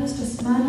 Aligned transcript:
a 0.00 0.06
levantar 0.06 0.08
nuestras 0.08 0.59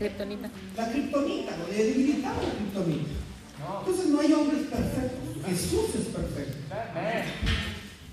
Kryptonita. 0.00 0.48
La 0.78 0.90
kriptonita, 0.90 1.56
lo 1.58 1.66
de 1.66 1.84
debilitar 1.84 2.32
la 2.32 2.54
kriptonita. 2.56 3.10
Entonces 3.80 4.06
no 4.06 4.20
hay 4.20 4.32
hombres 4.32 4.62
perfectos. 4.62 5.44
Jesús 5.44 5.94
es 5.94 6.06
perfecto. 6.06 6.56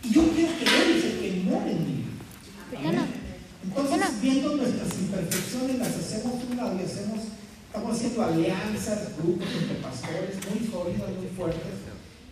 Y 0.04 0.14
yo 0.14 0.22
quiero 0.36 0.52
que 0.60 0.66
Él 0.66 0.98
es 0.98 1.06
el 1.06 1.20
que 1.22 1.50
mora 1.50 1.72
en 1.72 1.86
mí. 1.88 2.04
Entonces, 3.64 4.22
viendo 4.22 4.58
nuestras 4.58 5.00
imperfecciones, 5.00 5.80
las 5.80 5.96
hacemos 5.96 6.34
un 6.50 6.58
lado 6.58 6.78
y 6.78 6.84
hacemos, 6.84 7.20
estamos 7.68 7.96
haciendo 7.96 8.22
alianzas, 8.22 9.18
grupos 9.18 9.48
entre 9.58 9.76
pastores 9.78 10.36
muy 10.50 10.68
sólidos, 10.68 11.10
muy 11.18 11.28
fuertes. 11.38 11.72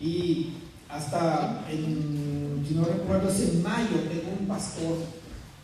Y 0.02 0.50
hasta, 0.89 1.65
en, 1.72 2.62
si 2.68 2.74
no 2.74 2.84
recuerdo, 2.84 3.30
es 3.30 3.39
en 3.39 3.63
mayo, 3.63 4.02
tengo 4.10 4.36
un 4.38 4.48
pastor 4.48 4.98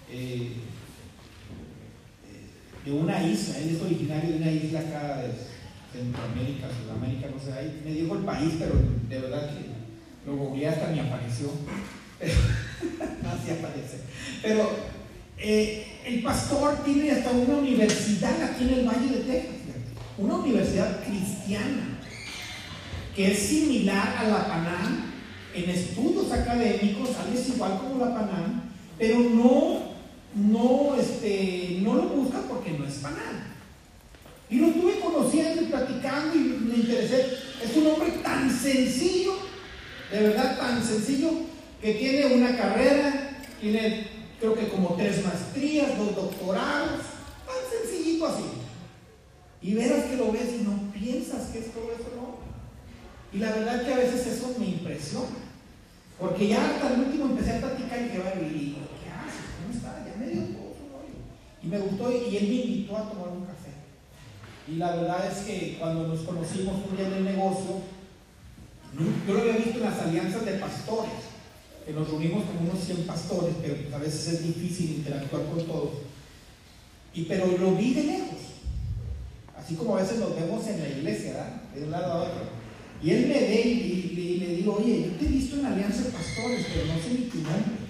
eh, 0.09 0.53
de 2.85 2.91
una 2.91 3.23
isla, 3.23 3.57
él 3.59 3.75
es 3.75 3.81
originario 3.81 4.31
de 4.31 4.37
una 4.37 4.51
isla 4.51 4.79
acá 4.79 5.17
de 5.21 5.31
Centroamérica, 5.91 6.67
Sudamérica, 6.69 7.27
no 7.29 7.39
sé, 7.39 7.53
ahí 7.53 7.81
me 7.83 7.91
dijo 7.91 8.15
el 8.15 8.23
país, 8.23 8.53
pero 8.57 8.73
de 9.09 9.19
verdad 9.19 9.49
que 9.49 10.29
lo 10.29 10.37
googleé 10.37 10.69
hasta 10.69 10.87
me 10.87 11.01
apareció. 11.01 11.47
no, 12.21 13.29
sí 13.43 13.51
aparece. 13.51 14.01
Pero 14.41 14.69
eh, 15.37 15.87
el 16.05 16.21
pastor 16.21 16.83
tiene 16.83 17.11
hasta 17.11 17.31
una 17.31 17.57
universidad 17.57 18.41
aquí 18.43 18.63
en 18.65 18.79
el 18.79 18.87
Valle 18.87 19.17
de 19.17 19.23
Texas, 19.23 19.55
una 20.17 20.35
universidad 20.35 21.03
cristiana, 21.03 21.99
que 23.15 23.31
es 23.31 23.39
similar 23.39 24.15
a 24.17 24.23
la 24.27 24.47
Panam 24.47 25.11
en 25.53 25.69
estudios 25.69 26.31
académicos, 26.31 27.09
es 27.33 27.49
igual 27.49 27.79
como 27.79 28.05
la 28.05 28.13
Panam, 28.13 28.61
pero 28.97 29.19
no, 29.19 29.90
no, 30.35 30.95
este, 30.95 31.79
no 31.81 31.95
lo 31.95 32.03
busca 32.03 32.41
porque 32.47 32.71
no 32.71 32.85
es 32.85 32.95
Panam. 32.95 33.51
Y 34.49 34.57
lo 34.57 34.67
estuve 34.67 34.99
conociendo 34.99 35.61
y 35.61 35.65
platicando 35.65 36.35
y 36.35 36.39
me 36.39 36.75
interesé. 36.75 37.37
Es 37.63 37.75
un 37.77 37.87
hombre 37.87 38.11
tan 38.23 38.49
sencillo, 38.49 39.33
de 40.11 40.21
verdad 40.21 40.57
tan 40.57 40.83
sencillo, 40.83 41.29
que 41.81 41.93
tiene 41.93 42.35
una 42.35 42.57
carrera, 42.57 43.39
tiene 43.59 44.07
creo 44.41 44.55
que 44.55 44.69
como 44.69 44.95
tres 44.95 45.23
maestrías, 45.23 45.97
dos 45.97 46.15
doctorados, 46.15 47.01
tan 47.45 47.79
sencillito 47.79 48.25
así. 48.25 48.43
Y 49.61 49.75
verás 49.75 50.05
que 50.05 50.17
lo 50.17 50.31
ves 50.31 50.49
y 50.59 50.63
no 50.63 50.91
piensas 50.91 51.49
que 51.49 51.59
es 51.59 51.71
todo 51.71 51.91
eso, 51.93 52.09
no. 52.15 52.37
Y 53.31 53.37
la 53.39 53.51
verdad 53.51 53.85
que 53.85 53.93
a 53.93 53.97
veces 53.97 54.25
eso 54.25 54.55
me 54.57 54.65
impresiona. 54.65 55.27
Porque 56.19 56.47
ya 56.47 56.65
hasta 56.65 56.93
el 56.93 57.01
último 57.01 57.25
empecé 57.25 57.53
a 57.53 57.59
platicar 57.59 58.01
y 58.01 58.09
que 58.09 58.19
va 58.19 58.29
a. 58.29 58.33
¿Qué 58.33 58.47
haces? 58.47 59.45
¿Cómo 59.57 59.73
está? 59.73 60.05
Ya 60.05 60.17
me 60.19 60.27
dio 60.27 60.41
todo 60.41 60.73
su 60.73 60.89
rollo. 60.89 61.17
Y 61.63 61.67
me 61.67 61.79
gustó 61.79 62.11
y 62.11 62.37
él 62.37 62.47
me 62.47 62.55
invitó 62.55 62.97
a 62.97 63.09
tomar 63.09 63.29
un 63.29 63.45
café. 63.45 63.71
Y 64.67 64.75
la 64.75 64.95
verdad 64.95 65.31
es 65.31 65.45
que 65.45 65.77
cuando 65.79 66.07
nos 66.07 66.21
conocimos 66.21 66.75
un 66.89 66.97
día 66.97 67.07
en 67.07 67.13
el 67.13 67.23
negocio, 67.25 67.81
yo 69.27 69.33
lo 69.33 69.41
había 69.41 69.57
visto 69.57 69.77
en 69.77 69.83
las 69.83 69.99
alianzas 69.99 70.45
de 70.45 70.53
pastores, 70.53 71.11
que 71.85 71.93
nos 71.93 72.07
reunimos 72.09 72.45
como 72.45 72.71
unos 72.71 72.83
100 72.83 73.05
pastores, 73.05 73.55
pero 73.61 73.75
pues 73.75 73.93
a 73.93 73.97
veces 73.97 74.27
es 74.33 74.43
difícil 74.43 74.97
interactuar 74.97 75.43
con 75.45 75.65
todos. 75.65 75.91
Y 77.13 77.23
pero 77.23 77.45
lo 77.57 77.75
vi 77.75 77.93
de 77.93 78.03
lejos, 78.03 78.39
así 79.57 79.75
como 79.75 79.97
a 79.97 80.01
veces 80.01 80.19
nos 80.19 80.35
vemos 80.35 80.65
en 80.67 80.81
la 80.81 80.89
iglesia, 80.89 81.33
¿verdad? 81.33 81.61
De 81.73 81.83
un 81.83 81.91
lado 81.91 82.13
a 82.13 82.23
otro. 82.23 82.61
Y 83.03 83.09
él 83.11 83.27
me 83.27 83.39
ve 83.39 83.61
y 83.61 84.37
le 84.39 84.55
digo, 84.55 84.75
oye, 84.75 85.03
yo 85.03 85.11
te 85.17 85.25
he 85.25 85.29
visto 85.29 85.55
en 85.55 85.63
la 85.63 85.73
alianza 85.73 86.03
de 86.03 86.09
pastores, 86.11 86.65
pero 86.73 86.85
no 86.85 87.01
sé 87.01 87.09
ni 87.13 87.25
tu 87.25 87.37
nombre. 87.37 87.80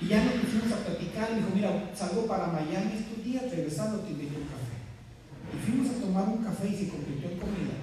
Y 0.00 0.08
ya 0.08 0.24
nos 0.24 0.34
pusimos 0.34 0.72
a 0.72 0.84
platicar, 0.84 1.30
me 1.30 1.36
dijo, 1.36 1.50
mira, 1.54 1.92
salgo 1.94 2.26
para 2.26 2.46
Miami 2.46 2.96
estos 2.96 3.22
días, 3.22 3.50
regresando 3.50 4.00
te 4.00 4.12
invito 4.12 4.38
un 4.38 4.48
café. 4.48 4.80
Y 5.52 5.56
fuimos 5.60 5.90
a 5.90 6.00
tomar 6.00 6.28
un 6.28 6.42
café 6.42 6.68
y 6.68 6.76
se 6.76 6.88
convirtió 6.88 7.30
en 7.30 7.38
comida. 7.38 7.76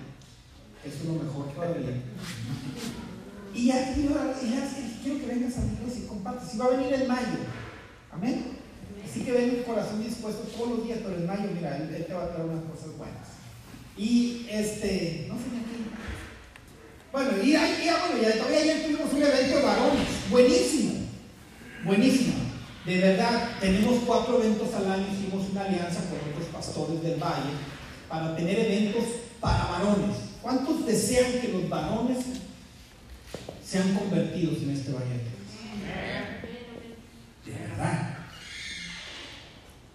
Eso 0.84 0.98
es 0.98 1.06
lo 1.06 1.24
mejor 1.24 1.54
todavía. 1.54 2.02
Y 3.54 3.66
ya, 3.68 3.94
y 3.96 4.04
ya, 4.04 4.70
quiero 5.04 5.20
que 5.20 5.26
vengas 5.26 5.58
a 5.58 5.62
mi 5.62 5.74
iglesia 5.74 6.04
y 6.04 6.08
compartas. 6.08 6.54
Y 6.54 6.58
va 6.58 6.66
a 6.66 6.70
venir 6.70 6.94
en 6.94 7.08
mayo. 7.08 7.40
Amén. 8.12 8.58
Así 9.04 9.22
que 9.22 9.32
ven 9.32 9.50
el 9.50 9.64
corazón 9.64 10.04
dispuesto 10.04 10.44
todos 10.56 10.78
los 10.78 10.86
días, 10.86 11.00
pero 11.04 11.16
en 11.16 11.28
mayo, 11.28 11.50
mira, 11.54 11.78
él, 11.78 11.94
él 11.94 12.06
te 12.06 12.14
va 12.14 12.24
a 12.24 12.30
traer 12.34 12.50
unas 12.50 12.64
cosas 12.66 12.98
buenas. 12.98 13.28
Y 13.96 14.46
este, 14.50 15.26
no 15.30 15.36
sé 15.36 15.44
ni 15.52 15.58
aquí. 15.60 15.78
Bueno, 17.12 17.44
y 17.44 17.56
ahí, 17.56 17.86
ya, 17.86 18.06
bueno, 18.06 18.22
ya 18.22 18.38
todavía 18.38 18.60
ayer 18.60 18.86
tuvimos 18.86 19.14
un 19.14 19.24
evento 19.24 19.58
de 19.58 19.64
varones. 19.64 20.08
Buenísimo. 20.30 20.97
Buenísimo. 21.88 22.36
De 22.86 22.98
verdad, 23.00 23.50
tenemos 23.60 24.04
cuatro 24.06 24.44
eventos 24.44 24.74
al 24.74 24.92
año. 24.92 25.08
Hicimos 25.12 25.50
una 25.52 25.64
alianza 25.64 26.02
con 26.10 26.20
otros 26.30 26.48
pastores 26.54 27.02
del 27.02 27.20
Valle 27.20 27.54
para 28.10 28.36
tener 28.36 28.60
eventos 28.60 29.04
para 29.40 29.66
varones. 29.66 30.18
¿Cuántos 30.42 30.86
desean 30.86 31.40
que 31.42 31.48
los 31.48 31.68
varones 31.70 32.18
sean 33.66 33.94
convertidos 33.96 34.58
en 34.64 34.70
este 34.72 34.92
Valle 34.92 35.38
de 37.46 37.54
verdad. 37.54 38.18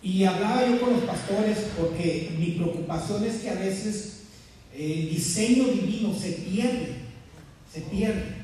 Y 0.02 0.24
hablaba 0.24 0.66
yo 0.66 0.80
con 0.80 0.94
los 0.94 1.02
pastores 1.02 1.58
porque 1.78 2.34
mi 2.38 2.52
preocupación 2.52 3.24
es 3.24 3.36
que 3.36 3.50
a 3.50 3.54
veces 3.54 4.22
eh, 4.74 5.00
el 5.00 5.10
diseño 5.10 5.64
divino 5.64 6.14
se 6.18 6.32
pierde, 6.32 6.96
se 7.72 7.82
pierde. 7.82 8.41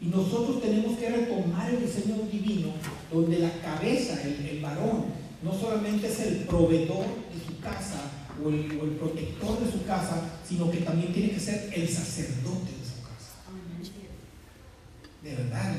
Y 0.00 0.06
nosotros 0.06 0.60
tenemos 0.60 0.98
que 0.98 1.08
retomar 1.08 1.70
el 1.70 1.80
diseño 1.80 2.16
divino 2.30 2.68
donde 3.12 3.38
la 3.38 3.52
cabeza, 3.60 4.20
el, 4.22 4.46
el 4.46 4.60
varón, 4.60 5.06
no 5.42 5.52
solamente 5.52 6.08
es 6.08 6.20
el 6.20 6.36
proveedor 6.44 7.06
de 7.32 7.46
su 7.46 7.60
casa 7.60 8.10
o 8.42 8.48
el, 8.48 8.78
o 8.80 8.84
el 8.84 8.90
protector 8.90 9.60
de 9.64 9.72
su 9.72 9.84
casa, 9.84 10.38
sino 10.46 10.70
que 10.70 10.78
también 10.78 11.12
tiene 11.12 11.30
que 11.30 11.40
ser 11.40 11.70
el 11.74 11.88
sacerdote 11.88 12.72
de 12.72 12.84
su 12.84 13.02
casa. 13.02 13.36
De 15.22 15.34
verdad. 15.34 15.76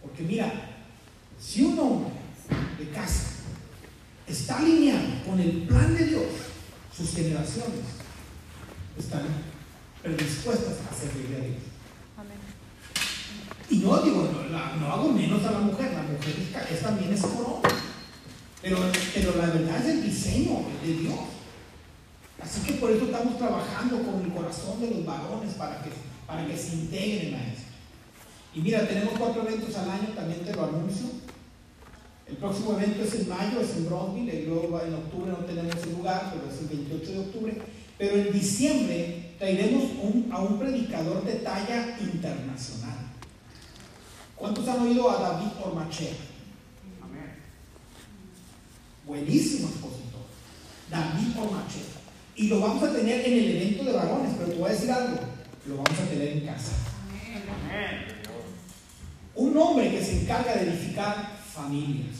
Porque 0.00 0.22
mira, 0.22 0.52
si 1.40 1.62
un 1.62 1.78
hombre 1.78 2.10
de 2.78 2.90
casa 2.90 3.30
está 4.26 4.58
alineado 4.58 5.24
con 5.26 5.40
el 5.40 5.62
plan 5.62 5.96
de 5.96 6.06
Dios, 6.06 6.24
sus 6.94 7.14
generaciones 7.14 7.80
están 8.98 9.22
predispuestas 10.02 10.74
a 10.90 10.94
servirle 10.94 11.36
a 11.36 11.40
Dios. 11.40 11.71
Y 13.72 13.76
no 13.76 13.96
digo, 14.02 14.28
no, 14.50 14.92
hago 14.92 15.12
menos 15.12 15.42
a 15.46 15.52
la 15.52 15.60
mujer, 15.60 15.92
la 15.94 16.02
mujer 16.02 16.34
es, 16.38 16.72
es 16.72 16.82
también 16.82 17.10
es 17.10 17.22
corona. 17.22 17.70
Pero, 18.60 18.76
pero 19.14 19.36
la 19.38 19.46
verdad 19.46 19.80
es 19.80 19.94
el 19.94 20.02
diseño 20.02 20.60
de 20.84 20.92
Dios. 20.92 21.18
Así 22.38 22.60
que 22.66 22.74
por 22.74 22.90
eso 22.90 23.06
estamos 23.06 23.38
trabajando 23.38 24.02
con 24.02 24.22
el 24.22 24.30
corazón 24.30 24.78
de 24.78 24.90
los 24.90 25.06
varones 25.06 25.54
para 25.54 25.82
que, 25.82 25.88
para 26.26 26.46
que 26.46 26.54
se 26.54 26.74
integren 26.74 27.34
a 27.34 27.48
esto. 27.48 27.72
Y 28.54 28.60
mira, 28.60 28.86
tenemos 28.86 29.14
cuatro 29.18 29.48
eventos 29.48 29.74
al 29.74 29.88
año, 29.88 30.08
también 30.14 30.44
te 30.44 30.52
lo 30.52 30.64
anuncio. 30.64 31.06
El 32.28 32.36
próximo 32.36 32.74
evento 32.74 33.04
es 33.04 33.14
en 33.14 33.28
mayo, 33.30 33.58
es 33.58 33.70
en 33.74 33.88
luego 33.88 34.82
en 34.82 34.94
octubre 34.94 35.30
no 35.30 35.46
tenemos 35.46 35.82
el 35.82 35.92
lugar, 35.92 36.30
pero 36.34 36.52
es 36.52 36.60
el 36.60 36.76
28 36.76 37.12
de 37.12 37.18
octubre. 37.20 37.56
Pero 37.96 38.16
en 38.16 38.32
diciembre 38.34 39.34
traeremos 39.38 39.84
a 40.30 40.42
un 40.42 40.58
predicador 40.58 41.24
de 41.24 41.36
talla 41.36 41.96
internacional. 41.98 43.11
¿Cuántos 44.42 44.66
han 44.66 44.80
oído 44.80 45.08
a 45.08 45.22
David 45.22 45.52
Ormachea? 45.64 46.14
Buenísimo 49.06 49.68
expositor. 49.68 50.22
David 50.90 51.38
Ormachea. 51.38 51.82
Y 52.34 52.48
lo 52.48 52.58
vamos 52.58 52.82
a 52.82 52.92
tener 52.92 53.24
en 53.24 53.34
el 53.34 53.56
evento 53.56 53.84
de 53.84 53.92
varones, 53.92 54.34
pero 54.36 54.50
te 54.50 54.58
voy 54.58 54.68
a 54.68 54.72
decir 54.72 54.90
algo, 54.90 55.20
lo 55.64 55.76
vamos 55.76 55.96
a 55.96 56.08
tener 56.08 56.38
en 56.38 56.44
casa. 56.44 56.72
Un 59.36 59.56
hombre 59.56 59.92
que 59.92 60.04
se 60.04 60.22
encarga 60.22 60.56
de 60.56 60.70
edificar 60.70 61.38
familias. 61.54 62.16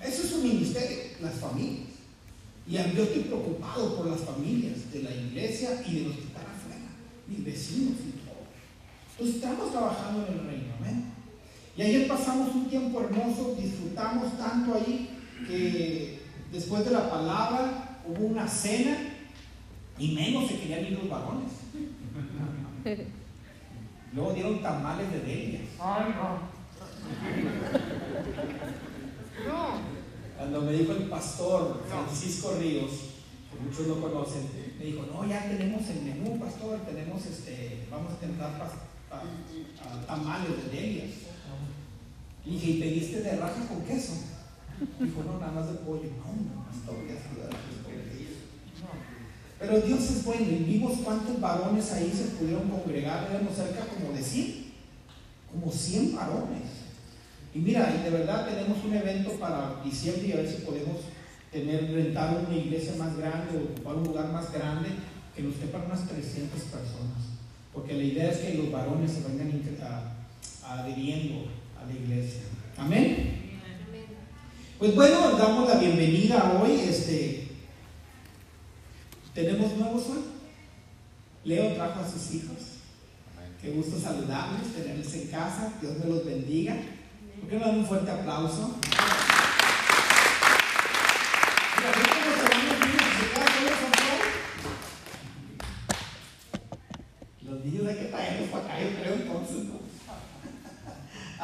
Eso 0.00 0.22
es 0.22 0.32
un 0.32 0.44
ministerio, 0.44 0.96
las 1.20 1.34
familias. 1.40 1.88
Y 2.68 2.74
yo 2.74 3.02
estoy 3.02 3.22
preocupado 3.22 3.96
por 3.96 4.06
las 4.06 4.20
familias 4.20 4.92
de 4.92 5.02
la 5.02 5.10
iglesia 5.10 5.82
y 5.88 5.92
de 5.92 6.02
los 6.02 6.14
que 6.18 6.22
están 6.22 6.42
afuera, 6.42 6.86
mis 7.26 7.44
vecinos 7.44 7.94
y 7.98 8.12
todo. 8.24 8.46
Entonces 9.10 9.36
estamos 9.36 9.72
trabajando 9.72 10.24
en 10.28 10.32
el 10.32 10.46
reino, 10.46 10.74
amén. 10.78 11.15
Y 11.76 11.82
ayer 11.82 12.08
pasamos 12.08 12.54
un 12.54 12.70
tiempo 12.70 13.02
hermoso, 13.02 13.54
disfrutamos 13.60 14.38
tanto 14.38 14.74
ahí 14.74 15.10
que 15.46 16.22
después 16.50 16.84
de 16.86 16.90
la 16.90 17.10
palabra 17.10 17.98
hubo 18.06 18.26
una 18.26 18.48
cena 18.48 18.96
y 19.98 20.14
menos 20.14 20.48
se 20.48 20.58
querían 20.58 20.86
ir 20.86 20.92
los 20.92 21.10
varones. 21.10 21.52
Luego 24.14 24.32
dieron 24.32 24.62
tamales 24.62 25.12
de 25.12 25.20
delias. 25.20 25.62
Ay, 25.78 26.14
no. 26.16 26.56
Cuando 30.38 30.62
me 30.62 30.72
dijo 30.72 30.92
el 30.92 31.04
pastor 31.04 31.82
Francisco 31.88 32.54
Ríos, 32.58 32.90
que 33.50 33.60
muchos 33.62 33.86
lo 33.86 34.00
conocen, 34.00 34.48
me 34.78 34.84
dijo, 34.84 35.04
no, 35.12 35.26
ya 35.28 35.46
tenemos 35.46 35.82
el 35.90 36.02
menú, 36.02 36.38
pastor, 36.38 36.80
tenemos 36.86 37.26
este, 37.26 37.86
vamos 37.90 38.14
a 38.14 38.16
tener 38.16 38.36
tamales 40.06 40.48
de 40.56 40.76
delias. 40.76 41.25
Y 42.46 42.50
dije, 42.50 42.70
¿y 42.70 42.80
pediste 42.80 43.22
de 43.22 43.36
raja 43.36 43.66
con 43.66 43.82
queso? 43.82 44.12
Dijo, 45.00 45.24
no, 45.24 45.40
nada 45.40 45.52
más 45.52 45.66
de 45.66 45.78
pollo. 45.78 46.04
No, 46.04 46.64
pastor, 46.64 46.96
ya 47.08 47.16
Pero 49.58 49.80
Dios 49.80 50.10
es 50.10 50.24
bueno 50.24 50.46
y 50.48 50.64
vimos 50.64 50.98
cuántos 51.02 51.40
varones 51.40 51.90
ahí 51.92 52.12
se 52.14 52.36
pudieron 52.36 52.68
congregar, 52.68 53.28
éramos 53.30 53.56
cerca 53.56 53.86
como 53.86 54.12
de 54.12 54.22
100, 54.22 54.66
como 55.50 55.72
100 55.72 56.14
varones. 56.14 56.62
Y 57.54 57.58
mira, 57.58 57.92
y 57.98 58.04
de 58.04 58.10
verdad 58.10 58.46
tenemos 58.46 58.84
un 58.84 58.94
evento 58.94 59.30
para 59.40 59.82
diciembre 59.82 60.28
y 60.28 60.32
a 60.32 60.36
ver 60.36 60.48
si 60.48 60.62
podemos 60.62 60.98
tener, 61.50 61.90
rentar 61.90 62.44
una 62.46 62.56
iglesia 62.56 62.94
más 62.96 63.16
grande 63.16 63.56
o 63.56 63.72
ocupar 63.72 63.96
un 63.96 64.04
lugar 64.04 64.30
más 64.30 64.52
grande 64.52 64.90
que 65.34 65.42
nos 65.42 65.54
quepan 65.54 65.86
unas 65.86 66.06
300 66.06 66.60
personas. 66.60 67.22
Porque 67.72 67.94
la 67.94 68.04
idea 68.04 68.30
es 68.30 68.38
que 68.38 68.54
los 68.54 68.70
varones 68.70 69.10
se 69.10 69.22
vengan 69.22 69.50
adheriendo 70.64 71.44
a 71.44 71.55
la 71.86 71.92
iglesia. 71.92 72.42
Amén. 72.76 73.58
Pues 74.78 74.94
bueno, 74.94 75.36
damos 75.38 75.68
la 75.68 75.76
bienvenida 75.76 76.60
hoy. 76.60 76.72
Este, 76.80 77.48
tenemos 79.34 79.76
nuevos 79.76 80.06
hoy. 80.08 80.24
Leo 81.44 81.74
trajo 81.74 82.00
a 82.00 82.10
sus 82.10 82.34
hijos. 82.34 82.56
Qué 83.60 83.70
gusto 83.70 83.98
saludarles, 83.98 84.74
tenerles 84.74 85.14
en 85.14 85.28
casa. 85.28 85.72
Dios 85.80 85.96
me 85.98 86.06
los 86.06 86.24
bendiga. 86.24 86.76
¿Por 87.40 87.48
qué 87.48 87.58
no 87.58 87.66
dan 87.66 87.78
un 87.78 87.86
fuerte 87.86 88.10
aplauso? 88.10 88.78
Los 97.42 97.64
niños 97.64 97.86
hay 97.86 97.94
que 97.94 98.04
traerlos 98.06 98.50
para 98.50 98.64
acá, 98.64 98.80
yo 98.80 99.00
creo 99.00 99.14
entonces, 99.14 99.64
¿no? 99.64 99.86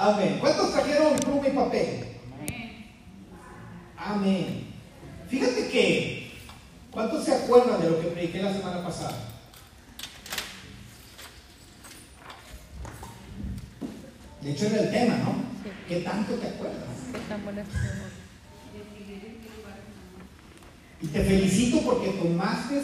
Amén. 0.03 0.39
¿Cuántos 0.41 0.73
trajeron 0.73 1.17
pluma 1.21 1.47
y 1.47 1.53
papel? 1.53 2.05
Amén. 3.97 4.67
Fíjate 5.29 5.69
que, 5.69 6.33
¿cuántos 6.91 7.25
se 7.25 7.33
acuerdan 7.33 7.81
de 7.81 7.91
lo 7.91 8.01
que 8.01 8.09
prediqué 8.09 8.43
la 8.43 8.53
semana 8.53 8.83
pasada? 8.83 9.17
De 14.41 14.51
hecho 14.51 14.67
era 14.67 14.81
el 14.81 14.91
tema, 14.91 15.19
¿no? 15.19 15.37
¿Qué 15.87 16.01
tanto 16.01 16.35
te 16.35 16.49
acuerdas? 16.49 16.83
Y 21.01 21.07
te 21.07 21.23
felicito 21.23 21.81
porque 21.83 22.09
tomaste 22.09 22.83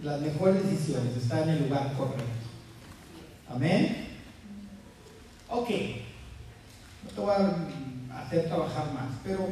las 0.00 0.20
mejores 0.20 0.62
decisiones, 0.70 1.16
está 1.16 1.42
en 1.42 1.48
el 1.48 1.64
lugar 1.64 1.92
correcto. 1.94 2.24
Amén. 3.48 4.06
Ok, 5.48 5.70
no 7.04 7.10
te 7.10 7.20
voy 7.20 7.34
a 8.10 8.15
hacer 8.26 8.46
trabajar 8.46 8.92
más, 8.92 9.08
pero 9.24 9.48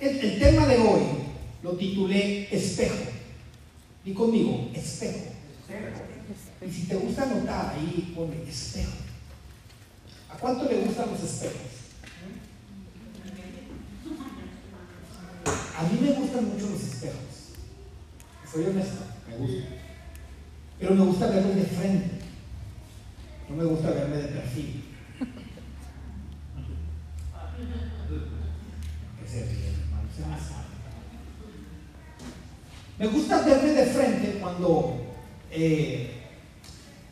el, 0.00 0.18
el 0.18 0.38
tema 0.38 0.66
de 0.66 0.78
hoy 0.78 1.02
lo 1.62 1.72
titulé 1.72 2.54
Espejo. 2.54 2.96
Y 4.04 4.14
conmigo, 4.14 4.70
espejo. 4.74 5.32
Y 6.66 6.70
si 6.70 6.86
te 6.86 6.96
gusta 6.96 7.24
anotar 7.24 7.74
ahí, 7.74 8.12
pone 8.16 8.42
espejo. 8.48 8.92
¿A 10.30 10.36
cuánto 10.36 10.64
le 10.64 10.80
gustan 10.80 11.10
los 11.10 11.22
espejos? 11.22 11.56
A 15.76 15.82
mí 15.82 15.98
me 16.00 16.12
gustan 16.12 16.48
mucho 16.48 16.70
los 16.70 16.82
espejos. 16.82 17.18
Soy 18.50 18.64
honesto, 18.64 19.04
me 19.28 19.36
gusta. 19.36 19.68
Pero 20.78 20.94
me 20.94 21.04
gusta 21.04 21.26
verlos 21.26 21.54
de 21.54 21.64
frente. 21.64 22.10
No 23.48 23.56
me 23.56 23.64
gusta 23.64 23.90
verme 23.90 24.16
de 24.16 24.28
perfil. 24.28 24.84
Me 32.98 33.06
gusta 33.06 33.42
verme 33.42 33.70
de 33.70 33.86
frente 33.86 34.38
cuando 34.40 34.96
eh, 35.50 36.10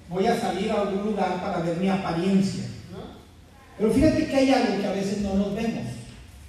voy 0.09 0.27
a 0.27 0.41
salir 0.41 0.71
a 0.71 0.81
algún 0.83 1.12
lugar 1.12 1.41
para 1.41 1.61
ver 1.61 1.77
mi 1.77 1.89
apariencia. 1.89 2.64
Pero 3.79 3.93
fíjate 3.93 4.27
que 4.27 4.37
hay 4.37 4.51
algo 4.51 4.81
que 4.81 4.87
a 4.87 4.93
veces 4.93 5.19
no 5.21 5.35
nos 5.35 5.55
vemos, 5.55 5.87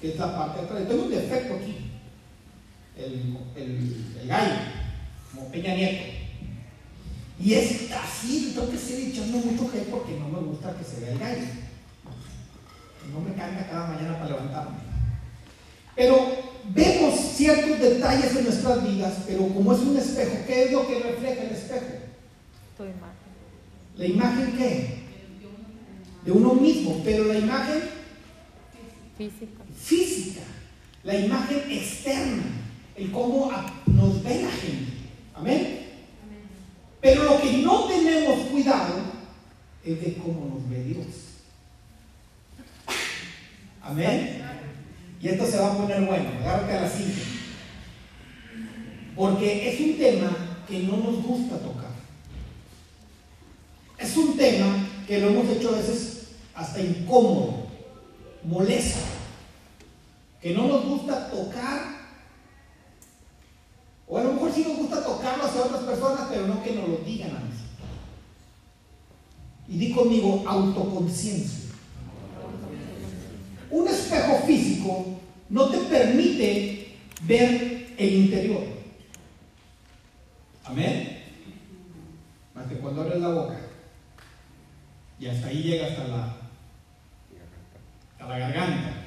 que 0.01 0.09
es 0.09 0.18
la 0.18 0.36
parte 0.36 0.59
de 0.59 0.65
atrás. 0.65 0.88
Tengo 0.88 1.03
un 1.03 1.11
defecto 1.11 1.55
aquí 1.55 1.91
el, 2.95 3.38
el, 3.55 4.28
gallo, 4.28 4.55
como 5.32 5.51
Peña 5.51 5.76
Nieto. 5.76 6.03
Y 7.39 7.53
es 7.53 7.91
así, 7.91 8.53
tengo 8.55 8.72
que 8.72 8.78
seguir 8.78 9.09
echando 9.09 9.38
mucho 9.38 9.70
gel 9.70 9.84
porque 9.91 10.18
no 10.18 10.30
me 10.30 10.39
gusta 10.39 10.76
que 10.76 10.84
se 10.84 11.01
vea 11.01 11.11
el 11.11 11.20
gallo. 11.20 11.45
No 13.13 13.22
me 13.22 13.36
caiga 13.36 13.68
cada 13.70 13.88
mañana 13.88 14.18
para 14.18 14.30
levantarme. 14.32 14.86
Pero 15.97 16.27
vemos 16.73 17.19
ciertos 17.35 17.79
detalles 17.79 18.35
en 18.35 18.43
nuestras 18.43 18.87
vidas, 18.87 19.15
pero 19.25 19.47
como 19.47 19.73
es 19.73 19.79
un 19.79 19.97
espejo, 19.97 20.37
¿qué 20.45 20.65
es 20.65 20.71
lo 20.71 20.87
que 20.87 20.99
refleja 20.99 21.43
el 21.43 21.51
espejo? 21.51 21.85
Tu 22.77 22.83
imagen. 22.83 23.27
¿La 23.95 24.05
imagen 24.05 24.57
qué? 24.57 24.97
De 26.23 26.31
uno 26.31 26.53
mismo, 26.53 27.01
pero 27.03 27.25
la 27.25 27.39
imagen 27.39 27.81
física. 29.17 29.63
Física. 29.75 30.41
La 31.03 31.17
imagen 31.17 31.63
externa 31.71 32.43
el 32.95 33.11
cómo 33.11 33.51
nos 33.87 34.23
ve 34.23 34.41
la 34.43 34.51
gente. 34.51 34.91
Amén. 35.33 35.79
Pero 37.01 37.23
lo 37.23 37.41
que 37.41 37.57
no 37.59 37.85
tenemos 37.85 38.39
cuidado 38.49 38.95
es 39.83 40.01
de 40.01 40.15
cómo 40.15 40.53
nos 40.53 40.69
ve 40.69 40.83
Dios. 40.83 41.05
Amén. 43.81 44.36
Y 45.22 45.30
esto 45.30 45.45
se 45.45 45.57
va 45.57 45.74
a 45.74 45.78
poner 45.78 46.01
bueno, 46.05 46.30
agárrate 46.39 46.74
a 46.74 46.82
la 46.82 46.89
cinta. 46.89 47.22
Porque 49.15 49.70
es 49.70 49.80
un 49.80 49.97
tema 49.97 50.38
que 50.68 50.80
no 50.80 50.97
nos 50.97 51.24
gusta 51.24 51.57
tocar. 51.57 51.91
Es 53.97 54.15
un 54.15 54.38
tema 54.38 54.88
que 55.07 55.20
lo 55.20 55.30
hemos 55.30 55.49
hecho 55.49 55.70
a 55.70 55.78
veces 55.78 56.28
hasta 56.53 56.80
incómodo, 56.80 57.68
molesto, 58.43 58.99
que 60.41 60.53
no 60.53 60.68
nos 60.68 60.86
gusta 60.86 61.30
tocar 61.32 61.97
o 64.07 64.18
a 64.18 64.24
lo 64.24 64.34
mejor 64.34 64.51
sí 64.53 64.63
nos 64.65 64.78
gusta 64.78 65.03
tocarlo 65.03 65.43
hacia 65.43 65.61
otras 65.63 65.84
personas, 65.84 66.28
pero 66.30 66.47
no 66.47 66.63
que 66.63 66.72
nos 66.72 66.88
lo 66.88 66.97
digan 66.99 67.32
a 67.32 67.39
nosotros. 67.39 67.57
Y 69.68 69.78
di 69.78 69.91
conmigo 69.91 70.43
autoconciencia. 70.47 71.66
Un 73.70 73.88
espejo 73.88 74.39
físico 74.45 75.20
no 75.49 75.70
te 75.70 75.78
permite 75.80 76.97
ver 77.24 77.88
el 77.97 78.13
interior. 78.13 78.63
Amén. 80.63 81.24
Más 82.53 82.68
que 82.68 82.76
cuando 82.76 83.01
abres 83.01 83.20
la 83.20 83.30
boca. 83.30 83.59
Y 85.20 85.28
hasta 85.28 85.47
ahí 85.47 85.63
llega 85.63 85.88
hasta 85.88 86.07
la, 86.07 86.38
hasta 88.11 88.28
la 88.28 88.39
garganta. 88.39 89.05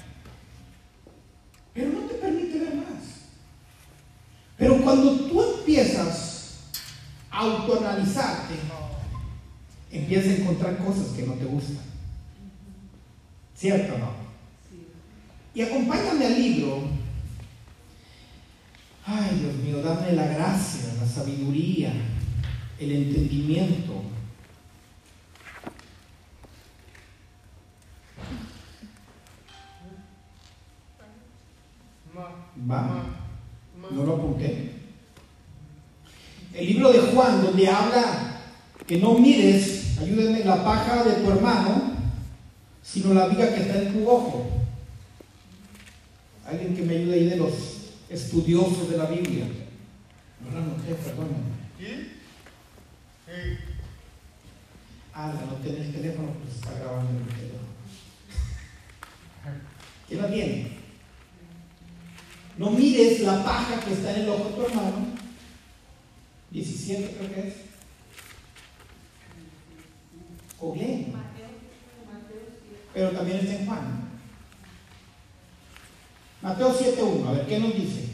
Pero 1.73 1.91
no 1.91 2.01
te 2.01 2.15
permite 2.15 2.59
ver 2.59 2.75
más. 2.75 2.87
Pero 4.57 4.83
cuando 4.83 5.17
tú 5.29 5.43
empiezas 5.59 6.59
a 7.31 7.39
autoanalizarte, 7.39 8.55
empiezas 9.91 10.33
a 10.33 10.43
encontrar 10.43 10.79
cosas 10.79 11.09
que 11.09 11.23
no 11.23 11.35
te 11.35 11.45
gustan. 11.45 11.85
¿Cierto 13.55 13.95
o 13.95 13.99
no? 13.99 14.20
Y 15.55 15.63
acompáñame 15.63 16.27
al 16.27 16.41
libro. 16.41 16.83
Ay, 19.05 19.41
Dios 19.41 19.57
mío, 19.57 19.83
dame 19.83 20.13
la 20.13 20.27
gracia, 20.27 20.95
la 21.01 21.07
sabiduría, 21.07 21.93
el 22.79 22.93
entendimiento. 22.93 24.03
Va. 32.71 33.05
No 33.91 34.05
lo 34.05 34.15
apunté. 34.15 34.75
El 36.55 36.67
libro 36.67 36.93
de 36.93 37.01
Juan, 37.01 37.43
donde 37.43 37.69
habla 37.69 38.41
que 38.87 38.99
no 38.99 39.15
mires, 39.15 39.99
ayúdenme, 39.99 40.45
la 40.45 40.63
paja 40.63 41.03
de 41.03 41.15
tu 41.15 41.31
hermano, 41.31 41.95
sino 42.83 43.15
la 43.15 43.27
viga 43.27 43.53
que 43.55 43.63
está 43.63 43.83
en 43.83 43.93
tu 43.93 44.09
ojo. 44.09 44.60
Alguien 46.47 46.75
que 46.75 46.83
me 46.83 46.97
ayude 46.97 47.15
ahí 47.15 47.25
de 47.27 47.37
los 47.37 47.53
estudiosos 48.09 48.91
de 48.91 48.97
la 48.97 49.07
Biblia. 49.07 49.47
No 50.45 50.51
la 50.53 50.65
anoté, 50.65 50.95
perdóname. 50.95 51.61
Ah, 55.15 55.35
la 55.35 55.43
anoté 55.43 55.71
en 55.71 55.83
el 55.83 55.93
teléfono, 55.93 56.33
pues 56.43 56.57
está 56.57 56.73
grabando 56.79 57.11
el 57.11 57.27
teléfono. 57.27 57.61
¿Quién 60.09 60.23
la 60.23 60.31
tiene? 60.31 60.81
No 62.59 62.71
mires 62.71 63.21
la 63.21 63.45
paja 63.45 63.81
que 63.81 63.93
está 63.93 64.15
en 64.15 64.23
el 64.23 64.29
ojo 64.29 64.49
de 64.49 64.55
tu 64.55 64.63
hermano. 64.63 65.07
17 66.51 67.17
creo 67.17 67.35
que 67.35 67.49
es. 67.49 67.55
O 70.59 70.73
bien. 70.73 71.13
Pero 72.93 73.11
también 73.11 73.39
está 73.39 73.55
en 73.55 73.67
Juan. 73.67 74.10
Mateo 76.51 76.75
7.1. 76.77 77.29
A 77.29 77.33
ver, 77.33 77.47
¿qué 77.47 77.61
nos 77.61 77.75
dice? 77.75 78.09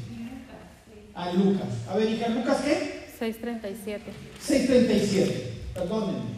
Ah, 1.14 1.32
Lucas. 1.32 1.68
A 1.88 1.96
ver, 1.96 2.10
hija, 2.10 2.28
¿Lucas 2.28 2.58
qué? 2.60 3.08
6.37. 3.18 4.00
6.37. 4.46 5.30
Perdónenme. 5.72 6.36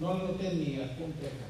No 0.00 0.14
lo 0.14 0.24
apunte 0.24 1.26
acá. 1.26 1.46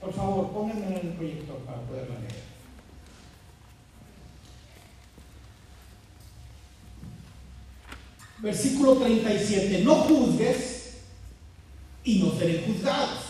Por 0.00 0.12
favor, 0.12 0.52
pónganme 0.52 0.86
en 0.86 1.06
el 1.08 1.12
proyector 1.14 1.56
para 1.58 1.80
poderla 1.82 2.20
leer. 2.20 2.42
Versículo 8.38 8.94
37. 8.94 9.82
No 9.82 9.94
juzgues 9.96 10.98
y 12.04 12.20
no 12.20 12.30
seré 12.38 12.62
juzgados. 12.64 13.24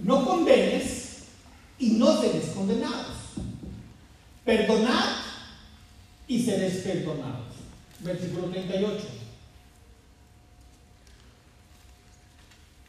No 0.00 0.26
condenes 0.26 1.26
y 1.78 1.90
no 1.90 2.20
seréis 2.20 2.46
condenados. 2.46 3.15
Perdonad 4.46 5.04
y 6.28 6.40
seréis 6.40 6.76
perdonados. 6.84 7.54
Versículo 7.98 8.48
38. 8.48 9.04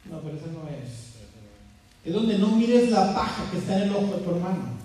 No, 0.05 0.19
pero 0.21 0.37
eso 0.37 0.45
no 0.53 0.69
es. 0.69 1.15
Es 2.05 2.13
donde 2.13 2.37
no 2.37 2.49
mires 2.55 2.91
la 2.91 3.13
paja 3.13 3.49
que 3.51 3.57
está 3.57 3.75
en 3.77 3.89
el 3.89 3.95
ojo 3.95 4.17
de 4.17 4.23
tu 4.23 4.29
hermano. 4.35 4.77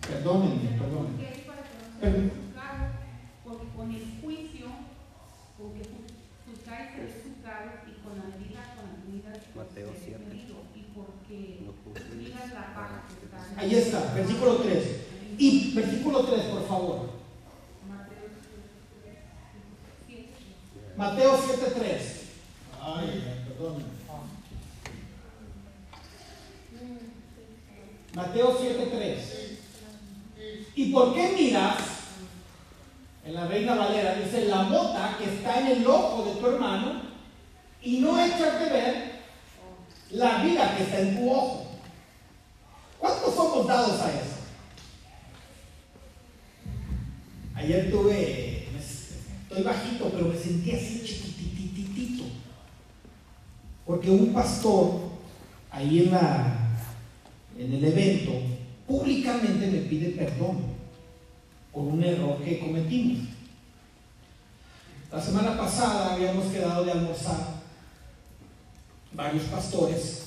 Perdónenme, 0.00 0.78
perdónenme. 0.78 1.24
Perdón. 2.00 2.30
Porque 3.44 3.66
con 3.76 3.90
el 3.90 4.04
juicio, 4.20 4.66
porque 5.58 5.82
juzgáis 6.44 6.90
seréis 6.92 7.14
juzgados 7.24 7.74
y 7.88 7.92
con 8.02 8.12
la 8.18 8.24
medida, 8.36 8.60
con 8.76 8.84
la 8.88 8.96
medida 9.04 9.32
Mateo 9.56 9.92
seréis 9.92 10.18
7. 10.18 10.24
medido. 10.28 10.56
Y 10.74 10.82
porque 10.94 11.60
No 11.64 11.72
juzgues 11.84 12.14
miras 12.16 12.52
la 12.52 12.74
paja 12.74 13.04
que 13.08 13.24
está 13.24 13.38
en 13.43 13.43
Ahí 13.56 13.74
está, 13.74 14.12
versículo 14.14 14.56
3. 14.56 14.84
Y 15.38 15.74
versículo 15.74 16.24
3, 16.24 16.40
por 16.44 16.68
favor. 16.68 17.14
Mateo 20.96 21.36
7.3. 21.36 21.98
Ay, 22.80 23.42
perdón. 23.48 23.82
Mateo 28.14 28.58
7.3. 28.58 29.16
¿Y 30.76 30.92
por 30.92 31.14
qué 31.14 31.32
miras? 31.36 31.78
En 33.24 33.34
la 33.34 33.46
Reina 33.46 33.74
Valera 33.74 34.16
dice 34.16 34.44
la 34.44 34.64
mota 34.64 35.16
que 35.18 35.24
está 35.24 35.60
en 35.60 35.78
el 35.78 35.86
ojo 35.86 36.24
de 36.24 36.40
tu 36.40 36.46
hermano 36.46 37.02
y 37.82 37.98
no 37.98 38.22
echas 38.22 38.60
de 38.60 38.68
ver 38.68 39.12
la 40.10 40.42
vida 40.42 40.76
que 40.76 40.82
está 40.82 41.00
en 41.00 41.16
tu 41.16 41.30
ojo. 41.30 41.63
¿Cuántos 43.04 43.34
somos 43.34 43.66
dados 43.66 44.00
a 44.00 44.08
eso? 44.08 44.36
Ayer 47.54 47.90
tuve, 47.90 48.66
estoy 48.78 49.62
bajito, 49.62 50.08
pero 50.08 50.28
me 50.28 50.38
sentí 50.38 50.70
así 50.70 51.02
chiquitititito. 51.04 52.24
Porque 53.84 54.08
un 54.08 54.32
pastor 54.32 55.00
ahí 55.70 56.04
en, 56.04 56.12
la, 56.12 56.56
en 57.58 57.74
el 57.74 57.84
evento 57.84 58.32
públicamente 58.86 59.66
me 59.66 59.80
pide 59.80 60.08
perdón 60.12 60.62
por 61.74 61.82
un 61.82 62.02
error 62.02 62.42
que 62.42 62.58
cometimos. 62.58 63.28
La 65.12 65.20
semana 65.20 65.58
pasada 65.58 66.14
habíamos 66.14 66.46
quedado 66.46 66.86
de 66.86 66.92
almorzar 66.92 67.48
varios 69.12 69.44
pastores 69.44 70.23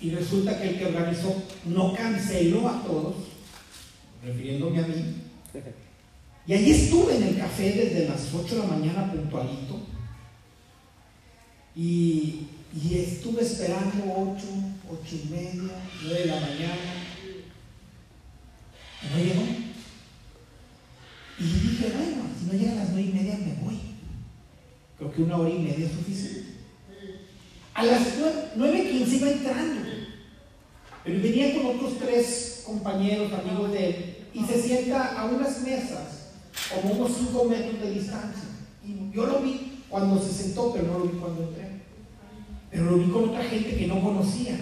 y 0.00 0.10
resulta 0.10 0.60
que 0.60 0.70
el 0.70 0.78
que 0.78 0.86
organizó 0.86 1.42
no 1.66 1.94
canceló 1.94 2.68
a 2.68 2.82
todos, 2.82 3.14
refiriéndome 4.24 4.78
a 4.78 4.86
mí, 4.86 5.14
y 6.48 6.54
allí 6.54 6.70
estuve 6.70 7.16
en 7.16 7.24
el 7.24 7.36
café 7.36 7.72
desde 7.72 8.08
las 8.08 8.32
8 8.32 8.54
de 8.54 8.60
la 8.62 8.66
mañana 8.68 9.12
puntualito. 9.12 9.80
Y, 11.76 12.48
y 12.74 12.94
estuve 12.94 13.42
esperando 13.42 14.02
8, 14.06 14.46
8 14.90 15.16
y 15.24 15.28
media, 15.28 15.74
9 16.04 16.20
de 16.20 16.26
la 16.26 16.40
mañana. 16.40 16.74
Y 19.02 19.06
no 19.10 19.24
llegó. 19.24 19.42
Y 21.38 21.44
dije, 21.44 21.92
bueno, 21.94 22.22
si 22.38 22.46
no 22.46 22.52
llega 22.54 22.72
a 22.72 22.76
las 22.76 22.90
9 22.92 23.08
y 23.10 23.12
media 23.12 23.36
me 23.36 23.62
voy. 23.62 23.80
Creo 24.96 25.12
que 25.12 25.22
una 25.22 25.36
hora 25.36 25.50
y 25.50 25.58
media 25.58 25.84
es 25.84 25.92
suficiente. 25.92 26.57
A 27.78 27.84
las 27.84 28.18
9.15 28.56 29.12
iba 29.18 29.30
entrando. 29.30 29.80
Pero 31.04 31.22
venía 31.22 31.54
con 31.54 31.76
otros 31.76 31.96
tres 31.96 32.64
compañeros, 32.66 33.32
amigos 33.32 33.70
de 33.70 33.86
él, 33.86 34.16
y 34.34 34.44
se 34.44 34.60
sienta 34.60 35.16
a 35.16 35.26
unas 35.26 35.62
mesas, 35.62 36.32
como 36.74 36.94
unos 36.94 37.16
5 37.16 37.44
metros 37.44 37.80
de 37.80 37.90
distancia. 37.92 38.48
Y 38.84 39.14
yo 39.14 39.26
lo 39.26 39.38
vi 39.42 39.84
cuando 39.88 40.20
se 40.20 40.32
sentó, 40.32 40.72
pero 40.72 40.88
no 40.88 40.98
lo 40.98 41.04
vi 41.04 41.18
cuando 41.18 41.42
entré. 41.44 41.68
Pero 42.68 42.84
lo 42.86 42.98
vi 42.98 43.12
con 43.12 43.28
otra 43.28 43.44
gente 43.44 43.76
que 43.76 43.86
no 43.86 44.02
conocía. 44.02 44.58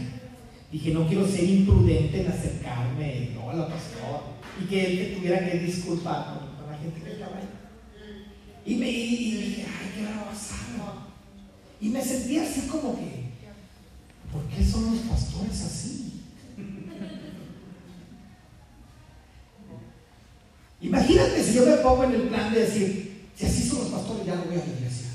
Dije, 0.70 0.90
no 0.90 1.08
quiero 1.08 1.26
ser 1.26 1.44
imprudente 1.44 2.20
en 2.20 2.30
acercarme 2.30 3.30
¿no? 3.34 3.48
a 3.48 3.54
la 3.54 3.68
pastora 3.68 4.24
y 4.62 4.66
que 4.66 4.84
él 4.84 4.98
te 4.98 5.16
tuviera 5.16 5.50
que 5.50 5.60
disculpar 5.60 6.50
con, 6.58 6.70
la 6.70 6.76
gente 6.76 7.00
que 7.00 7.12
estaba 7.12 7.38
ahí. 7.38 7.48
Y, 8.66 8.74
me, 8.74 8.90
y, 8.90 9.36
dije, 9.36 9.64
ay, 9.66 9.92
qué 9.96 10.04
pasar. 10.04 11.05
Y 11.80 11.88
me 11.88 12.02
sentí 12.02 12.38
así 12.38 12.62
como 12.68 12.96
que, 12.96 13.26
¿por 14.32 14.42
qué 14.44 14.64
son 14.64 14.92
los 14.92 15.00
pastores 15.02 15.62
así? 15.62 16.22
Imagínate 20.80 21.42
si 21.42 21.54
yo 21.54 21.66
me 21.66 21.76
pongo 21.76 22.04
en 22.04 22.12
el 22.12 22.22
plan 22.28 22.52
de 22.52 22.60
decir, 22.60 23.28
si 23.36 23.46
así 23.46 23.68
son 23.68 23.80
los 23.80 23.88
pastores, 23.88 24.26
ya 24.26 24.36
no 24.36 24.44
voy 24.44 24.54
a 24.54 24.58
la 24.58 24.64
iglesia. 24.64 25.08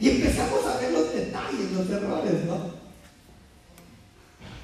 Y 0.00 0.10
empezamos 0.10 0.64
a 0.66 0.78
ver 0.78 0.92
los 0.92 1.12
detalles, 1.12 1.72
los 1.72 1.90
errores, 1.90 2.44
¿no? 2.44 2.78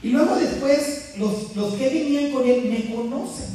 Y 0.02 0.10
luego 0.10 0.36
después, 0.36 1.14
los, 1.18 1.56
los 1.56 1.74
que 1.74 1.88
venían 1.88 2.30
con 2.30 2.46
él 2.48 2.68
me 2.70 2.94
conocen 2.94 3.46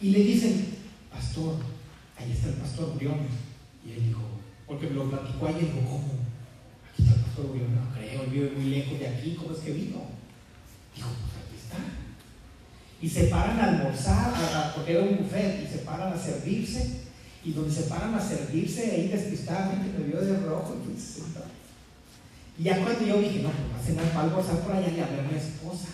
y 0.00 0.10
le 0.10 0.18
dicen, 0.18 0.76
pastor, 1.10 1.54
ahí 2.18 2.32
está 2.32 2.48
el 2.48 2.54
pastor 2.54 2.96
Briones. 2.96 3.32
Y 3.86 3.92
él 3.92 4.06
dijo, 4.08 4.22
porque 4.66 4.88
me 4.88 4.96
lo 4.96 5.10
platicó 5.10 5.46
ayer, 5.46 5.60
dijo, 5.60 5.80
¿cómo? 5.86 6.12
Aquí 6.92 7.02
está 7.02 7.14
el 7.14 7.20
pastor 7.20 7.50
Briones, 7.50 7.70
no 7.70 7.94
creo, 7.94 8.22
él 8.22 8.30
vive 8.30 8.50
muy 8.50 8.64
lejos 8.70 8.98
de 8.98 9.08
aquí, 9.08 9.34
¿cómo 9.34 9.52
es 9.52 9.60
que 9.60 9.72
vino? 9.72 10.02
Dijo, 10.94 11.08
pues 11.08 11.32
aquí 11.40 11.56
está. 11.56 11.78
Y 13.00 13.08
se 13.08 13.24
paran 13.28 13.60
a 13.60 13.68
almorzar, 13.68 14.72
porque 14.74 14.92
era 14.92 15.04
un 15.04 15.18
buffet, 15.18 15.64
y 15.64 15.72
se 15.72 15.78
paran 15.78 16.12
a 16.12 16.18
servirse. 16.18 17.08
Y 17.44 17.52
donde 17.52 17.72
se 17.72 17.82
paran 17.84 18.14
a 18.14 18.20
servirse, 18.20 18.90
ahí 18.90 19.08
despistadamente 19.08 19.96
me 19.96 20.06
vio 20.06 20.20
de 20.20 20.38
rojo 20.40 20.76
y 20.76 20.88
pues. 20.88 21.18
Y 22.58 22.64
ya 22.64 22.82
cuando 22.82 23.06
yo 23.06 23.20
dije, 23.20 23.40
no, 23.40 23.50
pues 23.50 23.72
va 23.72 23.78
a 23.78 23.86
cenar 23.86 24.04
para 24.12 24.24
almorzar 24.24 24.58
por 24.58 24.72
allá, 24.72 24.88
le 24.88 25.02
hablé 25.02 25.20
a 25.20 25.22
mi 25.22 25.38
esposa. 25.38 25.86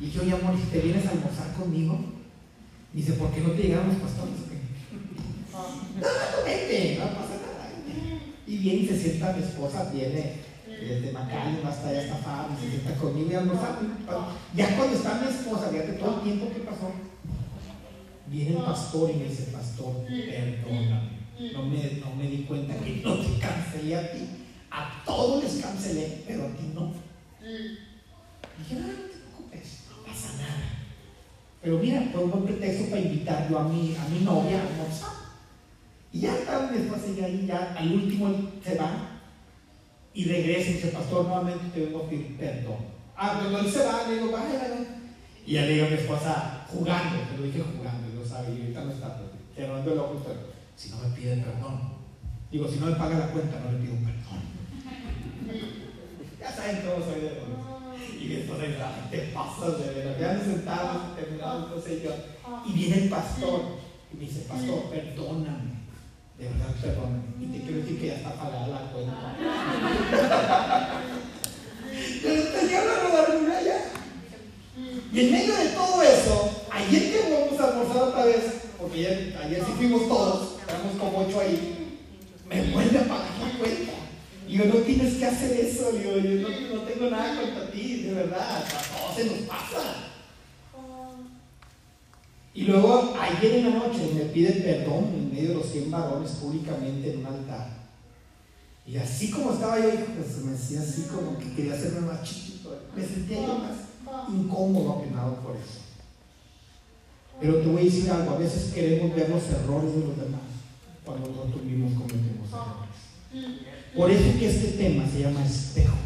Y 0.00 0.06
dije, 0.06 0.20
oye 0.20 0.32
amor, 0.32 0.56
si 0.56 0.70
te 0.70 0.80
vienes 0.80 1.06
a 1.06 1.10
almorzar 1.10 1.52
conmigo, 1.52 2.00
dice, 2.94 3.12
¿por 3.12 3.30
qué 3.30 3.42
no 3.42 3.50
te 3.50 3.62
llegaron 3.62 3.88
los 3.88 3.98
pastores? 3.98 4.36
Qué?" 6.68 6.96
No, 6.98 7.06
pasa 7.06 7.36
nada. 7.42 7.70
Y 8.46 8.56
viene 8.58 8.80
y 8.80 8.88
se 8.88 8.98
sienta 8.98 9.32
mi 9.32 9.42
esposa, 9.42 9.90
viene 9.92 10.40
desde 10.66 11.12
Macallen 11.12 11.64
hasta 11.64 11.88
allá 11.88 12.00
hasta 12.00 12.48
se 12.60 12.70
sienta 12.70 12.94
conmigo 12.96 13.30
y 13.30 13.34
almorzar. 13.34 13.78
Ya 14.54 14.76
cuando 14.76 14.96
está 14.96 15.20
mi 15.20 15.28
esposa, 15.28 15.68
fíjate 15.68 15.92
todo 15.92 16.16
el 16.16 16.22
tiempo 16.22 16.52
que 16.52 16.60
pasó, 16.60 16.92
viene 18.26 18.56
el 18.56 18.64
pastor 18.64 19.10
y 19.10 19.14
me 19.14 19.24
dice, 19.24 19.44
pastor, 19.52 20.04
perdóname. 20.06 21.22
No 21.52 21.62
me, 21.64 22.00
no 22.00 22.14
me 22.14 22.28
di 22.28 22.44
cuenta 22.44 22.74
que 22.76 23.02
no 23.04 23.18
te 23.18 23.38
cancelé 23.38 23.96
a 23.96 24.12
ti. 24.12 24.28
A 24.70 25.02
todos 25.04 25.42
les 25.42 25.62
cancelé, 25.62 26.22
pero 26.26 26.44
a 26.44 26.48
ti 26.48 26.70
no. 26.74 26.92
Dije, 28.58 28.74
no, 28.74 28.86
no 28.86 28.92
te 28.92 29.16
preocupes, 29.18 29.84
no 29.90 30.04
pasa 30.04 30.32
nada. 30.36 30.78
Pero 31.60 31.78
mira, 31.78 32.08
fue 32.12 32.24
un 32.24 32.30
buen 32.30 32.44
pretexto 32.44 32.90
para 32.90 33.02
invitar 33.02 33.48
yo 33.50 33.58
a 33.58 33.64
mi, 33.64 33.96
a 33.96 34.08
mi 34.08 34.20
novia 34.20 34.58
a 34.58 34.66
almorzar. 34.66 35.10
Y 36.12 36.20
ya 36.20 36.34
estaba 36.36 36.70
mi 36.70 36.78
esposa 36.78 37.06
y 37.16 37.20
ahí, 37.24 37.46
ya 37.46 37.74
al 37.76 37.92
último 37.92 38.34
se 38.62 38.74
va 38.76 38.90
y 40.14 40.24
regresa 40.26 40.70
y 40.70 40.74
dice, 40.74 40.88
pastor, 40.88 41.24
nuevamente 41.24 41.64
te 41.72 41.86
vengo 41.86 42.04
a 42.04 42.08
pedir 42.08 42.36
perdón. 42.36 42.76
Ah, 43.16 43.38
cuando 43.40 43.60
él 43.60 43.70
se 43.72 43.84
va, 43.86 44.06
le 44.06 44.14
digo, 44.14 44.30
vaya. 44.30 44.60
Y 45.46 45.52
ya 45.54 45.62
le 45.62 45.72
digo 45.72 45.86
a 45.86 45.90
mi 45.90 45.94
esposa, 45.96 46.66
jugando, 46.68 47.18
te 47.30 47.36
lo 47.38 47.44
dije 47.44 47.62
jugando, 47.76 48.08
lo 48.14 48.26
sabe, 48.26 48.54
y 48.54 48.60
ahorita 48.60 48.84
no 48.84 48.92
está, 48.92 49.16
pero 49.16 49.30
cerrando 49.56 49.92
el 49.92 49.98
ojo, 49.98 50.22
pero 50.26 50.40
si 50.76 50.90
no 50.90 50.98
me 50.98 51.16
pide 51.16 51.36
perdón. 51.36 51.92
Digo, 52.50 52.68
si 52.68 52.78
no 52.78 52.86
me 52.86 52.96
paga 52.96 53.18
la 53.18 53.26
cuenta, 53.28 53.58
no 53.60 53.72
le 53.72 53.78
pido 53.78 53.94
perdón. 53.94 54.42
ya 56.38 56.52
saben 56.52 56.82
cómo 56.84 57.04
soy 57.04 57.20
de. 57.22 57.42
Y 58.20 58.28
mi 58.28 58.34
esposa 58.36 58.62
dice, 58.62 58.82
"Ay, 58.82 59.08
te 59.10 59.18
pasas 59.32 59.78
de 59.78 59.94
verdad. 59.94 60.20
Ya 60.20 60.32
me 60.38 60.44
sentamos, 60.44 61.16
terminamos, 61.16 61.64
entonces 61.68 62.02
yo. 62.02 62.10
Y 62.66 62.72
viene 62.72 63.02
el 63.04 63.08
pastor 63.08 63.62
y 64.12 64.16
me 64.16 64.24
dice, 64.24 64.40
pastor, 64.42 64.90
perdóname. 64.90 65.71
De 66.42 66.48
verdad, 66.48 66.74
perdóname. 66.82 67.22
Y 67.40 67.46
te 67.46 67.62
quiero 67.62 67.78
decir 67.82 68.00
que 68.00 68.06
ya 68.08 68.14
está 68.14 68.32
pagada 68.32 68.66
la 68.66 68.90
cuenta. 68.90 69.36
Pero 72.22 72.42
tenía 72.42 72.80
rodadura 72.82 73.62
ya. 73.62 73.78
Y 75.12 75.20
en 75.20 75.32
medio 75.32 75.56
de 75.56 75.68
todo 75.68 76.02
eso, 76.02 76.64
ayer 76.68 77.12
que 77.12 77.32
vamos 77.32 77.60
a 77.60 77.68
almorzar 77.68 78.02
otra 78.02 78.24
vez, 78.24 78.42
porque 78.76 78.98
ayer, 78.98 79.38
ayer 79.40 79.62
sí 79.64 79.72
fuimos 79.76 80.08
todos, 80.08 80.56
éramos 80.66 80.96
como 80.98 81.18
ocho 81.18 81.38
ahí, 81.38 82.00
me 82.48 82.62
vuelve 82.72 82.98
a 82.98 83.02
pagar 83.02 83.30
la 83.40 83.58
cuenta. 83.58 83.92
Y 84.48 84.56
yo, 84.56 84.64
no 84.64 84.74
tienes 84.74 85.14
que 85.14 85.26
hacer 85.26 85.52
eso, 85.60 85.92
digo, 85.92 86.18
yo 86.18 86.40
no, 86.40 86.48
no 86.74 86.82
tengo 86.82 87.08
nada 87.08 87.40
contra 87.40 87.70
ti, 87.70 88.02
de 88.02 88.14
verdad, 88.14 88.64
a 88.64 88.98
todos 88.98 89.14
se 89.14 89.26
nos 89.26 89.38
pasa. 89.46 90.11
Y 92.54 92.64
luego, 92.64 93.14
ayer 93.18 93.56
en 93.56 93.70
la 93.70 93.78
noche, 93.78 94.10
me 94.14 94.24
pide 94.26 94.52
perdón 94.52 95.04
en 95.14 95.32
medio 95.32 95.48
de 95.50 95.54
los 95.54 95.66
100 95.66 95.90
varones 95.90 96.32
públicamente 96.32 97.12
en 97.12 97.20
un 97.20 97.26
altar. 97.26 97.82
Y 98.86 98.96
así 98.96 99.30
como 99.30 99.52
estaba 99.52 99.78
yo, 99.78 99.88
pues 99.88 100.44
me 100.44 100.54
hacía 100.54 100.80
así 100.80 101.02
como 101.02 101.38
que 101.38 101.52
quería 101.54 101.74
hacerme 101.74 102.00
más 102.00 102.22
chiquito. 102.22 102.76
Me 102.94 103.06
sentía 103.06 103.46
yo 103.46 103.58
más 103.58 104.28
incómodo, 104.28 104.92
apenado 104.92 105.36
por 105.36 105.56
eso. 105.56 105.80
Pero 107.40 107.56
te 107.56 107.68
voy 107.68 107.80
a 107.80 107.84
decir 107.84 108.10
algo, 108.10 108.32
a 108.32 108.38
veces 108.38 108.72
queremos 108.74 109.14
ver 109.16 109.30
los 109.30 109.42
errores 109.48 109.94
de 109.94 110.00
los 110.00 110.16
demás 110.16 110.40
cuando 111.04 111.28
nosotros 111.28 111.64
mismos 111.64 111.92
cometemos 111.94 112.48
errores. 112.48 113.56
Por 113.96 114.10
eso 114.10 114.38
que 114.38 114.48
este 114.48 114.68
tema 114.78 115.06
se 115.08 115.20
llama 115.20 115.44
espejo. 115.44 115.96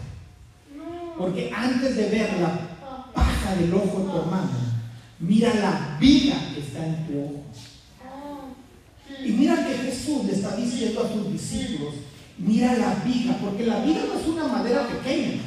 Porque 1.18 1.50
antes 1.54 1.96
de 1.96 2.08
ver 2.08 2.40
la 2.40 3.12
paja 3.12 3.56
del 3.56 3.74
ojo 3.74 4.00
de 4.00 4.10
tu 4.10 4.16
hermano, 4.16 4.65
mira 5.18 5.54
la 5.54 5.96
viga 5.98 6.36
que 6.54 6.60
está 6.60 6.86
en 6.86 7.06
tu 7.06 7.24
ojo. 7.24 7.44
Y 9.22 9.32
mira 9.32 9.66
que 9.66 9.74
Jesús 9.74 10.24
le 10.26 10.32
está 10.34 10.56
diciendo 10.56 11.02
a 11.04 11.12
sus 11.12 11.32
discípulos, 11.32 11.94
mira 12.38 12.74
la 12.74 12.94
viga, 13.04 13.36
porque 13.40 13.66
la 13.66 13.80
viga 13.80 14.02
no 14.06 14.20
es 14.20 14.26
una 14.26 14.46
madera 14.46 14.86
pequeña. 14.88 15.42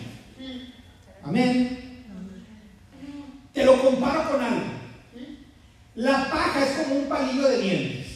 Amén. 1.23 2.03
Te 3.53 3.65
lo 3.65 3.81
comparo 3.81 4.31
con 4.31 4.41
algo. 4.41 4.65
La 5.95 6.29
paja 6.29 6.65
es 6.65 6.71
como 6.77 6.95
un 7.01 7.09
palillo 7.09 7.47
de 7.49 7.61
dientes. 7.61 8.07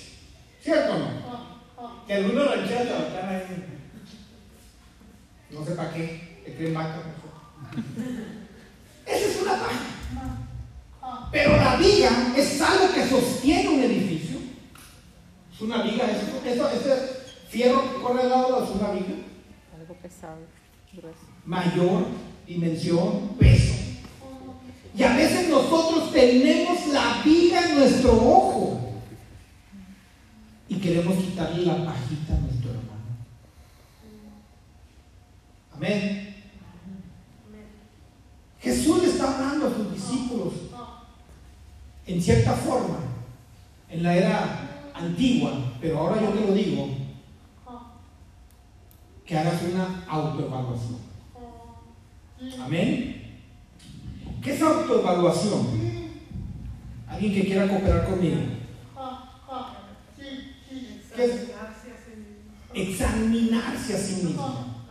¿Cierto 0.62 0.94
o 0.94 1.00
no? 1.00 2.06
Que 2.08 2.14
algunos 2.14 2.50
rancheros 2.50 2.88
lo 2.88 3.28
ahí. 3.28 3.44
No 5.52 5.66
sé 5.66 5.72
para 5.74 5.94
qué. 5.94 6.42
Te 6.46 6.56
creen 6.56 6.74
vaca. 6.74 7.04
Esa 9.06 9.28
es 9.28 9.42
una 9.42 9.52
paja. 9.52 9.93
Pero 11.34 11.58
la 11.58 11.78
viga 11.78 12.32
es 12.38 12.62
algo 12.62 12.94
que 12.94 13.10
sostiene 13.10 13.70
un 13.70 13.82
edificio. 13.82 14.38
Es 15.52 15.62
una 15.62 15.82
viga. 15.82 16.06
Eso, 16.06 16.48
eso, 16.48 16.70
ese 16.70 17.24
fierro 17.50 17.82
que 17.82 18.02
corre 18.04 18.22
al 18.22 18.30
lado 18.30 18.64
es 18.64 18.70
una 18.70 18.92
viga. 18.92 19.16
Algo 19.76 19.96
pesado, 19.96 20.38
grueso. 20.94 21.18
Mayor 21.44 22.06
dimensión, 22.46 23.30
peso. 23.40 23.74
Y 24.96 25.02
a 25.02 25.16
veces 25.16 25.50
nosotros 25.50 26.12
tenemos 26.12 26.88
la 26.90 27.24
viga 27.26 27.68
en 27.68 27.80
nuestro 27.80 28.12
ojo 28.12 28.94
y 30.70 30.76
queremos 30.76 31.16
quitarle 31.16 31.66
la 31.66 31.84
pajita 31.84 32.36
a 32.36 32.40
nuestro 32.42 32.70
hermano. 32.70 32.92
Amén. 35.76 36.36
Jesús 38.62 39.02
le 39.02 39.10
está 39.10 39.34
hablando 39.34 39.68
a 39.68 39.74
sus 39.74 39.94
discípulos 39.94 40.54
en 42.06 42.22
cierta 42.22 42.54
forma, 42.54 42.98
en 43.90 44.04
la 44.04 44.16
era 44.16 44.92
antigua, 44.94 45.52
pero 45.80 46.00
ahora 46.00 46.22
yo 46.22 46.30
te 46.30 46.42
lo 46.42 46.54
digo, 46.54 46.90
que 49.26 49.38
hagas 49.38 49.62
una 49.64 50.04
autoevaluación. 50.08 50.98
Amén. 52.62 53.42
¿Qué 54.42 54.54
es 54.54 54.62
autoevaluación? 54.62 55.68
¿Alguien 57.08 57.34
que 57.34 57.46
quiera 57.46 57.68
cooperar 57.68 58.06
conmigo? 58.10 58.42
¿Qué 61.16 61.26
es? 61.26 61.54
Examinarse 62.74 63.96
a 63.96 63.98
sí 63.98 64.26
mismo. 64.26 64.86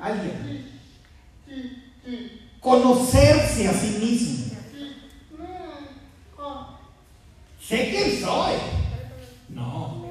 ¿Alguien? 0.00 0.72
Conocerse 2.58 3.68
a 3.68 3.72
sí 3.72 3.98
mismo. 4.00 4.43
Sé 7.66 7.90
quién 7.90 8.20
soy. 8.20 8.54
No. 9.48 10.04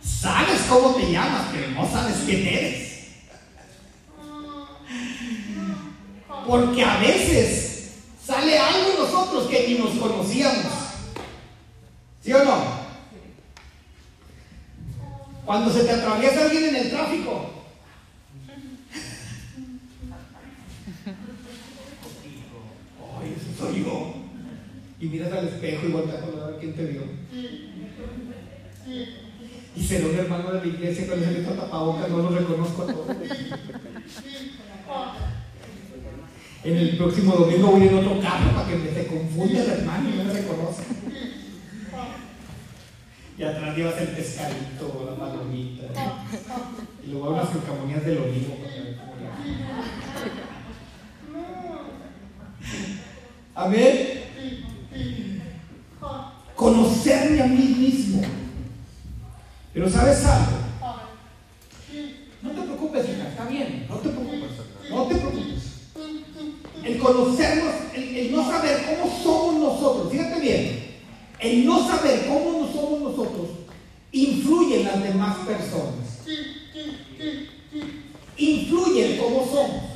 Sabes 0.00 0.60
cómo 0.68 0.94
te 0.94 1.10
llamas, 1.10 1.48
pero 1.52 1.68
no 1.72 1.90
sabes 1.90 2.18
quién 2.24 2.46
eres. 2.46 2.90
Porque 6.46 6.84
a 6.84 6.98
veces 6.98 7.94
sale 8.24 8.58
algo 8.58 8.90
en 8.90 8.98
nosotros 8.98 9.48
que 9.48 9.68
ni 9.68 9.78
nos 9.78 9.90
conocíamos. 9.98 10.72
¿Sí 12.22 12.32
o 12.32 12.44
no? 12.44 12.80
Cuando 15.44 15.72
se 15.72 15.84
te 15.84 15.90
atraviesa 15.90 16.42
alguien 16.42 16.66
en 16.66 16.76
el 16.76 16.90
tráfico. 16.90 17.50
Eso 23.22 23.66
soy 23.66 23.84
yo. 23.84 24.19
Y 25.00 25.06
miras 25.06 25.32
al 25.32 25.48
espejo 25.48 25.86
y 25.86 25.92
volteas 25.92 26.22
a 26.22 26.46
ver 26.46 26.56
quién 26.60 26.74
te 26.74 26.84
vio. 26.84 27.02
Y 29.74 29.82
será 29.82 30.06
un 30.06 30.14
hermano 30.14 30.52
de 30.52 30.60
la 30.60 30.66
iglesia 30.66 31.06
con 31.06 31.22
el 31.22 31.44
tapabocas, 31.44 32.10
no 32.10 32.18
lo 32.18 32.28
reconozco 32.30 32.82
a 32.82 32.86
todos. 32.86 33.16
En 36.62 36.76
el 36.76 36.96
próximo 36.98 37.34
domingo 37.34 37.68
voy 37.68 37.88
en 37.88 37.94
otro 37.94 38.20
carro 38.20 38.52
para 38.54 38.68
que 38.68 38.76
me 38.76 38.90
se 38.92 39.06
confunda 39.06 39.62
el 39.62 39.70
hermano 39.70 40.10
y 40.10 40.18
no 40.18 40.24
me 40.24 40.32
reconoce. 40.34 40.82
Y 43.38 43.42
atrás 43.42 43.74
llevas 43.74 43.98
el 44.02 44.08
pescadito, 44.08 45.08
la 45.10 45.24
palomita. 45.24 45.84
Y 47.02 47.10
luego 47.10 47.30
unas 47.30 47.48
calcamonías 47.48 48.04
del 48.04 48.18
olivo 48.18 48.58
le 48.62 48.96
Amén. 53.54 54.19
Conocerme 56.54 57.42
a 57.42 57.46
mí 57.46 57.56
mismo. 57.56 58.22
Pero 59.72 59.88
¿sabes 59.88 60.24
algo? 60.24 60.58
No 62.42 62.50
te 62.50 62.62
preocupes, 62.62 63.08
hija, 63.08 63.28
está 63.28 63.44
bien. 63.46 63.86
No 63.88 63.96
te 63.96 64.08
preocupes. 64.08 64.50
No 64.90 65.02
te 65.04 65.14
preocupes. 65.16 65.70
El 66.82 66.98
conocernos, 66.98 67.74
el, 67.94 68.16
el, 68.16 68.32
no 68.32 68.50
saber 68.50 68.84
cómo 68.86 69.22
somos 69.22 69.54
nosotros, 69.60 70.10
fíjate 70.10 70.40
bien, 70.40 70.96
el 71.38 71.66
no 71.66 71.86
saber 71.86 72.26
cómo 72.26 72.60
no 72.60 72.72
somos 72.72 73.00
nosotros 73.00 73.48
influye 74.12 74.80
en 74.80 74.86
las 74.86 75.02
demás 75.02 75.36
personas. 75.46 76.24
Influye 78.36 79.14
en 79.14 79.22
cómo 79.22 79.44
somos. 79.44 79.89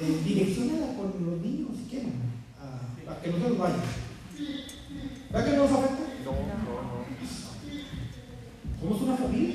eh, 0.00 0.20
direccionada 0.24 0.94
con 0.96 1.14
los 1.24 1.40
niños 1.40 1.70
si 1.76 1.90
quieren, 1.90 2.12
a, 2.60 3.20
que 3.20 3.30
no 3.30 3.38
se 3.38 3.48
los 3.48 3.58
vayan. 3.58 3.80
¿Verdad 5.30 5.50
que 5.50 5.56
no 5.56 5.62
nos 5.64 5.72
afecta? 5.72 6.04
No, 6.24 6.32
no, 6.32 6.36
no. 6.82 6.96
Somos 8.80 9.02
una 9.02 9.16
familia. 9.16 9.54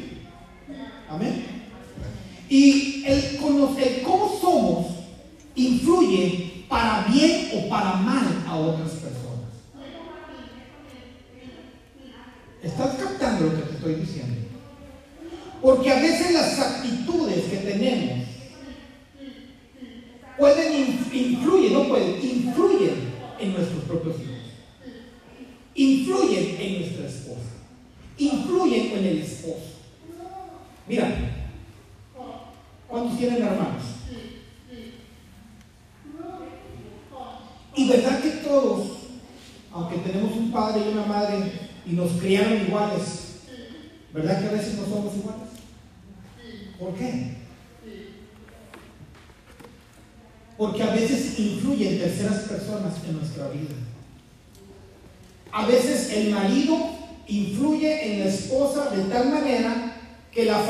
Amén. 1.10 1.46
Y 2.50 3.04
el, 3.06 3.18
el 3.18 4.02
cómo 4.04 4.38
somos 4.40 4.88
influye 5.56 6.66
para 6.68 7.06
bien 7.08 7.50
o 7.54 7.70
para 7.70 7.94
mal 7.96 8.44
a 8.48 8.56
otras 8.56 9.01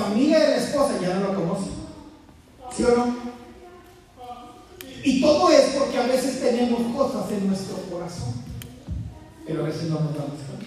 familia 0.04 0.40
de 0.40 0.50
la 0.50 0.58
esposa 0.58 0.94
ya 1.02 1.16
no 1.16 1.28
lo 1.28 1.36
conoce. 1.36 1.70
¿Sí 2.76 2.84
o 2.84 2.96
no? 2.96 3.16
Y 5.04 5.22
todo 5.22 5.50
es 5.52 5.76
porque 5.78 5.98
a 5.98 6.08
veces 6.08 6.42
tenemos 6.42 6.96
cosas 6.96 7.32
en 7.32 7.48
nuestro 7.48 7.78
corazón, 7.92 8.34
pero 9.46 9.64
a 9.64 9.68
veces 9.68 9.84
no 9.84 10.00
nos 10.00 10.14
damos 10.14 10.40
cuenta. 10.48 10.66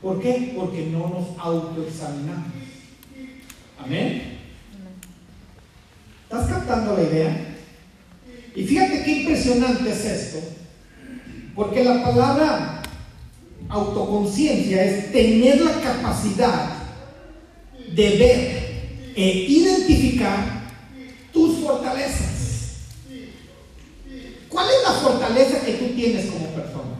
¿Por 0.00 0.20
qué? 0.20 0.54
Porque 0.56 0.86
no 0.86 1.08
nos 1.08 1.38
autoexaminamos. 1.38 2.52
Amén. 3.84 4.38
¿Estás 6.24 6.48
captando 6.48 6.96
la 6.96 7.02
idea? 7.02 7.56
Y 8.54 8.64
fíjate 8.64 9.04
qué 9.04 9.20
impresionante 9.20 9.90
es 9.90 10.04
esto, 10.04 10.38
porque 11.54 11.84
la 11.84 12.02
palabra 12.02 12.82
autoconciencia 13.68 14.84
es 14.84 15.12
tener 15.12 15.60
la 15.60 15.80
capacidad 15.80 16.77
de 17.98 18.10
ver 18.10 19.12
e 19.16 19.46
identificar 19.48 20.38
tus 21.32 21.58
fortalezas. 21.58 22.76
¿Cuál 24.48 24.68
es 24.68 24.82
la 24.84 24.92
fortaleza 24.92 25.60
que 25.66 25.72
tú 25.72 25.86
tienes 25.96 26.26
como 26.26 26.46
persona? 26.50 26.94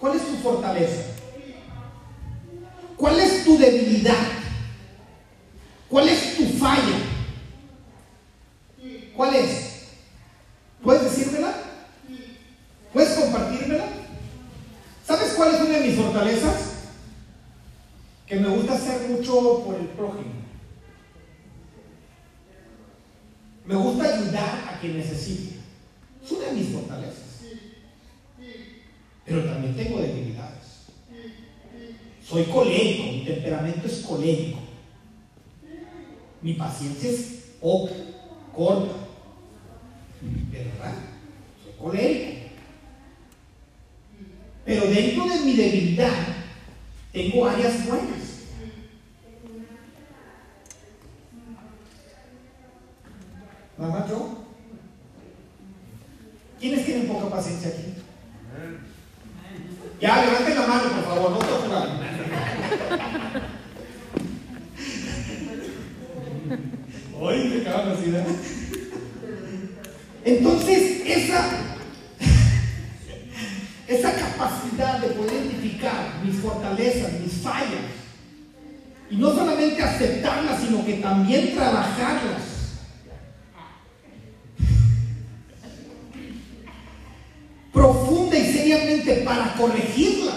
¿Cuál 0.00 0.16
es 0.16 0.26
tu 0.26 0.36
fortaleza? 0.38 1.02
¿Cuál 2.96 3.20
es 3.20 3.44
tu 3.44 3.56
debilidad? 3.56 4.26
¿Cuál 5.88 6.08
es 6.08 6.36
tu 6.36 6.46
falla? 6.58 6.98
¿Cuál 9.14 9.36
es? 9.36 9.82
¿Puedes 10.82 11.04
decírmela? 11.04 11.54
¿Puedes 12.92 13.16
compartírmela? 13.16 14.05
¿Sabes 15.06 15.34
cuál 15.34 15.54
es 15.54 15.60
una 15.60 15.78
de 15.78 15.86
mis 15.86 15.96
fortalezas? 15.96 16.72
Que 18.26 18.36
me 18.36 18.48
gusta 18.48 18.74
hacer 18.74 19.08
mucho 19.08 19.62
por 19.64 19.76
el 19.76 19.86
prójimo. 19.86 20.34
Me 23.64 23.74
gusta 23.76 24.04
ayudar 24.04 24.68
a 24.68 24.80
quien 24.80 24.98
necesite. 24.98 25.56
Es 26.24 26.32
una 26.32 26.46
de 26.46 26.52
mis 26.54 26.68
fortalezas. 26.70 27.22
Pero 29.24 29.44
también 29.44 29.76
tengo 29.76 30.00
debilidades. 30.00 30.86
Soy 32.24 32.44
colérico, 32.44 33.04
mi 33.04 33.24
temperamento 33.24 33.86
es 33.86 33.98
colérico. 34.00 34.58
Mi 36.42 36.54
paciencia 36.54 37.10
es 37.10 37.44
poca, 37.60 37.94
corta. 38.52 38.94
¿Verdad? 40.50 40.94
Soy 41.62 41.72
colérico. 41.78 42.45
Pero 44.66 44.86
dentro 44.88 45.24
de 45.26 45.40
mi 45.44 45.52
debilidad 45.54 46.10
tengo 47.12 47.46
áreas 47.46 47.86
buenas. 47.86 48.16
Mamá, 53.78 54.06
yo. 54.08 54.44
¿Quiénes 56.58 56.84
tienen 56.84 57.06
poca 57.06 57.30
paciencia 57.30 57.68
aquí? 57.68 57.94
Ya, 60.00 60.24
levanten 60.24 60.54
la 60.56 60.66
mano, 60.66 60.90
por 60.90 61.04
favor, 61.04 61.30
no 61.30 61.38
te 61.38 61.46
Hoy 67.18 67.48
me 67.48 67.60
acaban 67.60 67.92
así, 67.92 68.12
Entonces, 70.24 71.02
esa, 71.06 71.75
esa 73.88 74.12
capacidad 74.14 74.98
de 74.98 75.08
poder 75.08 75.44
identificar 75.46 76.20
mis 76.24 76.36
fortalezas, 76.36 77.20
mis 77.20 77.34
fallas, 77.34 77.80
y 79.08 79.16
no 79.16 79.32
solamente 79.32 79.82
aceptarlas, 79.82 80.60
sino 80.60 80.84
que 80.84 80.94
también 80.94 81.54
trabajarlas. 81.54 82.42
Profunda 87.72 88.36
y 88.36 88.52
seriamente 88.52 89.14
para 89.24 89.54
corregirlas, 89.54 90.34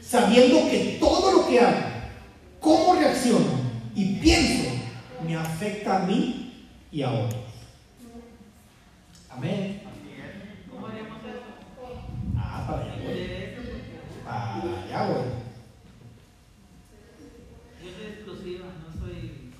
sabiendo 0.00 0.70
que 0.70 0.98
todo 1.00 1.32
lo 1.32 1.48
que 1.48 1.58
hago, 1.58 1.78
cómo 2.60 2.94
reacciono 2.94 3.64
y 3.94 4.16
pienso, 4.16 4.70
me 5.26 5.36
afecta 5.36 6.02
a 6.02 6.06
mí 6.06 6.68
y 6.92 7.02
a 7.02 7.10
otros. 7.10 7.42
Amén. 9.30 9.80
¿Cómo 10.70 10.86
haríamos 10.86 11.18
eso? 11.18 11.42
Ah, 12.36 12.66
para 12.68 12.82
allá 12.82 12.94
voy. 13.02 13.28
Para 14.24 14.54
allá 14.84 15.06
voy. 15.08 15.24
Yo 17.82 17.90
soy 17.96 18.06
exclusiva, 18.06 18.66
no 18.80 19.00
soy. 19.00 19.50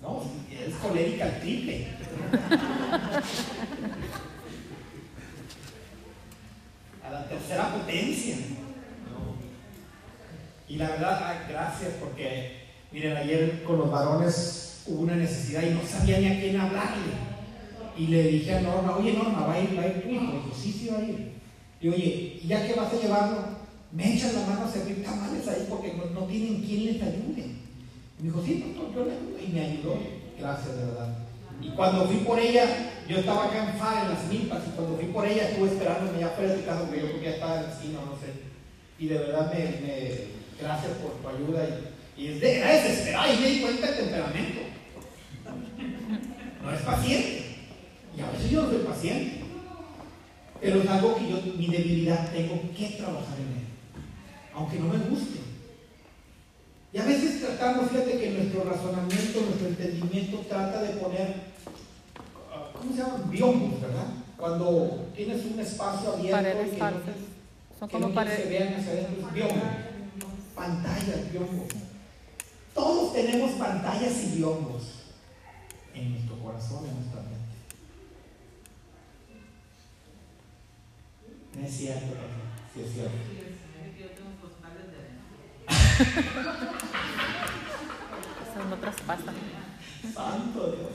No, 0.00 0.22
es 0.50 0.74
colérica 0.76 1.24
al 1.24 1.40
triple. 1.40 1.88
A 7.04 7.10
la 7.10 7.28
tercera 7.28 7.74
potencia. 7.74 8.36
Y 10.68 10.76
la 10.76 10.90
verdad, 10.90 11.44
gracias 11.48 11.94
porque, 12.00 12.66
miren, 12.92 13.16
ayer 13.16 13.62
con 13.64 13.78
los 13.78 13.90
varones 13.90 14.82
hubo 14.86 15.02
una 15.02 15.16
necesidad 15.16 15.62
y 15.62 15.70
no 15.70 15.80
sabía 15.82 16.18
ni 16.18 16.26
a 16.26 16.40
quién 16.40 16.60
hablarle. 16.60 17.12
Y 18.06 18.10
le 18.10 18.22
dije 18.22 18.54
a 18.54 18.60
Norma, 18.60 18.96
oye 18.96 19.14
Norma, 19.14 19.46
¿va 19.46 19.54
a 19.54 19.60
ir, 19.60 19.76
va 19.76 19.82
a 19.82 19.86
ir 19.88 20.02
tu 20.02 20.08
hijo? 20.08 20.32
Dijo, 20.32 20.50
sí, 20.54 20.72
sí 20.72 20.88
va 20.92 20.98
a 20.98 21.02
ir. 21.02 21.32
Y 21.80 21.88
oye, 21.88 22.40
¿y 22.40 22.46
ya 22.46 22.64
que 22.64 22.74
vas 22.74 22.92
a 22.92 22.96
llevarlo? 22.96 23.38
Me 23.90 24.14
echan 24.14 24.34
la 24.34 24.46
mano 24.46 24.64
a 24.64 24.70
servir 24.70 25.02
tamales 25.04 25.48
ahí 25.48 25.66
porque 25.68 25.94
no, 26.14 26.20
tienen 26.26 26.62
quien 26.62 26.86
les 26.86 27.02
ayude. 27.02 27.42
Y 28.18 28.22
me 28.22 28.28
dijo, 28.28 28.42
sí, 28.44 28.64
doctor, 28.64 28.94
yo 28.94 29.04
le 29.06 29.12
ayudo. 29.12 29.38
Y 29.44 29.52
me 29.52 29.60
ayudó. 29.60 29.98
Gracias, 30.38 30.76
de 30.76 30.84
verdad. 30.84 31.18
Y 31.60 31.68
cuando 31.70 32.06
fui 32.06 32.18
por 32.18 32.38
ella, 32.38 32.92
yo 33.08 33.18
estaba 33.18 33.46
acá 33.46 33.70
en 33.70 33.78
FAR, 33.78 34.04
en 34.04 34.10
las 34.10 34.28
milpas, 34.28 34.62
y 34.68 34.70
cuando 34.76 34.96
fui 34.96 35.06
por 35.06 35.26
ella 35.26 35.48
estuve 35.48 35.68
esperándome 35.68 36.20
ya 36.20 36.28
fuera 36.28 36.54
de 36.54 36.64
casa 36.64 36.82
porque 36.82 37.00
yo 37.00 37.06
creo 37.08 37.20
que 37.20 37.26
ya 37.26 37.34
estaba 37.34 37.56
en 37.56 37.62
la 37.62 37.72
esquina, 37.72 37.98
no 38.06 38.16
sé. 38.18 38.32
Y 38.98 39.06
de 39.08 39.18
verdad 39.18 39.52
me, 39.52 39.86
me 39.86 40.10
gracias 40.60 40.92
por 41.02 41.12
tu 41.12 41.28
ayuda. 41.28 41.66
Y, 42.16 42.22
y 42.22 42.28
es 42.28 42.40
de, 42.40 42.58
era 42.58 42.72
desesperada 42.72 43.34
y 43.34 43.38
me 43.40 43.48
di 43.48 43.60
cuenta 43.60 43.86
del 43.86 43.96
temperamento 43.96 44.66
no 46.66 46.72
es 46.72 46.80
paciente. 46.82 47.45
Y 48.16 48.20
a 48.20 48.30
veces 48.30 48.50
yo 48.50 48.62
no 48.62 48.70
soy 48.70 48.78
paciente. 48.78 49.40
Pero 50.60 50.80
es 50.82 50.88
algo 50.88 51.16
que 51.16 51.28
yo, 51.28 51.36
mi 51.56 51.66
debilidad, 51.68 52.32
tengo 52.32 52.60
que 52.76 52.88
trabajar 52.96 53.38
en 53.38 53.58
él. 53.58 53.66
Aunque 54.54 54.78
no 54.78 54.88
me 54.88 54.98
guste. 55.10 55.40
Y 56.92 56.98
a 56.98 57.04
veces 57.04 57.40
tratamos, 57.42 57.90
fíjate 57.90 58.18
que 58.18 58.30
nuestro 58.30 58.64
razonamiento, 58.64 59.40
nuestro 59.42 59.68
entendimiento 59.68 60.38
trata 60.48 60.80
de 60.82 60.94
poner, 60.94 61.34
¿cómo 62.72 62.90
se 62.92 62.98
llama? 62.98 63.24
Biombos, 63.28 63.82
¿verdad? 63.82 64.06
Cuando 64.38 65.08
tienes 65.14 65.44
un 65.44 65.60
espacio 65.60 66.12
abierto 66.14 66.36
Paredes 66.36 66.68
y 66.68 66.76
que 66.76 66.78
no, 66.78 66.90
Son 67.78 67.88
que 67.88 67.92
como 67.92 68.08
no 68.08 68.14
paredes. 68.14 68.42
se 68.44 68.48
vean 68.48 68.74
hacia 68.74 68.92
adentro, 68.92 69.28
biombos. 69.34 69.62
Pantallas, 70.54 71.32
biombos. 71.32 71.68
Todos 72.74 73.12
tenemos 73.12 73.50
pantallas 73.52 74.12
y 74.24 74.36
biombos 74.38 74.82
en 75.94 76.12
nuestro 76.12 76.38
corazón, 76.38 76.86
en 76.86 76.94
nuestra 76.96 77.15
mente. 81.56 81.68
Es 81.68 81.76
cierto, 81.76 82.14
sí 82.74 82.80
es 82.82 82.92
cierto. 82.92 83.12
Yo 83.98 84.06
Eso 88.50 88.64
no 88.68 88.76
traspasa. 88.76 89.32
Santo 90.14 90.60
Dios. 90.72 90.90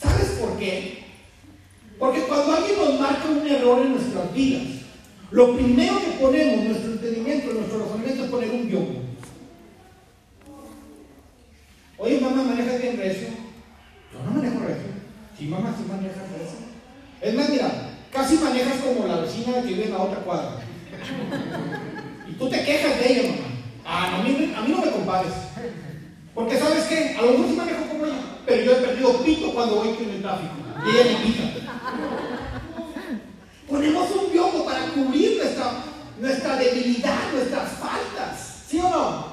¿Sabes 0.00 0.30
por 0.40 0.58
qué? 0.58 1.04
Porque 1.98 2.22
cuando 2.22 2.52
alguien 2.52 2.78
nos 2.78 3.00
marca 3.00 3.28
un 3.28 3.46
error 3.46 3.82
en 3.82 3.92
nuestras 3.92 4.34
vidas, 4.34 4.62
lo 5.30 5.54
primero 5.54 5.98
que 6.00 6.18
ponemos 6.20 6.64
nuestro 6.64 6.92
entendimiento, 6.92 7.50
en 7.50 7.56
nuestro 7.58 7.78
razonamiento 7.78 8.24
es 8.24 8.30
poner 8.30 8.50
un 8.50 8.68
biombo. 8.68 9.00
Oye, 11.98 12.20
mamá, 12.20 12.42
¿manejas 12.42 12.82
bien 12.82 12.96
recio? 12.96 13.28
Yo 14.12 14.24
no 14.24 14.32
manejo 14.32 14.58
recio. 14.58 14.88
Sí, 15.38 15.46
mamá, 15.46 15.74
sí 15.76 15.84
manejas 15.88 16.28
recio. 16.32 16.58
Es 17.20 17.34
más, 17.34 17.48
mira, 17.48 17.91
casi 18.12 18.36
manejas 18.36 18.76
como 18.76 19.08
la 19.08 19.20
vecina 19.20 19.54
que 19.54 19.68
vive 19.68 19.86
en 19.86 19.92
la 19.92 20.02
otra 20.02 20.18
cuadra. 20.18 20.58
Y 22.28 22.32
tú 22.34 22.48
te 22.48 22.62
quejas 22.62 22.98
de 22.98 23.12
ella, 23.12 23.30
mamá. 23.30 23.48
Ah, 23.84 24.18
a 24.18 24.22
mí, 24.22 24.54
a 24.54 24.60
mí 24.60 24.68
no 24.70 24.78
me 24.78 24.90
compares. 24.92 25.32
Porque 26.34 26.58
¿sabes 26.58 26.84
qué? 26.84 27.16
A 27.18 27.22
lo 27.22 27.32
mejor 27.32 27.46
sí 27.48 27.54
manejo 27.54 27.88
como 27.88 28.06
ella, 28.06 28.20
pero 28.46 28.62
yo 28.62 28.72
he 28.72 28.76
perdido 28.76 29.24
pito 29.24 29.52
cuando 29.52 29.76
voy 29.76 29.88
en 29.88 30.10
el 30.10 30.22
tráfico. 30.22 30.54
Y 30.84 30.90
ella 30.90 31.18
me 31.18 31.26
pita. 31.26 31.42
Ponemos 33.68 34.10
un 34.10 34.32
biombo 34.32 34.64
para 34.64 34.86
cubrir 34.88 35.38
nuestra, 35.38 35.72
nuestra 36.20 36.56
debilidad, 36.56 37.32
nuestras 37.32 37.72
faltas. 37.72 38.64
¿Sí 38.68 38.78
o 38.78 38.88
no? 38.88 39.32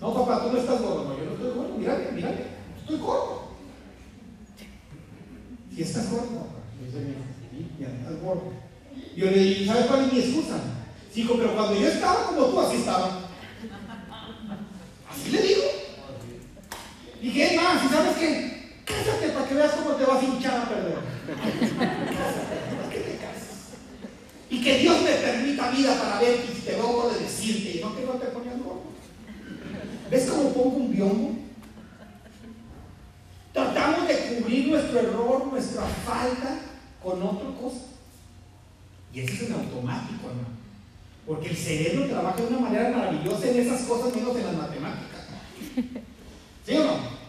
No, 0.00 0.14
papá, 0.14 0.44
tú 0.44 0.52
no 0.52 0.58
estás 0.58 0.80
gordo. 0.80 1.04
No, 1.04 1.18
yo 1.18 1.24
no 1.24 1.32
estoy 1.32 1.50
gordo. 1.50 1.74
Mírame, 1.76 2.12
mírame. 2.12 2.44
Estoy 2.80 2.96
gordo. 2.96 3.39
Si 5.80 5.84
estás 5.84 6.10
gordo, 6.10 6.26
papá. 6.26 6.60
Dice 6.84 6.98
mi 7.00 7.60
hijo, 7.62 8.22
gordo. 8.22 8.52
Y 9.16 9.18
yo 9.18 9.30
le 9.30 9.38
digo, 9.38 9.72
¿sabes 9.72 9.86
cuál 9.86 10.04
es 10.04 10.12
mi 10.12 10.18
excusa? 10.18 10.60
Sí, 11.10 11.22
hijo, 11.22 11.36
pero 11.38 11.54
cuando 11.54 11.80
yo 11.80 11.88
estaba 11.88 12.26
como 12.26 12.44
tú, 12.48 12.60
así 12.60 12.76
estaba. 12.76 13.20
Así 15.10 15.30
le 15.30 15.40
digo. 15.40 15.62
Y 17.22 17.32
qué 17.32 17.56
más, 17.56 17.82
¿y 17.82 17.88
sabes 17.88 18.16
qué? 18.18 18.82
Cásate 18.84 19.30
para 19.30 19.48
que 19.48 19.54
veas 19.54 19.72
cómo 19.72 19.94
te 19.94 20.04
vas 20.04 20.22
a 20.22 20.26
hinchar 20.26 20.60
a 20.60 20.68
perder. 20.68 20.98
¿para 21.78 22.90
qué 22.90 22.98
te 22.98 23.16
casas? 23.16 23.70
Y 24.50 24.62
que 24.62 24.78
Dios 24.80 25.00
me 25.00 25.12
permita 25.12 25.70
vida 25.70 25.98
para 25.98 26.20
ver 26.20 26.40
si 26.46 26.60
te 26.60 26.72
veo 26.72 27.10
de 27.10 27.20
decirte, 27.20 27.78
y 27.78 27.80
no 27.80 27.96
que 27.96 28.04
no 28.04 28.12
te 28.12 28.26
ponías 28.26 28.58
gordo. 28.58 28.82
¿Ves 30.10 30.26
cómo 30.28 30.52
pongo 30.52 30.76
un 30.76 30.92
biombo? 30.92 31.38
Tratamos 33.54 34.06
de 34.06 34.14
cubrir 34.14 34.68
nuestro 34.90 35.10
error, 35.10 35.46
nuestra 35.46 35.82
falta 35.82 36.58
con 37.02 37.22
otra 37.22 37.48
cosa. 37.60 37.80
Y 39.12 39.20
eso 39.20 39.32
es 39.32 39.42
en 39.42 39.52
automático, 39.54 40.28
hermano. 40.28 40.60
Porque 41.26 41.48
el 41.50 41.56
cerebro 41.56 42.06
trabaja 42.06 42.36
de 42.36 42.46
una 42.46 42.58
manera 42.58 42.90
maravillosa 42.90 43.48
en 43.48 43.60
esas 43.60 43.82
cosas, 43.82 44.14
menos 44.14 44.36
en 44.36 44.46
las 44.46 44.56
matemáticas. 44.56 45.20
¿Sí 46.66 46.76
o 46.76 46.84
no? 46.84 47.20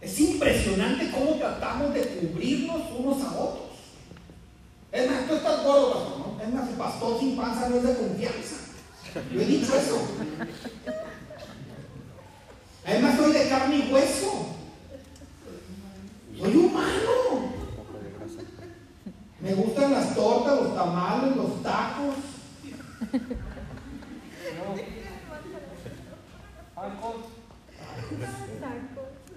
Es 0.00 0.20
impresionante 0.20 1.10
cómo 1.10 1.36
tratamos 1.36 1.94
de 1.94 2.02
cubrirnos 2.02 2.82
unos 2.98 3.22
a 3.22 3.32
otros. 3.32 3.64
Es 4.92 5.10
más, 5.10 5.26
tú 5.26 5.34
estás 5.34 5.64
gordo, 5.64 5.92
pastor, 5.92 6.18
¿no? 6.18 6.42
Es 6.42 6.52
más, 6.52 6.68
el 6.68 6.74
pastor 6.76 7.18
sin 7.18 7.36
panza 7.36 7.68
no 7.68 7.76
es 7.76 7.82
de 7.82 7.96
confianza. 7.96 8.56
Yo 9.32 9.40
he 9.40 9.44
dicho 9.44 9.76
eso. 9.76 10.08
Además, 12.86 13.16
soy 13.16 13.32
de 13.32 13.48
carne 13.48 13.76
y 13.76 13.92
hueso. 13.92 14.43
Soy 16.38 16.56
humano. 16.56 17.52
Me 19.40 19.54
gustan 19.54 19.92
las 19.92 20.14
tortas, 20.14 20.60
los 20.62 20.74
tamales, 20.74 21.36
los 21.36 21.62
tacos. 21.62 22.14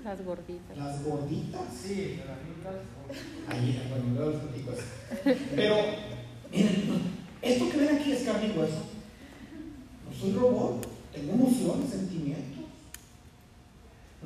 Las 0.04 0.24
gorditas. 0.26 0.78
Las 0.78 1.04
gorditas. 1.04 1.62
Sí, 1.74 2.22
las 2.26 2.40
ricas. 2.48 2.76
Ahí, 3.50 3.88
bueno, 3.90 4.40
platico 4.40 4.72
eso. 4.72 4.84
Pero, 5.56 5.76
miren, 6.52 6.88
no, 6.88 6.96
esto 7.42 7.70
que 7.70 7.78
ven 7.78 7.96
aquí 7.96 8.12
es 8.14 8.24
carne 8.24 8.48
y 8.48 8.58
hueso. 8.58 8.84
No 10.06 10.18
soy 10.18 10.34
robot, 10.34 10.88
tengo 11.14 11.34
emociones, 11.34 11.90
sentimientos. 11.90 12.57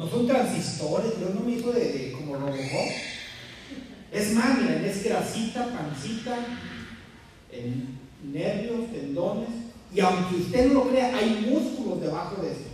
No 0.02 0.10
son 0.10 0.26
transistores, 0.26 1.20
Dios 1.20 1.36
no 1.36 1.41
me 1.41 1.52
hizo 1.52 1.72
de, 1.72 2.16
como 2.18 2.34
Robocop. 2.34 2.89
Es 4.12 4.34
más, 4.34 4.58
miren, 4.58 4.84
es 4.84 5.04
grasita, 5.04 5.68
pancita, 5.68 6.39
nervios, 8.24 8.91
tendones. 8.91 9.49
Y 9.93 9.99
aunque 9.99 10.38
usted 10.38 10.70
no 10.70 10.74
lo 10.74 10.89
crea, 10.89 11.16
hay 11.16 11.45
músculos 11.47 12.02
debajo 12.02 12.41
de 12.41 12.52
esto. 12.52 12.70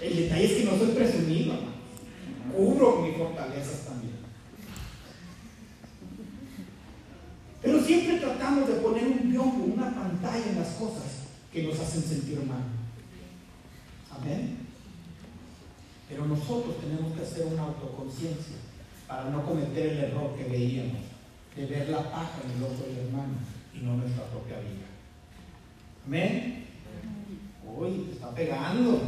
El 0.00 0.16
detalle 0.16 0.44
es 0.46 0.52
que 0.52 0.64
no 0.64 0.78
soy 0.78 0.92
presumido, 0.94 1.52
hermano. 1.52 1.76
Cubro 2.56 3.02
mis 3.02 3.18
fortalezas 3.18 3.80
también. 3.84 4.14
Pero 7.60 7.84
siempre 7.84 8.16
tratamos 8.16 8.66
de 8.66 8.74
poner 8.76 9.08
un 9.08 9.30
biombo, 9.30 9.74
una 9.74 9.94
pantalla 9.94 10.46
en 10.48 10.58
las 10.58 10.68
cosas 10.68 11.04
que 11.52 11.64
nos 11.64 11.78
hacen 11.78 12.02
sentir 12.02 12.38
mal. 12.46 12.75
Amén. 14.20 14.58
Pero 16.08 16.26
nosotros 16.26 16.76
tenemos 16.80 17.16
que 17.16 17.22
hacer 17.22 17.46
una 17.46 17.64
autoconciencia 17.64 18.56
para 19.08 19.30
no 19.30 19.44
cometer 19.44 19.86
el 19.86 19.98
error 20.04 20.36
que 20.36 20.44
veíamos 20.44 21.02
de 21.56 21.66
ver 21.66 21.88
la 21.88 22.10
paja 22.10 22.40
en 22.44 22.56
el 22.56 22.62
ojo 22.62 22.84
del 22.86 23.06
hermano 23.06 23.34
y 23.74 23.78
no 23.78 23.96
nuestra 23.96 24.24
propia 24.24 24.58
vida. 24.60 24.86
Amén. 26.06 26.66
Uy, 27.64 28.06
te 28.06 28.12
está 28.12 28.30
pegando. 28.34 29.02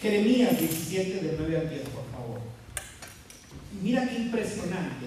Jeremías 0.00 0.58
17, 0.58 1.20
de 1.20 1.36
9 1.38 1.58
al 1.58 1.70
10, 1.70 1.82
por 1.82 2.04
favor. 2.10 2.40
Mira 3.82 4.08
qué 4.08 4.16
impresionante, 4.16 5.06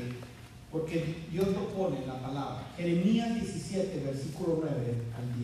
porque 0.71 1.25
Dios 1.31 1.47
lo 1.49 1.69
pone 1.69 2.01
en 2.01 2.07
la 2.07 2.21
palabra. 2.21 2.67
Jeremías 2.77 3.35
17, 3.35 4.03
versículo 4.05 4.59
9 4.61 4.71
al 5.17 5.27
10. 5.33 5.34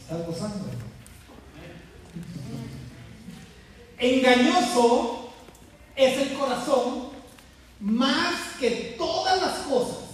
¿Estás 0.00 0.26
gozando? 0.26 0.64
Engañoso 3.96 5.30
es 5.94 6.18
el 6.18 6.36
corazón 6.36 7.10
más 7.78 8.34
que 8.58 8.96
todas 8.98 9.40
las 9.40 9.58
cosas 9.60 10.04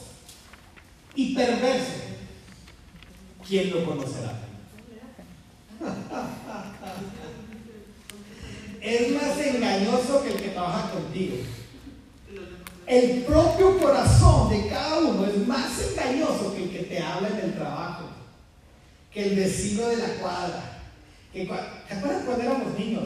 y 1.15 1.35
perverso. 1.35 1.93
¿Quién 3.49 3.71
lo 3.71 3.85
conocerá? 3.87 4.39
Es 8.83 9.13
más 9.13 9.39
engañoso 9.39 10.23
que 10.23 10.31
el 10.31 10.41
que 10.41 10.49
trabaja 10.49 10.91
contigo. 10.91 11.37
El 12.87 13.23
propio 13.23 13.79
corazón 13.79 14.51
de 14.51 14.69
cada 14.69 14.99
uno 14.99 15.27
es 15.27 15.47
más 15.47 15.71
engañoso 15.91 16.55
que 16.55 16.65
el 16.65 16.71
que 16.71 16.83
te 16.85 16.99
habla 17.01 17.29
en 17.29 17.39
el 17.39 17.55
trabajo, 17.55 18.05
que 19.13 19.29
el 19.29 19.37
vecino 19.37 19.87
de 19.89 19.97
la 19.97 20.09
cuadra. 20.21 20.79
Que 21.33 21.45
¿Te 21.45 21.95
acuerdas 21.95 22.25
cuando 22.25 22.43
éramos 22.43 22.79
niños? 22.79 23.05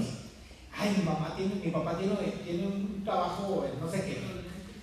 Ay, 0.77 0.95
mi 0.97 1.05
papá 1.05 1.35
tiene, 1.37 1.55
mi 1.57 1.71
papá 1.71 1.99
tiene, 1.99 2.15
tiene 2.45 2.67
un 2.67 3.03
trabajo, 3.05 3.67
en 3.71 3.79
no 3.79 3.91
sé 3.91 4.03
qué. 4.05 4.23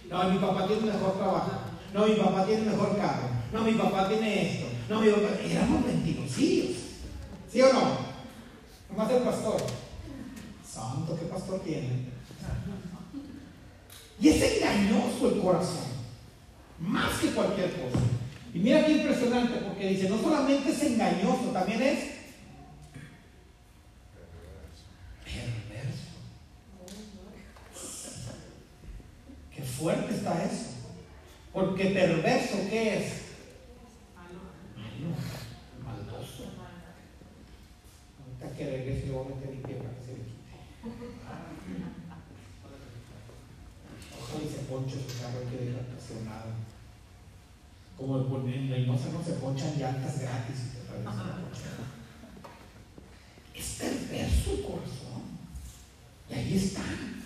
No, 0.10 0.24
mi 0.30 0.38
papá 0.38 0.68
tiene 0.68 0.84
un 0.84 0.94
mejor 0.94 1.18
trabajo. 1.18 1.52
No, 1.94 2.06
mi 2.06 2.16
papá 2.16 2.46
tiene 2.46 2.62
un 2.62 2.70
mejor 2.70 2.98
carro. 2.98 3.30
No, 3.52 3.64
mi 3.64 3.74
papá 3.74 4.08
tiene 4.08 4.52
esto. 4.52 4.68
No, 4.90 5.02
mi 5.02 5.10
papá. 5.10 5.28
Éramos 5.44 5.86
mentirosillos. 5.86 6.78
¿Sí 7.52 7.62
o 7.62 7.74
no? 7.74 7.98
Nomás 8.90 9.12
el 9.12 9.24
pastor. 9.24 9.62
Santo, 10.66 11.18
¿qué 11.18 11.26
pastor 11.26 11.60
tiene? 11.62 12.12
Y 14.22 14.30
es 14.30 14.58
engañoso 14.58 15.34
el 15.34 15.42
corazón. 15.42 15.92
Más 16.80 17.18
que 17.20 17.32
cualquier 17.32 17.72
cosa. 17.72 18.06
Y 18.54 18.60
mira 18.60 18.86
qué 18.86 18.92
impresionante, 18.92 19.58
porque 19.66 19.90
dice, 19.90 20.10
no 20.10 20.22
solamente 20.22 20.70
es 20.70 20.84
engañoso, 20.84 21.46
también 21.52 21.82
es 21.82 22.00
perverso. 25.24 26.12
Qué 29.56 29.62
fuerte 29.64 30.14
está 30.14 30.44
eso. 30.44 30.66
Porque 31.52 31.86
perverso, 31.86 32.58
¿qué 32.70 32.98
es? 33.00 33.14
Malo, 34.16 35.16
maldoso. 35.84 36.44
Ahorita 38.20 38.58
que 38.58 38.70
regrese, 38.70 39.08
yo 39.08 39.14
voy 39.14 39.32
a 39.32 39.36
meter 39.36 39.56
mi 39.56 39.64
pie 39.64 39.76
para 39.76 39.96
que 39.96 40.06
se 40.06 40.12
le 40.12 40.24
quite. 40.26 40.42
Se 48.12 48.26
su 48.26 48.28
carro 48.28 48.28
y. 48.28 48.30
Como 48.30 48.48
en 48.48 48.70
Reynosa 48.70 49.10
no 49.14 49.24
se 49.24 49.34
ponchan 49.34 49.80
llantas 49.80 50.20
gratis 50.20 50.56
y 50.56 50.78
te 50.78 50.88
traes 50.88 51.02
una 51.02 51.14
ponchada. 51.14 51.86
Es 53.56 53.66
perverso 53.80 54.52
el 54.52 54.62
corazón. 54.62 55.22
Y 56.30 56.34
ahí 56.34 56.58
están. 56.58 57.24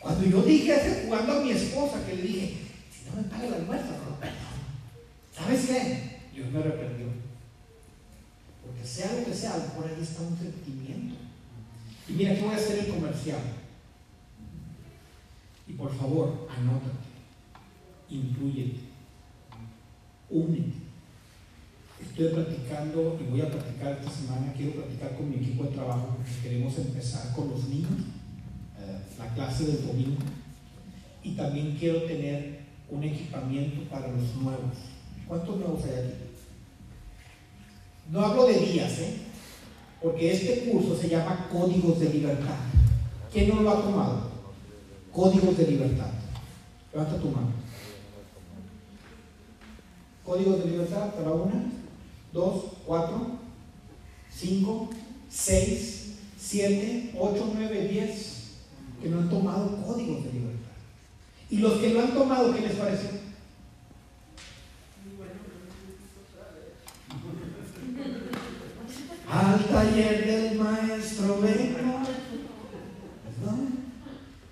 Cuando 0.00 0.24
yo 0.24 0.42
dije 0.42 0.72
hace 0.72 1.04
jugando 1.04 1.32
a 1.32 1.40
mi 1.40 1.50
esposa 1.50 2.04
que 2.06 2.16
le 2.16 2.22
dije, 2.22 2.56
si 2.90 3.10
no 3.10 3.16
me 3.16 3.28
paga 3.28 3.46
el 3.46 3.54
almuerzo, 3.54 3.90
no 4.08 4.20
perdón. 4.20 4.36
¿Sabes 5.34 5.66
qué? 5.66 6.20
Dios 6.32 6.50
me 6.52 6.58
arrepentió. 6.60 7.06
Porque 8.64 8.86
sea 8.86 9.12
lo 9.12 9.24
que 9.24 9.34
sea, 9.34 9.54
por 9.74 9.86
ahí 9.86 10.00
está 10.00 10.22
un 10.22 10.38
sentimiento. 10.38 11.16
Y 12.08 12.12
mira, 12.12 12.32
aquí 12.32 12.42
voy 12.42 12.54
a 12.54 12.56
hacer 12.56 12.78
el 12.78 12.94
comercial. 12.94 13.40
Y 15.68 15.72
por 15.72 15.92
favor, 15.96 16.48
anótate, 16.48 16.92
incluyete, 18.08 18.80
únete. 20.30 20.72
Estoy 22.18 22.32
platicando 22.32 23.18
y 23.20 23.30
voy 23.30 23.42
a 23.42 23.50
platicar 23.50 23.92
esta 23.92 24.10
semana, 24.10 24.50
quiero 24.56 24.72
platicar 24.72 25.14
con 25.18 25.28
mi 25.28 25.36
equipo 25.36 25.64
de 25.64 25.72
trabajo 25.72 26.16
porque 26.16 26.48
queremos 26.48 26.78
empezar 26.78 27.30
con 27.34 27.50
los 27.50 27.68
niños, 27.68 27.90
eh, 28.80 29.00
la 29.18 29.34
clase 29.34 29.66
del 29.66 29.86
domingo. 29.86 30.22
Y 31.22 31.32
también 31.32 31.76
quiero 31.78 32.04
tener 32.04 32.60
un 32.88 33.04
equipamiento 33.04 33.82
para 33.90 34.08
los 34.08 34.34
nuevos. 34.36 34.78
¿Cuántos 35.28 35.58
nuevos 35.58 35.84
hay 35.84 35.90
aquí? 35.90 36.14
No 38.10 38.20
hablo 38.22 38.46
de 38.46 38.60
días, 38.60 38.98
¿eh? 39.00 39.18
porque 40.02 40.32
este 40.32 40.70
curso 40.70 40.96
se 40.96 41.10
llama 41.10 41.50
Códigos 41.52 42.00
de 42.00 42.08
Libertad. 42.08 42.60
¿Quién 43.30 43.50
no 43.50 43.60
lo 43.60 43.70
ha 43.72 43.82
tomado? 43.82 44.30
Códigos 45.12 45.58
de 45.58 45.66
Libertad. 45.66 46.12
Levanta 46.94 47.18
tu 47.18 47.28
mano. 47.28 47.52
Códigos 50.24 50.64
de 50.64 50.70
Libertad 50.70 51.10
para 51.12 51.30
una, 51.32 51.76
dos, 52.36 52.64
cuatro, 52.84 53.38
cinco, 54.30 54.90
seis, 55.28 56.16
siete, 56.38 57.14
ocho, 57.18 57.50
nueve, 57.54 57.88
diez 57.88 58.58
que 59.02 59.08
no 59.08 59.20
han 59.20 59.30
tomado 59.30 59.82
códigos 59.84 60.24
de 60.24 60.32
libertad. 60.34 60.76
Y 61.50 61.56
los 61.58 61.74
que 61.80 61.94
lo 61.94 62.00
han 62.00 62.12
tomado, 62.12 62.54
¿qué 62.54 62.60
les 62.60 62.74
parece? 62.74 63.26
Al 69.28 69.64
taller 69.64 70.26
del 70.26 70.58
maestro 70.58 71.40
vengo. 71.40 71.76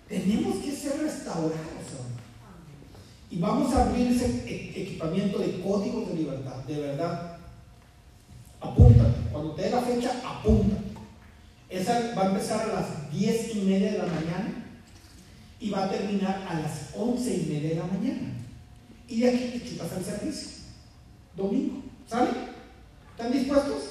Tenemos 0.09 0.57
que 0.59 0.71
ser 0.71 1.03
restaurados. 1.03 1.75
Y 3.31 3.39
vamos 3.41 3.75
a 3.75 3.85
abrir 3.85 4.07
ese 4.13 4.45
equipamiento 4.81 5.39
de 5.39 5.61
códigos 5.61 6.09
de 6.09 6.15
libertad. 6.15 6.65
De 6.69 6.79
verdad, 6.79 7.34
apúntate. 8.61 9.29
Cuando 9.33 9.53
te 9.53 9.63
dé 9.63 9.71
la 9.71 9.83
fecha, 9.83 10.13
apúntate. 10.25 10.83
Esa 11.69 12.15
va 12.17 12.23
a 12.23 12.27
empezar 12.27 12.71
a 12.71 12.75
las 12.75 13.11
10 13.11 13.57
y 13.57 13.61
media 13.63 13.93
de 13.93 13.99
la 13.99 14.07
mañana 14.07 14.65
y 15.59 15.71
va 15.71 15.85
a 15.85 15.91
terminar 15.91 16.47
a 16.49 16.61
las 16.61 16.91
11 16.97 17.37
y 17.37 17.47
media 17.47 17.69
de 17.71 17.77
la 17.77 17.87
mañana. 17.87 18.29
Y 19.09 19.21
de 19.21 19.29
aquí 19.29 19.59
te 19.59 19.69
chupas 19.69 19.93
al 19.93 20.05
servicio. 20.05 20.49
Domingo. 21.37 21.83
¿Sale? 22.09 22.31
¿Están 23.11 23.33
dispuestos? 23.33 23.83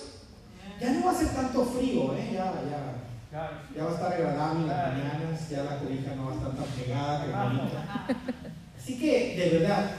Ya 0.80 0.92
no 0.92 1.06
va 1.06 1.12
a 1.12 1.16
ser 1.16 1.30
tanto 1.30 1.66
frío, 1.66 2.16
¿eh? 2.16 2.32
Ya, 2.34 2.54
ya, 2.70 3.66
ya 3.76 3.84
va 3.84 3.92
a 3.92 3.94
estar 3.94 4.14
agradable 4.14 4.62
en 4.62 4.68
las 4.68 4.94
mañanas, 4.94 5.50
ya 5.50 5.64
la 5.64 5.80
cobija 5.80 6.16
no 6.16 6.26
va 6.26 6.32
a 6.32 6.36
estar 6.36 6.52
tan 6.52 6.66
pegada, 6.66 8.08
Así 8.78 9.00
que, 9.00 9.36
de 9.38 9.60
verdad, 9.60 9.92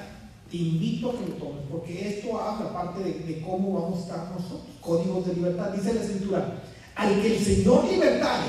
te 0.54 0.60
invito 0.60 1.10
a 1.10 1.18
que 1.18 1.30
lo 1.30 1.34
tomes, 1.34 1.64
porque 1.68 2.08
esto 2.08 2.38
habla 2.38 2.72
parte 2.72 3.02
de, 3.02 3.12
de, 3.24 3.40
cómo 3.40 3.72
vamos 3.72 3.98
a 3.98 4.02
estar 4.02 4.30
nosotros. 4.30 4.76
Códigos 4.80 5.26
de 5.26 5.34
libertad, 5.34 5.70
dice 5.70 5.94
la 5.94 6.02
escritura, 6.02 6.62
al 6.94 7.20
que 7.20 7.36
el 7.36 7.44
Señor 7.44 7.90
libertare, 7.90 8.46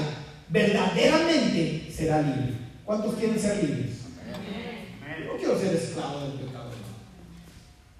verdaderamente 0.49 1.91
será 1.91 2.21
libre. 2.21 2.57
¿Cuántos 2.85 3.15
quieren 3.15 3.39
ser 3.39 3.63
libres? 3.63 3.95
Yo 5.19 5.33
no 5.33 5.39
quiero 5.39 5.59
ser 5.59 5.73
esclavo 5.73 6.19
del 6.19 6.31
pecado. 6.33 6.69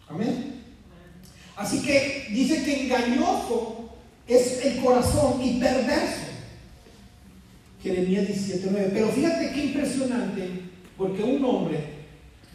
Amén. 0.08 0.62
Así 1.56 1.82
que 1.82 2.28
dice 2.30 2.64
que 2.64 2.84
engañoso 2.84 3.90
es 4.28 4.66
el 4.66 4.84
corazón 4.84 5.42
y 5.42 5.60
perverso. 5.60 6.28
Jeremías 7.82 8.28
17:9. 8.28 8.92
Pero 8.94 9.08
fíjate 9.08 9.52
qué 9.52 9.66
impresionante, 9.66 10.48
porque 10.96 11.24
un 11.24 11.44
hombre 11.44 11.95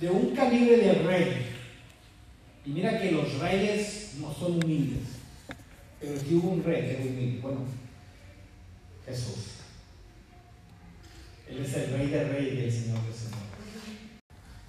de 0.00 0.08
un 0.08 0.34
calibre 0.34 0.78
de 0.78 0.92
rey, 0.92 1.46
y 2.64 2.70
mira 2.70 2.98
que 3.00 3.12
los 3.12 3.38
reyes 3.38 4.14
no 4.20 4.34
son 4.34 4.62
humildes, 4.62 5.02
pero 6.00 6.18
aquí 6.18 6.34
hubo 6.34 6.50
un 6.50 6.64
rey 6.64 6.82
que 6.82 6.90
era 6.92 7.02
humilde. 7.02 7.40
Bueno, 7.42 7.60
Jesús. 9.06 9.36
Él 11.48 11.64
es 11.64 11.74
el 11.74 11.92
rey 11.92 12.06
de 12.06 12.28
reyes 12.28 12.54
y 12.54 12.58
el 12.58 12.72
señor 12.72 12.98
de 13.06 13.12
señores. 13.12 13.40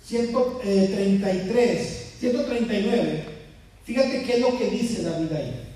133, 0.04 2.16
139. 2.20 3.24
Fíjate 3.86 4.24
qué 4.24 4.34
es 4.34 4.42
lo 4.42 4.58
que 4.58 4.70
dice 4.70 5.04
David 5.04 5.32
ahí. 5.32 5.70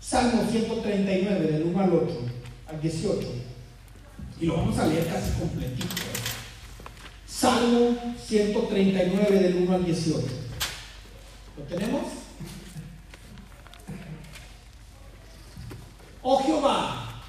Salmo 0.00 0.48
139, 0.50 1.52
del 1.52 1.62
1 1.64 1.80
al 1.80 1.92
8, 1.92 2.20
al 2.68 2.80
18. 2.80 3.28
Y 4.40 4.46
lo 4.46 4.56
vamos 4.56 4.78
a 4.78 4.86
leer 4.86 5.06
casi 5.06 5.38
completito. 5.38 5.94
Salmo 7.26 7.96
139, 8.24 9.38
del 9.38 9.56
1 9.56 9.74
al 9.74 9.84
18. 9.84 10.26
¿Lo 11.58 11.64
tenemos? 11.64 12.02
Oh 16.22 16.42
Jehová, 16.42 17.22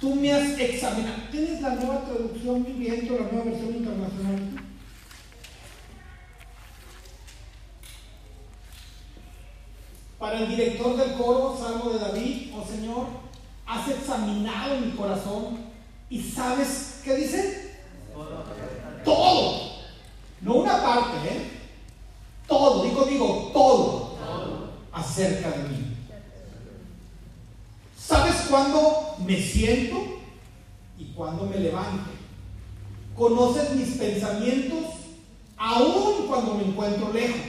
tú 0.00 0.14
me 0.14 0.32
has 0.32 0.58
examinado. 0.58 1.22
¿Tienes 1.30 1.60
la 1.60 1.74
nueva 1.74 2.04
traducción 2.04 2.64
viviendo, 2.64 3.18
la 3.18 3.30
nueva 3.30 3.44
versión 3.44 3.76
internacional? 3.76 4.40
Para 10.18 10.38
el 10.40 10.48
director 10.48 10.96
del 10.96 11.14
coro, 11.14 11.56
Salmo 11.58 11.90
de 11.90 11.98
David, 11.98 12.52
oh 12.54 12.66
Señor, 12.66 13.06
has 13.66 13.88
examinado 13.88 14.80
mi 14.80 14.92
corazón 14.92 15.58
y 16.08 16.22
sabes, 16.22 17.00
¿qué 17.04 17.16
dice? 17.16 17.64
Todo. 19.04 19.74
No 20.40 20.54
una 20.56 20.82
parte, 20.82 21.28
¿eh? 21.28 21.50
Todo, 22.46 22.84
digo, 22.84 23.04
digo, 23.04 23.50
todo, 23.52 24.16
acerca 24.92 25.50
de 25.50 25.68
mí. 25.68 25.96
¿Sabes 27.98 28.34
cuándo 28.50 29.16
me 29.24 29.40
siento 29.40 29.96
y 30.98 31.06
cuándo 31.12 31.46
me 31.46 31.58
levanto? 31.58 32.10
Conoces 33.16 33.74
mis 33.74 33.96
pensamientos 33.96 34.84
aún 35.56 36.26
cuando 36.28 36.54
me 36.54 36.64
encuentro 36.64 37.12
lejos. 37.12 37.40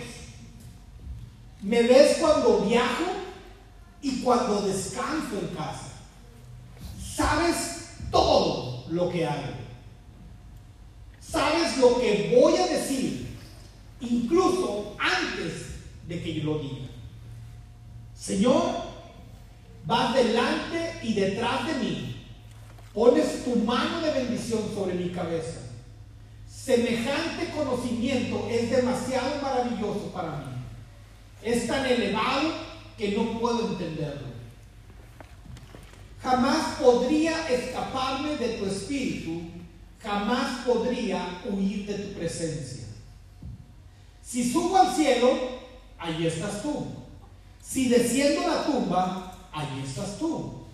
Me 1.61 1.81
ves 1.83 2.17
cuando 2.19 2.59
viajo 2.61 3.03
y 4.01 4.21
cuando 4.21 4.61
descanso 4.61 5.39
en 5.41 5.55
casa. 5.55 5.91
Sabes 7.03 7.89
todo 8.11 8.85
lo 8.89 9.09
que 9.09 9.25
hago. 9.25 9.64
Sabes 11.35 11.77
lo 11.77 11.99
que 11.99 12.33
voy 12.35 12.55
a 12.55 12.67
decir, 12.67 13.27
incluso 13.99 14.95
antes 14.97 15.81
de 16.07 16.23
que 16.23 16.33
yo 16.35 16.43
lo 16.45 16.59
diga. 16.59 16.87
Señor, 18.17 18.63
vas 19.85 20.15
delante 20.15 20.99
y 21.03 21.13
detrás 21.13 21.67
de 21.67 21.73
mí. 21.83 22.15
Pones 22.93 23.43
tu 23.43 23.57
mano 23.57 23.99
de 23.99 24.11
bendición 24.11 24.61
sobre 24.73 24.95
mi 24.95 25.09
cabeza. 25.09 25.59
Semejante 26.49 27.51
conocimiento 27.55 28.47
es 28.49 28.71
demasiado 28.71 29.41
maravilloso 29.41 30.11
para 30.13 30.37
mí 30.37 30.55
es 31.45 31.67
tan 31.67 31.85
elevado 31.85 32.53
que 32.97 33.11
no 33.11 33.39
puedo 33.39 33.69
entenderlo. 33.69 34.35
Jamás 36.21 36.77
podría 36.81 37.47
escaparme 37.47 38.35
de 38.35 38.57
tu 38.57 38.65
espíritu, 38.65 39.41
jamás 40.05 40.59
podría 40.65 41.41
huir 41.45 41.87
de 41.87 41.93
tu 41.95 42.13
presencia. 42.19 42.85
Si 44.21 44.51
subo 44.51 44.77
al 44.77 44.93
cielo, 44.93 45.31
allí 45.97 46.27
estás 46.27 46.61
tú. 46.61 46.85
Si 47.61 47.89
desciendo 47.89 48.47
la 48.47 48.63
tumba, 48.65 49.35
allí 49.51 49.81
estás 49.83 50.19
tú. 50.19 50.65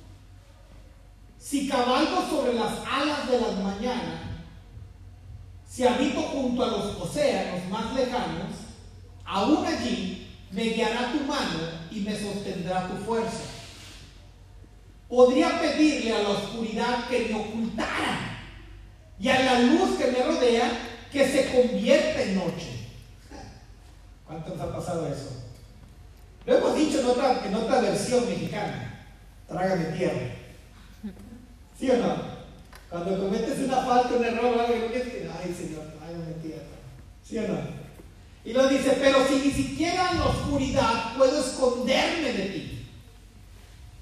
Si 1.40 1.68
cabalgo 1.68 2.30
sobre 2.30 2.54
las 2.54 2.74
alas 2.86 3.30
de 3.30 3.40
las 3.40 3.58
mañanas, 3.60 4.22
si 5.68 5.88
habito 5.88 6.22
junto 6.22 6.64
a 6.64 6.68
los 6.68 6.98
océanos 6.98 7.68
más 7.70 7.94
lejanos, 7.96 8.52
aún 9.24 9.66
allí 9.66 10.28
me 10.52 10.64
guiará 10.64 11.14
tu 11.14 11.20
mano 11.22 11.60
y 11.90 12.02
me 12.02 12.20
sostendrá 12.20 12.90
tu 12.90 12.98
fuerza. 13.06 13.44
Podría 15.08 15.60
pedirle 15.62 16.14
a 16.14 16.24
la 16.24 16.30
oscuridad 16.30 17.08
que 17.08 17.30
me 17.30 17.40
ocultara 17.40 18.31
y 19.22 19.30
a 19.30 19.40
la 19.40 19.60
luz 19.60 19.98
que 19.98 20.12
me 20.12 20.24
rodea 20.24 20.72
que 21.12 21.28
se 21.28 21.52
convierta 21.52 22.24
en 22.24 22.36
noche. 22.36 22.88
¿Cuántos 24.26 24.60
ha 24.60 24.74
pasado 24.74 25.08
eso? 25.08 25.44
Lo 26.46 26.58
hemos 26.58 26.76
dicho 26.76 27.02
en 27.02 27.06
otra, 27.06 27.46
en 27.46 27.54
otra 27.54 27.82
versión 27.82 28.28
mexicana. 28.28 29.06
Trágame 29.48 29.86
tierra. 29.98 30.32
¿Sí 31.78 31.92
o 31.92 31.98
no? 31.98 32.16
Cuando 32.90 33.20
cometes 33.20 33.60
una 33.60 33.78
falta, 33.78 34.16
un 34.16 34.26
error, 34.26 34.60
algo 34.60 34.92
que 34.92 35.30
ay 35.44 35.54
Señor, 35.54 35.84
trágame 36.00 36.34
tierra. 36.42 36.64
¿Sí 37.24 37.38
o 37.38 37.48
no? 37.48 37.60
Y 38.44 38.54
lo 38.54 38.68
dice, 38.68 38.98
pero 39.00 39.24
si 39.28 39.36
ni 39.36 39.52
siquiera 39.52 40.12
en 40.12 40.20
la 40.20 40.26
oscuridad 40.26 41.16
puedo 41.16 41.40
esconderme 41.40 42.34
de 42.34 42.46
ti. 42.46 42.88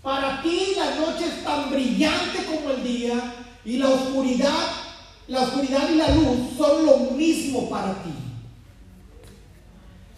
Para 0.02 0.42
ti 0.42 0.76
la 0.78 0.96
noche 0.96 1.26
es 1.26 1.44
tan 1.44 1.70
brillante 1.70 2.46
como 2.46 2.72
el 2.72 2.84
día 2.84 3.34
y 3.66 3.78
la 3.78 3.90
oscuridad, 3.90 4.89
la 5.30 5.42
oscuridad 5.42 5.90
y 5.90 5.96
la 5.96 6.10
luz 6.16 6.58
son 6.58 6.86
lo 6.86 6.98
mismo 7.12 7.70
para 7.70 7.94
ti. 8.04 8.10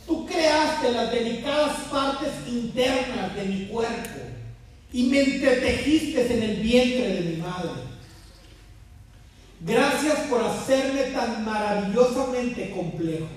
Tú 0.07 0.25
creaste 0.25 0.91
las 0.91 1.11
delicadas 1.11 1.77
partes 1.91 2.31
internas 2.47 3.35
de 3.35 3.45
mi 3.45 3.65
cuerpo 3.67 4.19
y 4.93 5.03
me 5.03 5.19
entretejiste 5.19 6.33
en 6.33 6.43
el 6.43 6.61
vientre 6.61 7.13
de 7.13 7.29
mi 7.29 7.37
madre. 7.37 7.91
Gracias 9.59 10.19
por 10.29 10.43
hacerme 10.43 11.03
tan 11.11 11.45
maravillosamente 11.45 12.71
complejo. 12.71 13.27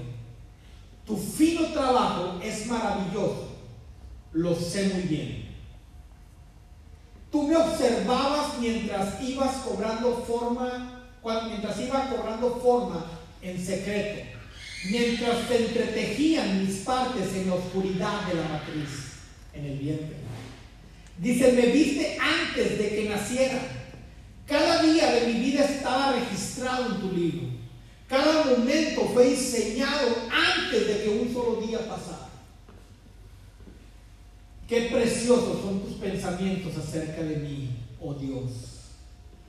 Tu 1.06 1.16
fino 1.16 1.66
trabajo 1.66 2.40
es 2.42 2.66
maravilloso, 2.66 3.48
lo 4.32 4.54
sé 4.54 4.88
muy 4.94 5.02
bien. 5.02 5.44
Tú 7.30 7.42
me 7.48 7.56
observabas 7.56 8.58
mientras 8.58 9.20
ibas 9.20 9.56
cobrando 9.56 10.24
forma, 10.26 10.93
mientras 11.48 11.80
iba 11.80 12.08
cobrando 12.08 12.60
forma 12.62 13.06
en 13.40 13.64
secreto, 13.64 14.22
mientras 14.90 15.48
te 15.48 15.66
entretejían 15.66 16.64
mis 16.64 16.78
partes 16.78 17.34
en 17.34 17.48
la 17.48 17.54
oscuridad 17.54 18.26
de 18.26 18.34
la 18.34 18.48
matriz, 18.48 18.88
en 19.54 19.64
el 19.64 19.78
vientre. 19.78 20.16
Dice, 21.18 21.52
me 21.52 21.66
viste 21.66 22.18
antes 22.20 22.78
de 22.78 22.88
que 22.90 23.08
naciera. 23.08 23.60
Cada 24.46 24.82
día 24.82 25.12
de 25.12 25.32
mi 25.32 25.40
vida 25.40 25.64
estaba 25.64 26.12
registrado 26.12 26.94
en 26.94 27.00
tu 27.00 27.12
libro. 27.12 27.46
Cada 28.08 28.44
momento 28.44 29.08
fue 29.12 29.30
diseñado 29.30 30.14
antes 30.30 30.86
de 30.86 31.02
que 31.02 31.08
un 31.08 31.32
solo 31.32 31.60
día 31.62 31.78
pasara. 31.88 32.28
Qué 34.68 34.88
preciosos 34.92 35.62
son 35.62 35.80
tus 35.80 35.94
pensamientos 35.94 36.76
acerca 36.76 37.22
de 37.22 37.36
mí, 37.36 37.70
oh 38.00 38.14
Dios. 38.14 38.50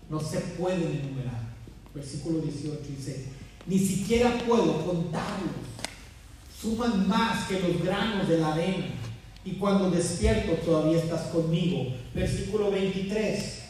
No 0.09 0.19
se 0.19 0.39
pueden 0.39 0.83
enumerar. 0.83 1.54
Versículo 1.95 2.39
18 2.41 2.81
dice, 2.89 3.25
ni 3.65 3.79
siquiera 3.79 4.37
puedo 4.45 4.85
contarlos. 4.85 5.55
Suman 6.61 7.07
más 7.07 7.47
que 7.47 7.59
los 7.59 7.81
granos 7.81 8.27
de 8.27 8.37
la 8.37 8.53
arena. 8.53 8.87
Y 9.45 9.53
cuando 9.53 9.89
despierto 9.89 10.53
todavía 10.65 10.99
estás 10.99 11.27
conmigo. 11.27 11.93
Versículo 12.13 12.69
23. 12.69 13.61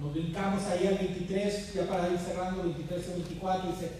Nos 0.00 0.12
brincamos 0.12 0.62
ahí 0.64 0.86
al 0.86 0.98
23, 0.98 1.74
ya 1.74 1.88
para 1.88 2.08
ir 2.08 2.18
cerrando, 2.18 2.62
23 2.62 3.04
y 3.04 3.12
24, 3.22 3.70
dice, 3.72 3.90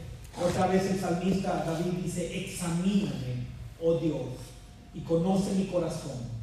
otra 0.41 0.69
vez 0.69 0.89
el 0.93 1.01
salmista 1.01 1.65
David 1.67 2.05
dice, 2.05 2.45
examíname, 2.45 3.47
oh 3.83 3.95
Dios, 3.95 4.29
y 4.95 5.01
conoce 5.01 5.55
mi 5.55 5.65
corazón. 5.65 6.39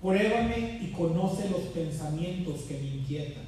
Pruébame 0.00 0.80
y 0.82 0.92
conoce 0.92 1.50
los 1.50 1.60
pensamientos 1.74 2.62
que 2.62 2.78
me 2.78 2.86
inquietan. 2.86 3.47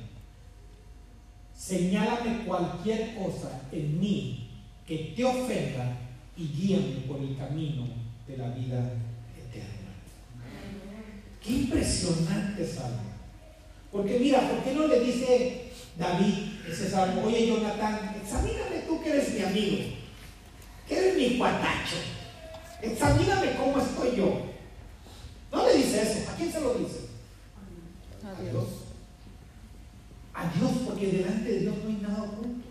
Señálame 1.60 2.46
cualquier 2.46 3.14
cosa 3.16 3.60
en 3.70 4.00
mí 4.00 4.48
que 4.86 5.12
te 5.14 5.22
ofenda 5.22 5.94
y 6.34 6.48
guíame 6.48 7.02
por 7.06 7.20
el 7.20 7.36
camino 7.36 7.86
de 8.26 8.36
la 8.38 8.48
vida 8.48 8.94
eterna. 9.36 9.92
Qué 11.44 11.52
impresionante 11.52 12.66
salmo. 12.66 13.10
Porque 13.92 14.18
mira, 14.18 14.48
¿por 14.48 14.64
qué 14.64 14.72
no 14.74 14.86
le 14.86 15.00
dice 15.00 15.70
David 15.98 16.34
ese 16.66 16.88
salmo? 16.88 17.24
Oye, 17.26 17.48
Jonathan, 17.48 18.16
examíname 18.22 18.80
tú 18.88 19.02
que 19.02 19.10
eres 19.10 19.34
mi 19.34 19.42
amigo, 19.42 19.84
que 20.88 20.96
eres 20.96 21.16
mi 21.18 21.36
cuatacho. 21.36 21.96
Examíname 22.80 23.56
cómo 23.56 23.78
estoy 23.78 24.16
yo. 24.16 24.46
No 25.52 25.66
le 25.66 25.76
dice 25.76 26.02
eso. 26.02 26.30
¿A 26.30 26.34
quién 26.36 26.50
se 26.50 26.60
lo 26.62 26.72
dice? 26.72 27.00
A 28.24 28.42
Dios. 28.50 28.89
A 30.40 30.58
Dios, 30.58 30.70
porque 30.86 31.08
delante 31.08 31.50
de 31.50 31.60
Dios 31.60 31.74
no 31.84 31.90
hay 31.90 31.98
nada 32.00 32.22
oculto. 32.22 32.66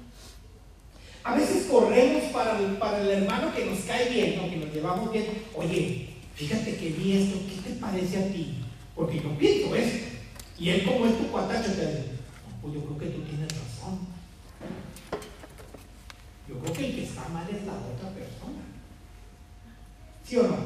A 1.24 1.36
veces 1.36 1.68
corremos 1.70 2.24
para 2.32 2.58
el, 2.58 3.10
hermano 3.10 3.54
que 3.54 3.66
nos 3.66 3.82
cae 3.82 4.10
bien, 4.10 4.50
que 4.50 4.58
nos 4.58 4.74
llevamos 4.74 5.12
bien. 5.14 5.44
Oye, 5.56 6.10
fíjate 6.34 6.78
que 6.78 6.90
vi 6.90 7.18
esto, 7.18 7.38
¿qué 7.48 7.70
te 7.70 7.76
parece 7.76 8.18
a 8.18 8.34
ti? 8.34 8.64
Porque 8.96 9.22
yo 9.22 9.38
pienso 9.38 9.76
esto. 9.76 10.08
Y 10.58 10.70
él 10.70 10.84
como 10.84 11.06
es 11.06 11.16
tu 11.20 11.28
cuatacho 11.28 11.72
te 11.74 11.86
dice, 11.86 12.06
pues 12.60 12.74
yo 12.74 12.84
creo 12.86 12.98
que 12.98 13.06
tú 13.06 13.22
tienes 13.22 13.48
razón. 13.50 14.00
Yo 16.48 16.58
creo 16.58 16.74
que 16.74 16.86
el 16.88 16.96
que 16.96 17.04
está 17.04 17.30
mal 17.30 17.48
es 17.48 17.68
la 17.68 17.74
otra 17.74 18.10
persona. 18.10 18.64
¿Sí 20.24 20.38
o 20.38 20.44
no? 20.44 20.58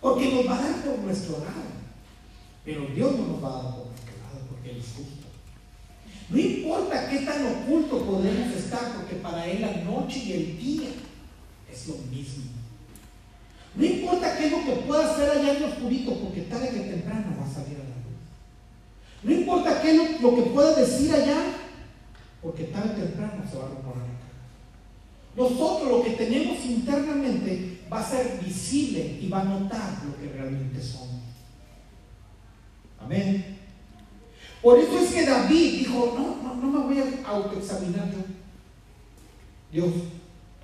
Porque 0.00 0.34
nos 0.34 0.48
va 0.48 0.58
a 0.58 0.62
dar 0.62 0.82
por 0.82 0.98
nuestro 0.98 1.38
lado. 1.38 1.70
Pero 2.64 2.86
Dios 2.86 3.12
no 3.12 3.26
nos 3.28 3.44
va 3.44 3.48
a 3.48 3.62
dar 3.62 3.74
por 3.76 3.86
nuestro 3.86 4.16
lado 4.24 4.46
porque 4.50 4.70
Él 4.72 4.78
es 4.78 4.92
justo. 4.96 5.17
No 6.30 6.38
importa 6.38 7.08
qué 7.08 7.20
tan 7.20 7.46
oculto 7.46 8.04
podemos 8.04 8.54
estar, 8.54 8.92
porque 8.96 9.16
para 9.16 9.46
Él 9.46 9.62
la 9.62 9.76
noche 9.90 10.18
y 10.18 10.32
el 10.32 10.58
día 10.58 10.88
es 11.72 11.88
lo 11.88 11.94
mismo. 12.10 12.44
No 13.74 13.84
importa 13.84 14.36
qué 14.36 14.46
es 14.46 14.52
lo 14.52 14.64
que 14.64 14.82
pueda 14.82 15.10
hacer 15.10 15.30
allá 15.30 15.54
en 15.54 15.62
lo 15.62 15.68
oscurito, 15.68 16.14
porque 16.18 16.42
tarde 16.42 16.68
que 16.68 16.80
temprano 16.80 17.36
va 17.40 17.46
a 17.46 17.54
salir 17.54 17.76
a 17.76 17.84
la 17.84 17.84
luz. 17.84 18.18
No 19.22 19.32
importa 19.32 19.80
qué 19.80 19.90
es 19.90 20.20
lo, 20.20 20.34
que 20.34 20.42
pueda 20.42 20.74
decir 20.74 21.12
allá, 21.12 21.38
porque 22.42 22.64
tarde 22.64 22.90
o 22.90 23.06
temprano 23.06 23.44
se 23.50 23.56
va 23.56 23.64
a 23.64 23.68
rumorar 23.68 24.02
acá. 24.02 24.28
Nosotros 25.36 25.90
lo 25.90 26.02
que 26.02 26.10
tenemos 26.10 26.64
internamente 26.64 27.80
va 27.90 28.00
a 28.00 28.10
ser 28.10 28.40
visible 28.44 29.18
y 29.20 29.28
va 29.28 29.40
a 29.40 29.44
notar 29.44 30.02
lo 30.04 30.20
que 30.20 30.36
realmente 30.36 30.82
somos. 30.82 31.22
Amén. 33.00 33.57
Por 34.62 34.78
eso 34.78 34.98
es 34.98 35.12
que 35.12 35.26
David 35.26 35.78
dijo, 35.78 36.14
no, 36.18 36.42
no, 36.42 36.54
no 36.54 36.66
me 36.66 36.86
voy 36.86 36.98
a 36.98 37.28
autoexaminar 37.28 38.10
yo. 38.10 38.18
Dios, 39.70 39.94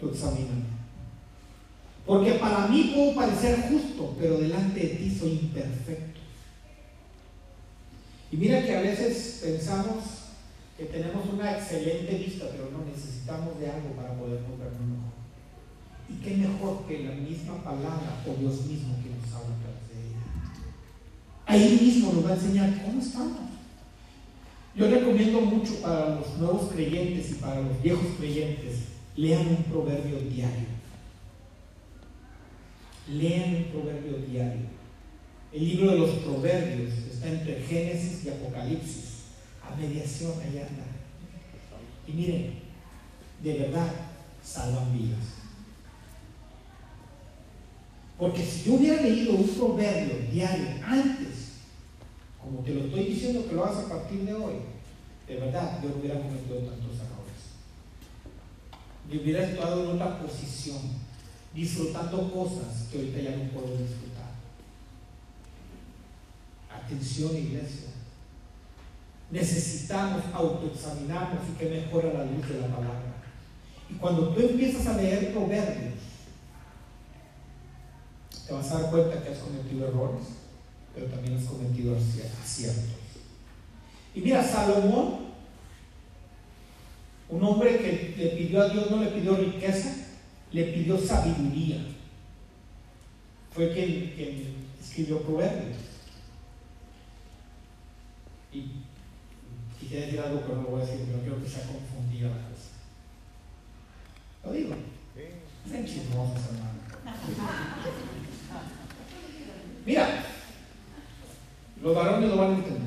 tú 0.00 0.08
examíname. 0.08 0.74
Porque 2.06 2.32
para 2.32 2.66
mí 2.68 2.92
puedo 2.94 3.14
parecer 3.14 3.68
justo, 3.70 4.14
pero 4.18 4.38
delante 4.38 4.80
de 4.80 4.88
ti 4.96 5.16
soy 5.18 5.32
imperfecto. 5.32 6.20
Y 8.30 8.36
mira 8.36 8.64
que 8.64 8.76
a 8.76 8.80
veces 8.80 9.40
pensamos 9.42 10.04
que 10.76 10.84
tenemos 10.86 11.24
una 11.32 11.52
excelente 11.52 12.18
vista, 12.18 12.46
pero 12.50 12.70
no 12.70 12.84
necesitamos 12.84 13.58
de 13.60 13.70
algo 13.70 13.90
para 13.90 14.12
poder 14.14 14.40
vernos 14.40 14.80
mejor. 14.80 15.14
Y 16.08 16.14
qué 16.16 16.36
mejor 16.36 16.84
que 16.86 17.04
la 17.04 17.12
misma 17.12 17.62
palabra 17.62 18.22
o 18.26 18.40
Dios 18.40 18.66
mismo 18.66 18.96
que 19.02 19.10
nos 19.10 19.32
habla 19.32 19.54
a 19.54 19.60
través 19.62 19.88
de 19.88 20.08
ella. 20.08 20.20
Ahí 21.46 21.78
mismo 21.80 22.12
nos 22.12 22.26
va 22.26 22.30
a 22.30 22.34
enseñar 22.34 22.82
cómo 22.82 23.00
estamos. 23.00 23.43
Yo 24.76 24.90
recomiendo 24.90 25.40
mucho 25.40 25.80
para 25.80 26.16
los 26.16 26.36
nuevos 26.36 26.72
creyentes 26.72 27.30
y 27.30 27.34
para 27.34 27.60
los 27.60 27.80
viejos 27.80 28.06
creyentes, 28.18 28.88
lean 29.16 29.46
un 29.46 29.62
proverbio 29.64 30.18
diario. 30.18 30.66
Lean 33.08 33.54
un 33.54 33.64
proverbio 33.64 34.18
diario. 34.28 34.62
El 35.52 35.68
libro 35.68 35.92
de 35.92 35.98
los 35.98 36.10
proverbios 36.10 36.92
está 37.12 37.28
entre 37.28 37.62
Génesis 37.62 38.24
y 38.24 38.30
Apocalipsis, 38.30 39.22
a 39.62 39.76
mediación 39.76 40.32
allá 40.40 40.66
anda. 40.66 40.84
Y 42.08 42.12
miren, 42.12 42.54
de 43.42 43.58
verdad 43.58 43.92
salvan 44.42 44.92
vidas. 44.92 45.24
Porque 48.18 48.42
si 48.44 48.64
yo 48.64 48.74
hubiera 48.74 49.02
leído 49.02 49.34
un 49.34 49.48
proverbio 49.48 50.30
diario 50.32 50.66
antes, 50.84 51.33
como 52.44 52.60
te 52.60 52.74
lo 52.74 52.84
estoy 52.84 53.04
diciendo 53.04 53.46
que 53.48 53.54
lo 53.54 53.64
hagas 53.64 53.84
a 53.84 53.88
partir 53.88 54.20
de 54.20 54.34
hoy, 54.34 54.54
de 55.26 55.36
verdad 55.36 55.82
yo 55.82 55.96
hubiera 55.98 56.20
cometido 56.20 56.58
tantos 56.58 56.96
errores. 56.96 57.40
Yo 59.10 59.22
hubiera 59.22 59.44
estado 59.44 59.84
en 59.84 59.90
otra 59.92 60.18
posición, 60.20 60.78
disfrutando 61.54 62.30
cosas 62.32 62.88
que 62.90 62.98
ahorita 62.98 63.20
ya 63.20 63.36
no 63.36 63.44
puedo 63.50 63.76
disfrutar. 63.78 64.34
Atención, 66.70 67.34
iglesia. 67.34 67.88
Necesitamos 69.30 70.22
autoexaminarnos 70.34 71.42
y 71.48 71.58
que 71.58 71.70
mejora 71.70 72.12
la 72.12 72.26
luz 72.26 72.46
de 72.46 72.60
la 72.60 72.66
palabra. 72.66 73.14
Y 73.88 73.94
cuando 73.94 74.28
tú 74.34 74.40
empiezas 74.40 74.86
a 74.86 74.96
leer 74.98 75.32
proverbios, 75.32 75.94
te 78.46 78.52
vas 78.52 78.70
a 78.70 78.80
dar 78.80 78.90
cuenta 78.90 79.22
que 79.22 79.30
has 79.30 79.38
cometido 79.38 79.88
errores, 79.88 80.43
pero 80.94 81.06
también 81.06 81.36
has 81.36 81.44
cometido 81.44 81.96
aciertos. 81.96 82.84
Y 84.14 84.20
mira, 84.20 84.42
Salomón, 84.44 85.24
un 87.28 87.42
hombre 87.42 87.78
que 87.78 88.14
le 88.16 88.26
pidió 88.36 88.62
a 88.62 88.68
Dios, 88.68 88.90
no 88.90 89.02
le 89.02 89.10
pidió 89.10 89.36
riqueza, 89.36 89.92
le 90.52 90.64
pidió 90.64 90.96
sabiduría. 90.98 91.84
Fue 93.50 93.72
quien, 93.72 94.12
quien 94.14 94.54
escribió 94.80 95.20
Proverbios. 95.22 95.78
Y 98.52 98.66
quisiera 99.80 100.06
decir 100.06 100.20
algo, 100.20 100.40
pero 100.42 100.56
no 100.56 100.62
lo 100.62 100.68
voy 100.70 100.82
a 100.82 100.84
decir, 100.84 101.04
pero 101.06 101.22
creo 101.22 101.42
que 101.42 101.50
se 101.50 101.60
ha 101.60 101.66
confundido 101.66 102.28
la 102.28 102.36
cosa. 102.36 102.70
Lo 104.44 104.52
digo. 104.52 104.76
Sean 105.68 105.84
chismosos, 105.84 106.44
hermano. 106.46 106.74
Mira, 109.86 110.33
los 111.84 111.94
varones 111.94 112.30
lo 112.30 112.36
van 112.38 112.50
a 112.50 112.54
entender. 112.54 112.80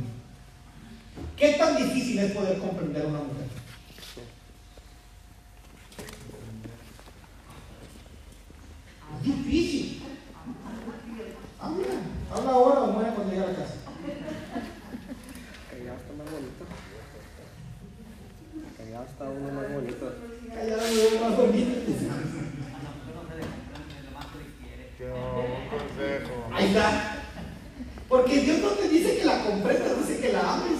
¿Qué 1.37 1.53
tan 1.53 1.77
difícil 1.77 2.17
es 2.17 2.31
poder 2.31 2.57
comprender 2.57 3.03
a 3.03 3.07
una 3.07 3.19
mujer? 3.19 3.45
Es 9.21 9.23
difícil. 9.23 10.01
Ah, 11.59 11.69
mira, 11.77 11.89
habla 12.31 12.51
ahora 12.51 12.81
o 12.81 12.91
muere 12.91 13.11
cuando 13.11 13.33
llegue 13.33 13.45
a 13.45 13.49
la 13.49 13.55
casa. 13.55 13.75
Callado 15.69 15.97
está 15.97 16.13
más 16.17 16.31
bonito. 16.31 16.65
Callado 18.77 19.05
está 19.05 19.23
uno 19.25 19.61
más 19.61 19.73
bonito. 19.73 20.15
Callado 20.49 20.81
es 20.81 21.21
más 21.21 21.37
bonito. 21.37 21.91
Yo, 24.99 25.13
consejo. 25.69 26.47
Ahí 26.51 26.65
está. 26.65 27.16
Porque 28.07 28.39
Dios 28.39 28.59
no 28.59 28.69
te 28.69 28.87
dice 28.87 29.17
que 29.17 29.25
la 29.25 29.43
comprendas, 29.43 30.07
dice 30.07 30.21
que 30.21 30.33
la 30.33 30.53
ames. 30.53 30.79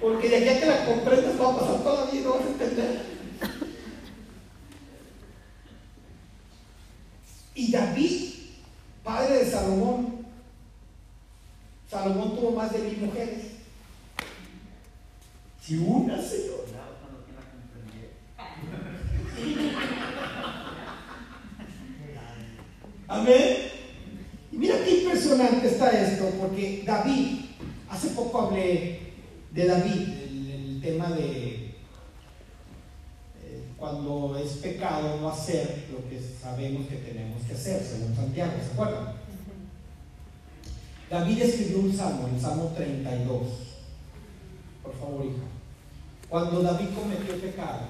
Porque 0.00 0.28
de 0.28 0.36
aquí 0.36 0.60
que 0.60 0.66
la 0.66 0.86
comprendas 0.86 1.40
va 1.40 1.52
a 1.52 1.58
pasar 1.58 1.82
toda 1.82 2.04
la 2.04 2.10
vida 2.10 2.20
y 2.20 2.24
no 2.24 2.30
vas 2.34 2.44
a 2.44 2.48
entender. 2.48 3.02
Y 7.56 7.72
David, 7.72 8.34
padre 9.02 9.44
de 9.44 9.50
Salomón, 9.50 10.24
Salomón 11.90 12.36
tuvo 12.36 12.52
más 12.52 12.72
de 12.72 12.78
mil 12.78 12.98
mujeres. 12.98 13.46
Si 15.60 15.76
una, 15.78 16.22
Señor. 16.22 16.58
Amén. 23.08 23.77
Y 24.58 24.60
mira 24.60 24.84
qué 24.84 25.02
impresionante 25.02 25.68
está 25.68 25.88
esto, 25.90 26.30
porque 26.40 26.82
David, 26.84 27.42
hace 27.88 28.08
poco 28.08 28.40
hablé 28.40 28.98
de 29.52 29.66
David, 29.66 30.08
el, 30.24 30.50
el 30.50 30.80
tema 30.82 31.10
de 31.10 31.74
eh, 33.40 33.64
cuando 33.76 34.36
es 34.36 34.54
pecado 34.54 35.16
no 35.20 35.28
hacer 35.28 35.86
lo 35.92 36.08
que 36.10 36.20
sabemos 36.20 36.88
que 36.88 36.96
tenemos 36.96 37.40
que 37.44 37.54
hacer, 37.54 37.80
según 37.84 38.16
Santiago, 38.16 38.54
¿se 38.60 38.72
acuerdan? 38.72 39.14
David 41.08 41.40
escribió 41.40 41.78
un 41.78 41.96
salmo, 41.96 42.28
el 42.34 42.40
Salmo 42.40 42.72
32. 42.76 43.42
Por 44.82 44.98
favor, 44.98 45.24
hija. 45.24 45.46
Cuando 46.28 46.62
David 46.62 46.88
cometió 46.96 47.40
pecado, 47.40 47.82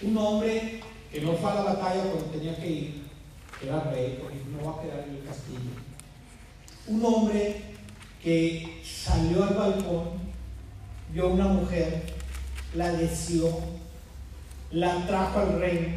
un 0.00 0.16
hombre 0.16 0.80
que 1.12 1.20
no 1.20 1.34
fue 1.34 1.50
a 1.50 1.56
la 1.56 1.62
batalla 1.62 2.04
cuando 2.04 2.24
tenía 2.30 2.56
que 2.56 2.70
ir, 2.70 3.07
era 3.62 3.80
rey, 3.90 4.18
porque 4.22 4.38
no 4.50 4.64
va 4.72 4.78
a 4.78 4.82
quedar 4.82 5.04
en 5.08 5.16
el 5.16 5.24
castillo. 5.24 5.70
Un 6.86 7.04
hombre 7.04 7.62
que 8.22 8.80
salió 8.84 9.44
al 9.44 9.54
balcón, 9.54 10.08
vio 11.12 11.24
a 11.24 11.28
una 11.32 11.46
mujer, 11.48 12.02
la 12.74 12.92
deseó, 12.92 13.58
la 14.70 15.06
trajo 15.06 15.38
al 15.40 15.60
reino, 15.60 15.88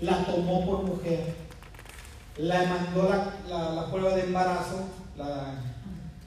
la 0.00 0.24
tomó 0.24 0.64
por 0.66 0.82
mujer, 0.84 1.34
la 2.38 2.64
mandó 2.64 3.08
la, 3.48 3.74
la- 3.74 3.90
prueba 3.90 4.14
de 4.14 4.24
embarazo, 4.24 4.84
la, 5.16 5.54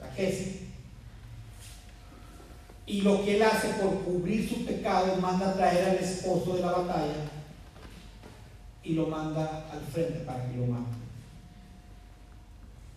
la 0.00 0.12
GESI, 0.16 0.68
y 2.86 3.02
lo 3.02 3.24
que 3.24 3.36
él 3.36 3.42
hace 3.44 3.68
por 3.74 4.00
cubrir 4.02 4.48
su 4.48 4.64
pecado, 4.64 5.16
manda 5.20 5.50
a 5.50 5.54
traer 5.54 5.90
al 5.90 5.96
esposo 5.96 6.54
de 6.56 6.60
la 6.62 6.72
batalla 6.72 7.14
y 8.82 8.94
lo 8.94 9.06
manda 9.06 9.68
al 9.70 9.80
frente 9.80 10.20
para 10.20 10.48
que 10.48 10.56
lo 10.56 10.66
mate. 10.66 10.96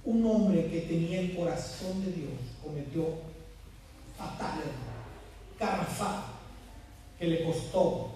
Un 0.05 0.25
hombre 0.25 0.67
que 0.67 0.81
tenía 0.81 1.19
el 1.21 1.35
corazón 1.35 2.03
de 2.03 2.11
Dios 2.11 2.33
cometió 2.63 3.05
fatal 4.17 4.61
garrafal, 5.59 6.23
que 7.19 7.27
le 7.27 7.43
costó 7.43 8.11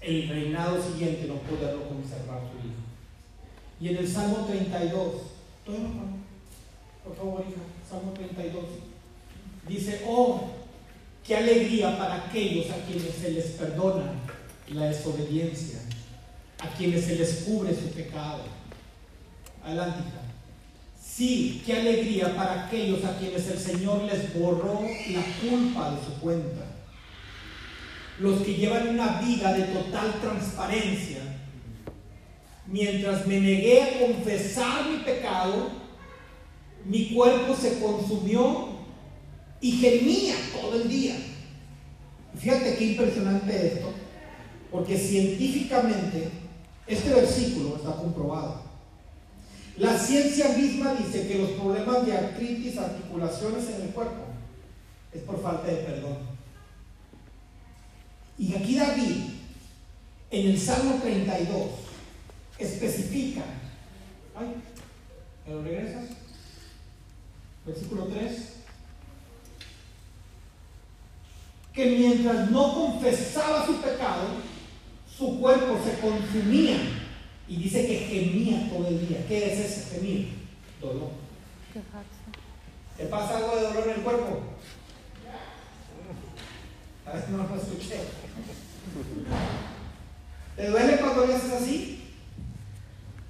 el 0.00 0.28
reinado 0.28 0.82
siguiente 0.82 1.26
no 1.26 1.36
poderlo 1.36 1.88
conservar 1.88 2.40
su 2.40 2.66
hijo. 2.66 2.76
Y 3.80 3.88
en 3.88 3.96
el 3.96 4.08
Salmo 4.08 4.46
32, 4.46 4.92
¿todo 5.64 5.76
bien, 5.76 5.86
hermano? 5.86 6.24
por 7.04 7.16
favor, 7.16 7.44
hija, 7.48 7.60
Salmo 7.88 8.12
32, 8.12 8.64
dice, 9.68 10.02
oh, 10.06 10.48
qué 11.22 11.36
alegría 11.36 11.98
para 11.98 12.26
aquellos 12.26 12.70
a 12.70 12.76
quienes 12.86 13.14
se 13.14 13.30
les 13.30 13.46
perdona 13.52 14.12
la 14.68 14.86
desobediencia, 14.86 15.80
a 16.64 16.76
quienes 16.76 17.04
se 17.04 17.16
les 17.16 17.44
cubre 17.44 17.74
su 17.74 17.90
pecado. 17.90 18.42
Adelante. 19.64 20.00
Sí, 21.00 21.62
qué 21.64 21.74
alegría 21.74 22.34
para 22.34 22.66
aquellos 22.66 23.04
a 23.04 23.18
quienes 23.18 23.46
el 23.48 23.58
Señor 23.58 24.02
les 24.02 24.34
borró 24.34 24.82
la 24.82 25.48
culpa 25.48 25.90
de 25.92 25.96
su 26.04 26.20
cuenta. 26.20 26.64
Los 28.18 28.42
que 28.42 28.54
llevan 28.54 28.88
una 28.88 29.20
vida 29.20 29.52
de 29.52 29.64
total 29.64 30.20
transparencia. 30.20 31.18
Mientras 32.66 33.26
me 33.26 33.40
negué 33.40 33.82
a 33.82 33.98
confesar 34.00 34.88
mi 34.90 35.04
pecado, 35.04 35.70
mi 36.84 37.10
cuerpo 37.14 37.54
se 37.54 37.78
consumió 37.78 38.70
y 39.60 39.72
gemía 39.72 40.34
todo 40.52 40.82
el 40.82 40.88
día. 40.88 41.16
Fíjate 42.38 42.76
qué 42.76 42.84
impresionante 42.86 43.66
esto, 43.66 43.92
porque 44.70 44.98
científicamente 44.98 46.43
este 46.86 47.14
versículo 47.14 47.76
está 47.76 47.96
comprobado. 47.96 48.62
La 49.76 49.98
ciencia 49.98 50.50
misma 50.50 50.94
dice 50.94 51.26
que 51.26 51.38
los 51.38 51.50
problemas 51.52 52.06
de 52.06 52.16
artritis, 52.16 52.78
articulaciones 52.78 53.68
en 53.70 53.82
el 53.82 53.88
cuerpo 53.88 54.26
es 55.12 55.22
por 55.22 55.42
falta 55.42 55.66
de 55.66 55.76
perdón. 55.76 56.18
Y 58.38 58.54
aquí 58.54 58.76
David, 58.76 59.22
en 60.30 60.50
el 60.50 60.60
Salmo 60.60 61.00
32, 61.02 61.70
especifica. 62.58 63.42
Ay, 64.36 64.54
¿me 65.46 65.54
lo 65.54 65.62
regresas? 65.62 66.04
Versículo 67.66 68.06
3. 68.06 68.48
Que 71.72 71.86
mientras 71.86 72.50
no 72.50 72.74
confesaba 72.74 73.66
su 73.66 73.76
pecado, 73.80 74.28
su 75.16 75.40
cuerpo 75.40 75.78
se 75.84 76.00
consumía 76.00 76.76
y 77.46 77.56
dice 77.56 77.86
que 77.86 77.98
gemía 77.98 78.68
todo 78.70 78.88
el 78.88 79.06
día. 79.06 79.24
¿Qué 79.28 79.52
es 79.52 79.58
ese 79.60 79.96
gemir? 79.96 80.32
Dolor. 80.80 81.10
¿Te 82.96 83.04
pasa 83.06 83.36
algo 83.36 83.56
de 83.56 83.62
dolor 83.62 83.88
en 83.88 83.94
el 83.94 84.02
cuerpo? 84.02 84.40
A 87.06 87.12
ver, 87.12 87.28
no 87.30 87.38
lo 87.38 87.54
escuché. 87.56 88.00
¿Te 90.56 90.68
duele 90.68 90.96
cuando 90.98 91.26
le 91.26 91.34
haces 91.34 91.52
así? 91.52 92.12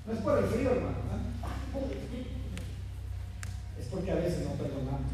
No 0.07 0.13
es 0.13 0.19
por 0.21 0.39
el 0.39 0.45
frío, 0.45 0.71
hermano. 0.71 0.97
¿eh? 0.97 2.25
Es 3.81 3.87
porque 3.87 4.11
a 4.11 4.17
veces 4.17 4.45
no 4.45 4.53
perdonamos. 4.53 5.13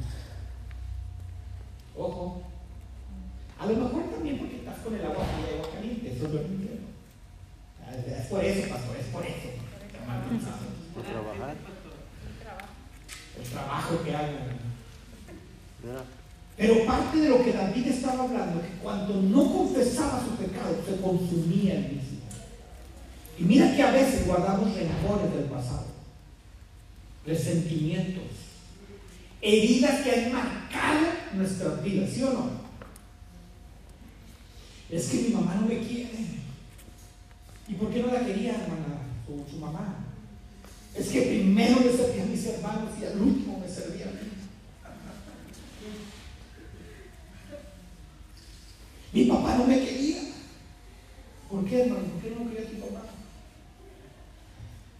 Ojo. 1.97 2.50
A 3.61 3.67
lo 3.67 3.77
mejor 3.77 4.05
también 4.11 4.39
porque 4.39 4.57
estás 4.57 4.79
con 4.79 4.95
el 4.95 5.05
agua 5.05 5.23
fría 5.23 5.53
y 5.53 5.59
agua 5.59 5.75
caliente. 5.75 6.13
Eso 6.13 6.27
es 6.27 6.33
lo 6.33 6.41
que 6.41 6.47
entiendo. 6.47 6.89
Es 8.09 8.27
por 8.27 8.43
eso, 8.43 8.69
pastor, 8.71 8.97
es 8.97 9.07
por 9.07 9.27
eso. 9.27 9.49
Por 10.95 11.03
trabajar. 11.03 11.57
El 13.39 13.51
trabajo 13.51 14.03
que 14.03 14.17
hago. 14.17 14.39
Pero 16.57 16.87
parte 16.87 17.19
de 17.19 17.29
lo 17.29 17.45
que 17.45 17.53
David 17.53 17.87
estaba 17.87 18.25
hablando 18.25 18.61
es 18.61 18.67
que 18.67 18.77
cuando 18.83 19.15
no 19.21 19.53
confesaba 19.53 20.25
su 20.25 20.43
pecado, 20.43 20.77
se 20.87 21.01
consumía 21.01 21.75
el 21.75 21.93
mismo. 21.93 22.21
Y 23.39 23.45
mira 23.45 23.77
que 23.77 23.83
a 23.83 23.91
veces 23.91 24.27
guardamos 24.27 24.75
rencores 24.75 25.35
del 25.35 25.45
pasado, 25.45 25.87
resentimientos, 27.27 28.25
heridas 29.41 30.01
que 30.03 30.11
han 30.13 30.33
marcado 30.33 31.07
nuestras 31.35 31.83
vidas, 31.83 32.11
¿sí 32.11 32.23
o 32.23 32.33
no? 32.33 32.70
Es 34.91 35.09
que 35.09 35.19
mi 35.19 35.29
mamá 35.29 35.55
no 35.61 35.67
me 35.67 35.79
quiere. 35.79 36.11
¿Y 37.69 37.75
por 37.75 37.91
qué 37.93 38.03
no 38.03 38.13
la 38.13 38.27
quería, 38.27 38.53
hermana, 38.53 39.03
su, 39.25 39.49
su 39.49 39.59
mamá? 39.59 40.07
Es 40.95 41.09
que 41.09 41.23
primero 41.23 41.81
le 41.81 41.97
servía 41.97 42.25
a 42.25 42.27
mis 42.27 42.45
hermanos 42.47 42.91
y 43.01 43.05
al 43.05 43.21
último 43.21 43.61
me 43.61 43.69
servía 43.73 44.07
a 44.07 44.11
mí. 44.11 44.31
Mi 49.13 49.25
papá 49.27 49.57
no 49.57 49.67
me 49.67 49.79
quería. 49.85 50.23
¿Por 51.49 51.65
qué, 51.65 51.83
hermano? 51.83 52.07
¿Por 52.07 52.23
qué 52.23 52.31
no 52.31 52.51
quería 52.51 52.69
a 52.69 52.71
tu 52.71 52.81
papá? 52.81 53.03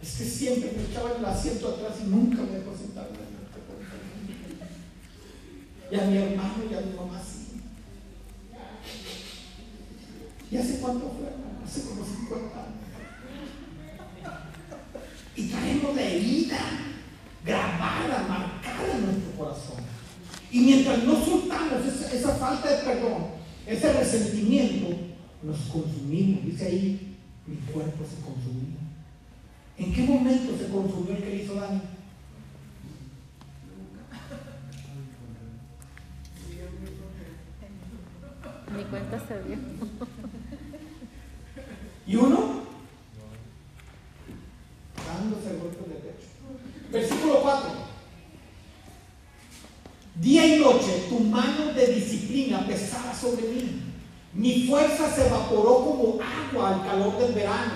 Es 0.01 0.17
que 0.17 0.23
siempre 0.23 0.71
me 0.75 0.83
echaba 0.83 1.17
el 1.17 1.25
asiento 1.25 1.69
atrás 1.69 1.97
y 2.01 2.07
nunca 2.09 2.43
me 2.43 2.59
dejó 2.59 2.75
sentar 2.75 3.07
en 3.09 3.15
el 3.15 3.21
Y 5.91 5.95
a 5.99 6.05
mi 6.09 6.17
hermano 6.17 6.63
y 6.69 6.73
a 6.73 6.81
mi 6.81 6.93
mamá 6.93 7.21
sí. 7.21 7.41
¿Y 10.51 10.57
hace 10.57 10.79
cuánto 10.79 11.15
fue? 11.17 11.29
Hace 11.65 11.87
como 11.87 12.03
50 12.03 12.57
años. 12.57 12.81
Y 15.33 15.47
traemos 15.47 15.95
la 15.95 16.01
herida 16.01 16.59
grabada, 17.45 18.25
marcada 18.27 18.97
en 18.97 19.05
nuestro 19.05 19.31
corazón. 19.37 19.77
Y 20.51 20.59
mientras 20.59 21.03
no 21.05 21.23
soltamos 21.23 21.85
esa, 21.85 22.35
falta 22.35 22.69
de 22.69 22.83
perdón, 22.83 23.27
ese 23.65 23.93
resentimiento, 23.93 24.89
nos 25.41 25.57
consumimos. 25.71 26.43
Dice 26.43 26.65
ahí, 26.65 27.17
mi 27.47 27.55
cuerpo 27.71 28.03
se 28.03 28.21
consumía. 28.21 28.81
¿En 29.77 29.93
qué 29.93 30.03
momento 30.03 30.57
se 30.57 30.67
consumió 30.67 31.15
el 31.15 31.23
que 31.23 31.29
le 31.29 31.43
hizo 31.43 31.55
daño? 31.55 31.81
Ni 38.75 38.83
cuenta 38.83 39.19
se 39.27 39.43
dio. 39.43 39.57
¿Y 42.07 42.15
uno? 42.15 42.61
Dándose 45.07 45.57
golpes 45.57 45.87
de 45.87 45.95
pecho. 45.95 46.27
Versículo 46.91 47.41
4. 47.41 47.69
Día 50.15 50.55
y 50.55 50.59
noche 50.59 51.05
tu 51.09 51.19
mano 51.19 51.73
de 51.73 51.87
disciplina 51.87 52.65
pesaba 52.67 53.13
sobre 53.13 53.47
mí. 53.47 53.81
Mi 54.41 54.65
fuerza 54.65 55.07
se 55.13 55.27
evaporó 55.27 55.85
como 55.85 56.19
agua 56.19 56.73
al 56.73 56.81
calor 56.83 57.19
del 57.19 57.33
verano. 57.33 57.73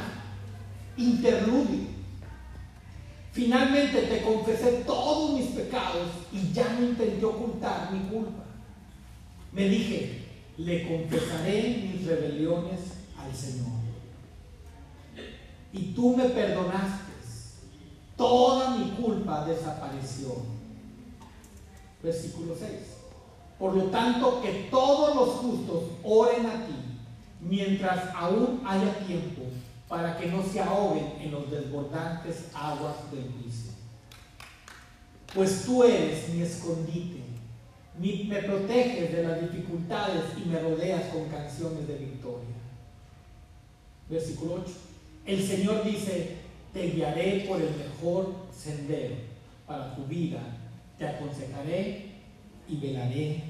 Interludio. 0.98 1.86
Finalmente 3.34 4.02
te 4.02 4.24
confesé 4.24 4.84
todos 4.84 5.38
mis 5.38 5.50
pecados 5.50 6.08
y 6.34 6.52
ya 6.54 6.68
no 6.74 6.88
intenté 6.88 7.24
ocultar 7.24 7.92
mi 7.94 8.00
culpa. 8.10 8.46
Me 9.52 9.70
dije, 9.70 10.24
le 10.58 10.88
confesaré 10.88 11.92
mis 11.94 12.08
rebeliones 12.08 12.80
al 13.16 13.36
Señor. 13.36 13.68
Y 15.72 15.94
tú 15.94 16.18
me 16.18 16.30
perdonaste. 16.30 17.14
Toda 18.18 18.76
mi 18.76 18.90
culpa 18.92 19.46
desapareció. 19.46 20.30
Versículo 22.02 22.56
6. 22.58 23.05
Por 23.60 23.76
lo 23.76 23.84
tanto, 23.86 24.42
que 24.42 24.68
todos 24.70 25.16
los 25.16 25.30
justos 25.36 25.84
oren 26.04 26.46
a 26.46 26.66
ti 26.66 26.76
mientras 27.42 28.14
aún 28.16 28.62
haya 28.66 29.00
tiempo 29.06 29.44
para 29.88 30.18
que 30.18 30.28
no 30.28 30.44
se 30.44 30.60
ahoguen 30.60 31.14
en 31.20 31.32
los 31.32 31.50
desbordantes 31.50 32.50
aguas 32.54 33.12
del 33.12 33.32
juicio. 33.32 33.72
Pues 35.34 35.64
tú 35.66 35.84
eres 35.84 36.30
mi 36.30 36.42
escondite, 36.42 37.22
me 38.00 38.42
proteges 38.42 39.14
de 39.14 39.24
las 39.24 39.42
dificultades 39.42 40.24
y 40.38 40.50
me 40.50 40.60
rodeas 40.60 41.04
con 41.14 41.30
canciones 41.30 41.88
de 41.88 41.98
victoria. 41.98 42.56
Versículo 44.10 44.62
8. 44.64 44.74
El 45.26 45.48
Señor 45.48 45.84
dice, 45.84 46.38
te 46.74 46.90
guiaré 46.90 47.46
por 47.48 47.62
el 47.62 47.74
mejor 47.76 48.34
sendero 48.56 49.16
para 49.66 49.96
tu 49.96 50.06
vida, 50.06 50.40
te 50.98 51.08
aconsejaré 51.08 52.05
y 52.68 52.78
velaré 52.78 53.44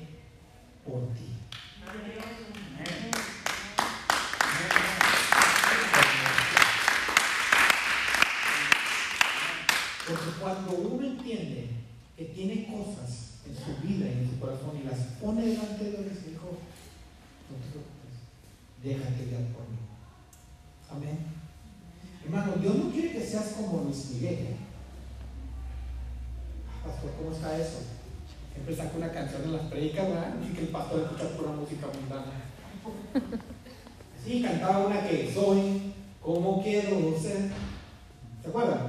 por 0.85 1.01
ti. 1.13 1.31
Porque 10.07 10.39
cuando 10.39 10.71
uno 10.73 11.07
entiende 11.07 11.69
que 12.15 12.25
tiene 12.25 12.67
cosas 12.67 13.39
en 13.47 13.55
su 13.55 13.81
vida 13.87 14.05
y 14.07 14.19
en 14.19 14.29
su 14.29 14.39
corazón 14.39 14.79
y 14.79 14.83
las 14.83 14.99
pone 15.21 15.45
delante 15.45 15.83
de 15.83 15.91
Dios, 15.91 16.25
dijo, 16.27 16.57
no 17.49 17.57
te 17.57 17.69
preocupes, 17.71 18.15
déjate 18.83 19.25
guiar 19.25 19.51
por 19.53 19.67
mí. 19.69 19.77
Amén. 20.91 21.17
Hermano, 22.23 22.53
Dios 22.57 22.75
no 22.75 22.91
quiere 22.91 23.13
que 23.13 23.25
seas 23.25 23.53
como 23.53 23.83
Luis 23.83 24.11
Miguel. 24.11 24.57
Ah, 26.69 26.87
Pastor, 26.87 27.11
¿cómo 27.17 27.35
está 27.35 27.57
eso? 27.57 27.79
Siempre 28.55 28.75
saca 28.75 28.97
una 28.97 29.11
canción 29.11 29.43
en 29.43 29.53
las 29.53 29.63
predicas, 29.63 30.07
¿verdad? 30.07 30.33
Y 30.41 30.53
que 30.53 30.61
el 30.61 30.69
pastor 30.69 31.01
escucha 31.01 31.37
pura 31.37 31.51
música 31.51 31.87
mundana. 31.87 32.31
Sí, 34.25 34.41
cantaba 34.41 34.87
una 34.87 35.07
que 35.07 35.31
soy 35.31 35.93
como 36.21 36.63
quiero 36.63 37.15
ser. 37.21 37.51
¿Se 38.41 38.47
acuerdan? 38.47 38.79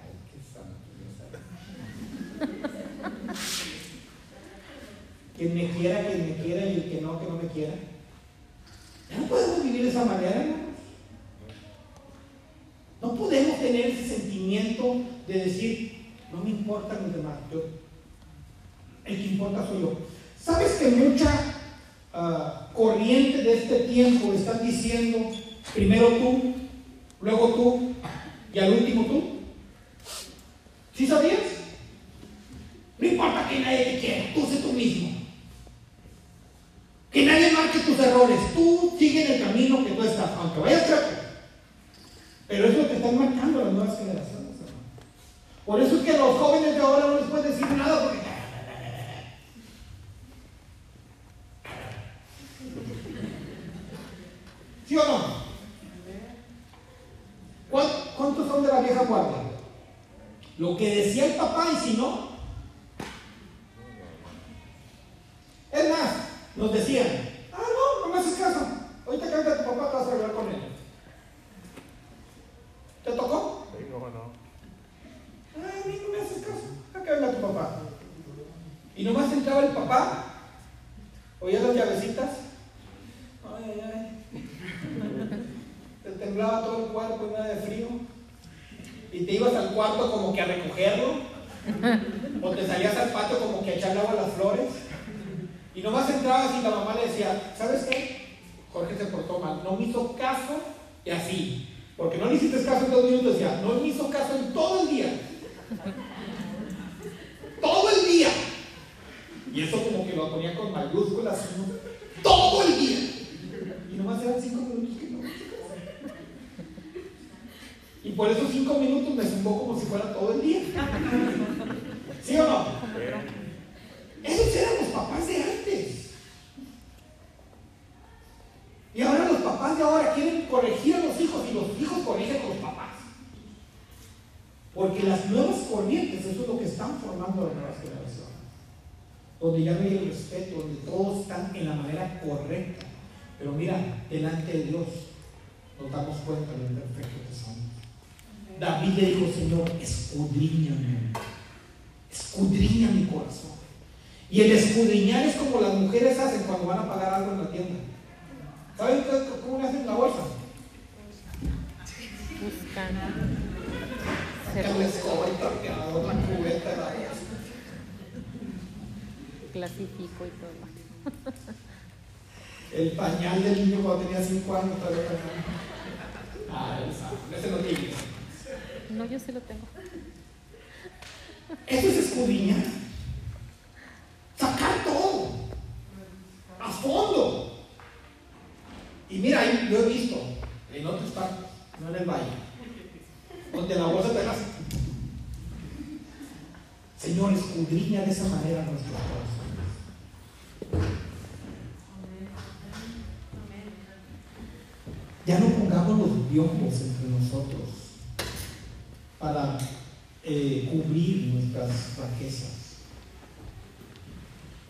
Ay, 0.00 0.12
qué 0.30 0.38
santo 0.40 0.76
Dios. 0.96 1.12
Quien 5.36 5.54
me 5.54 5.68
quiera, 5.70 6.06
quien 6.06 6.30
me 6.30 6.36
quiera 6.36 6.64
y 6.64 6.74
el 6.76 6.90
que 6.90 7.00
no, 7.02 7.20
que 7.20 7.26
no 7.26 7.36
me 7.36 7.48
quiera. 7.48 7.74
Ya 9.10 9.18
no 9.18 9.26
podemos 9.26 9.64
vivir 9.64 9.82
de 9.82 9.88
esa 9.88 10.04
manera, 10.04 10.30
hermanos. 10.30 10.66
No 13.02 13.14
podemos 13.14 13.58
tener 13.58 13.86
ese 13.86 14.16
sentimiento 14.16 15.02
de 15.26 15.34
decir, 15.44 16.06
no 16.32 16.42
me 16.42 16.50
importan 16.50 17.02
los 17.02 17.14
demás, 17.14 17.34
yo, 17.52 17.60
el 19.06 19.16
que 19.16 19.28
importa 19.28 19.66
soy 19.66 19.82
yo. 19.82 19.98
¿Sabes 20.42 20.72
que 20.72 20.88
mucha 20.88 21.32
ah, 22.12 22.68
corriente 22.74 23.42
de 23.42 23.54
este 23.54 23.78
tiempo 23.80 24.32
están 24.32 24.64
diciendo, 24.66 25.30
primero 25.74 26.08
tú, 26.08 26.54
luego 27.20 27.54
tú 27.54 27.92
y 28.52 28.58
al 28.58 28.72
último 28.72 29.04
tú? 29.06 29.22
¿Sí 30.94 31.06
sabías? 31.06 31.40
No 32.98 33.06
importa 33.06 33.48
que 33.48 33.60
nadie 33.60 33.84
te 33.84 33.98
quiera, 34.00 34.34
tú 34.34 34.46
sé 34.46 34.56
tú 34.56 34.72
mismo. 34.72 35.10
Que 37.10 37.24
nadie 37.24 37.52
marque 37.52 37.78
tus 37.80 37.98
errores, 37.98 38.38
tú 38.54 38.94
sigue 38.98 39.36
el 39.36 39.42
camino 39.42 39.84
que 39.84 39.92
tú 39.92 40.02
estás, 40.02 40.30
aunque 40.38 40.60
vayas 40.60 40.86
chueco. 40.86 41.08
Pero 42.48 42.68
es 42.68 42.76
lo 42.76 42.88
que 42.88 42.96
están 42.96 43.18
marcando 43.18 43.64
las 43.64 43.72
nuevas 43.72 43.98
generaciones. 43.98 44.46
Por 45.64 45.80
eso 45.80 45.96
es 45.96 46.02
que 46.02 46.16
los 46.16 46.38
jóvenes 46.38 46.76
de 46.76 46.80
ahora 46.80 47.06
no 47.06 47.16
les 47.16 47.28
puedes 47.28 47.50
decir 47.50 47.76
nada 47.76 48.04
porque. 48.04 48.35
¿Sí 54.86 54.96
o 54.96 55.04
no? 55.04 55.46
¿Cuán- 57.70 57.86
¿Cuántos 58.16 58.48
son 58.48 58.62
de 58.62 58.68
la 58.68 58.80
vieja 58.80 59.02
guardia? 59.04 59.42
Lo 60.58 60.76
que 60.76 60.94
decía 61.04 61.26
el 61.26 61.34
papá 61.34 61.66
y 61.72 61.76
si 61.76 61.96
no. 61.96 62.28
Es 65.72 65.90
más, 65.90 66.10
nos 66.56 66.72
decían, 66.72 67.25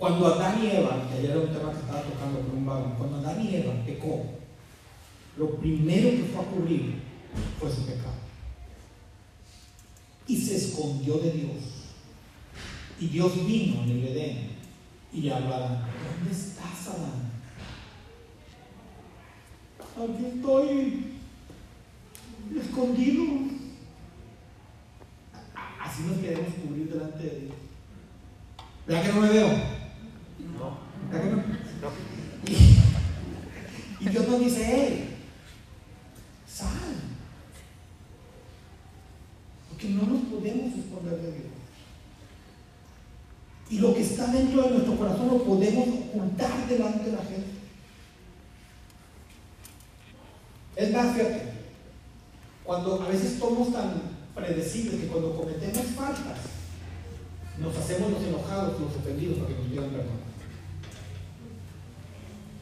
Cuando 0.06 0.26
Adán 0.34 0.62
y 0.62 0.66
Eva, 0.68 1.02
que 1.10 1.18
ayer 1.18 1.32
era 1.32 1.40
un 1.40 1.48
tema 1.52 1.72
que 1.72 1.78
estaba 1.80 2.00
tocando 2.02 2.38
con 2.42 2.58
un 2.58 2.64
varón, 2.64 2.94
cuando 2.96 3.16
Adán 3.16 3.44
y 3.44 3.56
Eva 3.56 3.72
pecó, 3.84 4.24
lo 5.36 5.56
primero 5.56 6.10
que 6.10 6.30
fue 6.32 6.44
a 6.44 6.46
cubrir 6.48 6.94
fue 7.58 7.68
su 7.72 7.84
pecado. 7.86 8.14
Y 10.28 10.36
se 10.40 10.54
escondió 10.58 11.18
de 11.18 11.32
Dios. 11.32 11.56
Y 13.00 13.08
Dios 13.08 13.34
vino 13.48 13.82
en 13.82 13.90
el 13.90 14.04
Edén 14.06 14.50
y 15.12 15.22
le 15.22 15.32
habló 15.34 15.54
a 15.54 15.56
Adán, 15.56 15.84
¿dónde 16.20 16.30
estás, 16.32 16.86
Adán? 16.86 17.32
Aquí 19.80 20.24
estoy 20.36 21.16
escondido. 22.64 23.24
A- 25.56 25.84
Así 25.84 26.02
nos 26.04 26.18
queremos 26.18 26.54
cubrir 26.64 26.90
delante 26.92 27.24
de 27.24 27.40
Dios. 27.40 27.54
¿Verdad 28.86 29.02
que 29.04 29.12
no 29.12 29.20
me 29.22 29.28
veo? 29.30 29.48
No. 30.58 30.78
¿Verdad 31.10 31.24
que 31.24 31.30
no? 31.30 31.36
No. 31.36 31.90
Y, 32.46 34.04
y 34.06 34.08
Dios 34.08 34.28
nos 34.28 34.40
dice, 34.40 34.64
hey, 34.64 35.16
sal. 36.46 36.70
Porque 39.68 39.88
esconder 40.64 41.16
de 41.20 41.32
Dios. 41.32 41.46
Y 43.68 43.78
lo 43.78 43.94
que 43.94 44.02
está 44.02 44.28
dentro 44.28 44.62
de 44.62 44.70
nuestro 44.70 44.96
corazón 44.96 45.28
lo 45.28 45.42
podemos 45.42 45.88
ocultar 45.88 46.68
delante 46.68 47.10
de 47.10 47.16
la 47.16 47.22
gente. 47.22 47.56
Es 50.76 50.92
más, 50.92 51.16
fíjate, 51.16 51.42
cuando 52.64 53.02
a 53.02 53.08
veces 53.08 53.38
somos 53.38 53.72
tan 53.72 53.94
predecibles 54.34 55.00
que 55.00 55.06
cuando 55.08 55.36
cometemos 55.36 55.86
faltas, 55.96 56.38
nos 57.58 57.76
hacemos 57.76 58.12
los 58.12 58.22
enojados, 58.22 58.80
los 58.80 58.94
ofendidos 58.96 59.38
para 59.38 59.48
que 59.48 59.54
nos 59.54 59.66
pidan 59.66 59.90
perdón. 59.90 60.26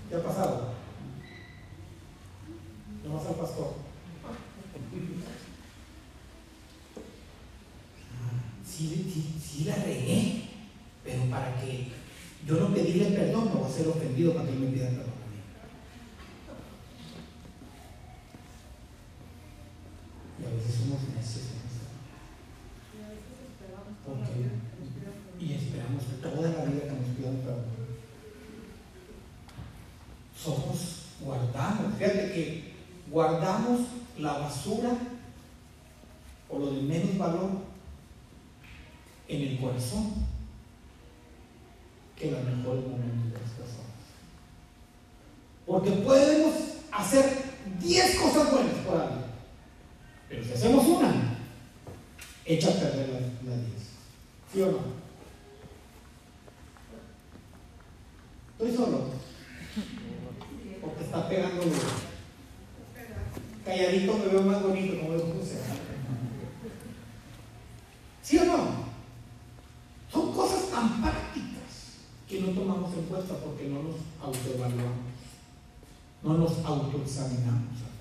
¿Qué 0.09 0.17
ha 0.17 0.23
pasado? 0.23 0.75
No 3.05 3.15
vas 3.15 3.27
al 3.27 3.35
pastor. 3.35 3.73
Ah, 4.25 4.33
Sí, 8.85 9.65
la 9.65 9.77
regué, 9.77 10.43
pero 11.03 11.23
para 11.31 11.59
que 11.59 11.89
yo 12.47 12.61
no 12.61 12.75
pedirle 12.75 13.17
perdón, 13.17 13.47
no 13.47 13.61
voy 13.61 13.71
a 13.71 13.75
ser 13.75 13.89
ofendido 13.89 14.35
que 14.35 14.53
él 14.53 14.59
me 14.59 14.67
pida 14.67 14.89
perdón. 14.91 15.15
Y 20.39 20.45
a 20.45 20.51
veces 20.51 20.75
somos 20.75 21.01
necios 21.15 21.45
en 25.41 25.47
y 25.47 25.53
esperamos 25.55 26.05
toda 26.21 26.51
la 26.51 26.65
vida 26.67 26.83
que 26.83 26.93
nos 26.93 27.17
pidan 27.17 27.37
perdón. 27.37 27.65
Somos, 30.37 30.79
guardamos, 31.21 31.95
fíjate 31.97 32.33
que 32.33 32.75
guardamos 33.11 33.81
la 34.19 34.33
basura 34.39 34.91
o 36.51 36.59
lo 36.59 36.73
de 36.73 36.83
menos 36.83 37.17
valor 37.17 37.51
en 39.29 39.43
el 39.43 39.59
corazón 39.59 40.13
que 42.17 42.31
los 42.31 42.45
mejores 42.45 42.87
momentos 42.87 43.33
de 43.33 43.39
las 43.41 43.51
personas. 43.51 43.85
Porque 45.85 46.01
podemos 46.01 46.55
hacer 46.91 47.25
10 47.81 48.17
cosas 48.17 48.51
buenas 48.51 48.75
por 48.87 49.01
alguien, 49.01 49.25
pero 50.29 50.45
si 50.45 50.53
hacemos 50.53 50.87
una, 50.87 51.39
echa 52.45 52.69
a 52.69 52.73
perder 52.73 53.09
las 53.11 53.23
la 53.45 53.57
10. 53.57 53.69
¿Sí 54.53 54.63
o 54.63 54.67
no? 54.67 54.79
Estoy 58.53 58.77
solo. 58.77 59.11
Porque 60.81 61.05
está 61.05 61.29
pegando 61.29 61.63
duro. 61.63 61.77
Calladito 63.65 64.19
me 64.19 64.27
veo 64.27 64.43
más 64.43 64.63
bonito, 64.63 65.01
como 65.01 65.15
dijo 65.15 65.35
José. 65.39 65.59
¿Sí 68.23 68.39
o 68.39 68.45
no? 68.45 68.85
Son 70.13 70.33
cosas 70.33 70.71
tan 70.71 71.03
prácticas 71.03 71.55
que 72.29 72.41
no 72.41 72.49
tomamos 72.49 72.95
en 72.95 73.05
cuenta 73.05 73.35
porque 73.39 73.69
no 73.69 73.83
nos 73.83 73.97
autoevaluamos, 74.23 75.15
no 76.23 76.39
nos 76.39 76.65
autoexaminamos. 76.65 77.77
hermanos. 77.77 77.95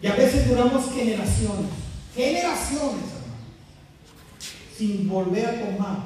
Y 0.00 0.06
a 0.06 0.14
veces 0.14 0.47
generaciones, 0.66 1.70
generaciones, 2.14 3.04
hermanos, 3.04 3.38
sin 4.76 5.08
volver 5.08 5.46
a 5.46 5.60
tomar 5.60 5.98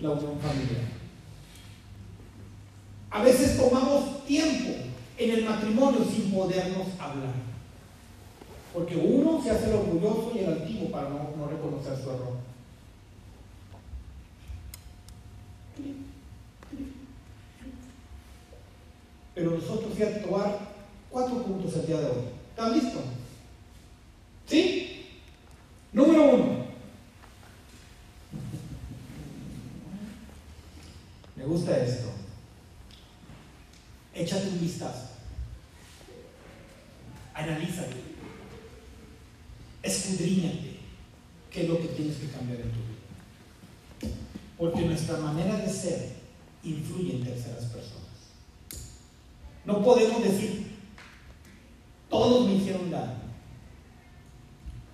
la 0.00 0.10
unión 0.10 0.38
familiar. 0.40 0.84
A 3.10 3.22
veces 3.22 3.56
tomamos 3.56 4.24
tiempo 4.26 4.72
en 5.16 5.30
el 5.30 5.44
matrimonio 5.44 6.04
sin 6.04 6.32
podernos 6.32 6.88
hablar. 6.98 7.32
Porque 8.74 8.96
uno 8.96 9.40
se 9.42 9.50
hace 9.50 9.70
el 9.70 9.76
orgulloso 9.76 10.32
y 10.34 10.40
el 10.40 10.52
altivo 10.52 10.90
para 10.90 11.08
no, 11.08 11.30
no 11.36 11.46
reconocer 11.46 11.96
su 11.96 12.10
error. 12.10 12.36
Pero 19.34 19.50
nosotros, 19.52 19.92
voy 20.28 20.40
a 20.40 20.44
dar 20.44 20.58
cuatro 21.10 21.42
puntos 21.42 21.74
el 21.76 21.86
día 21.86 22.00
de 22.00 22.06
hoy. 22.06 22.24
¿Estás 22.50 22.72
listo? 22.72 23.00
¿Sí? 24.46 25.06
Número 25.92 26.34
uno. 26.34 26.64
Me 31.36 31.44
gusta 31.44 31.76
esto. 31.76 32.10
Échate 34.14 34.48
un 34.48 34.60
vistazo. 34.60 35.10
Analízate. 37.34 37.96
Escudriñate. 39.82 40.74
¿Qué 41.50 41.62
es 41.62 41.68
lo 41.68 41.80
que 41.80 41.88
tienes 41.88 42.16
que 42.16 42.28
cambiar 42.28 42.60
en 42.60 42.70
tu 42.70 42.78
vida? 42.78 44.16
Porque 44.56 44.82
nuestra 45.04 45.18
manera 45.18 45.58
de 45.58 45.70
ser 45.70 46.14
influye 46.62 47.16
en 47.16 47.24
terceras 47.24 47.64
personas. 47.64 48.04
No 49.66 49.82
podemos 49.82 50.22
decir, 50.22 50.78
todos 52.08 52.46
me 52.46 52.54
hicieron 52.54 52.90
daño. 52.90 53.24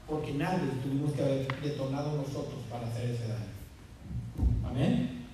Porque 0.09 0.33
nadie 0.33 0.69
tuvimos 0.83 1.13
que 1.13 1.23
haber 1.23 1.63
detonado 1.63 2.17
nosotros 2.17 2.59
para 2.69 2.89
hacer 2.89 3.11
ese 3.11 3.29
daño. 3.29 4.69
Amén. 4.69 5.27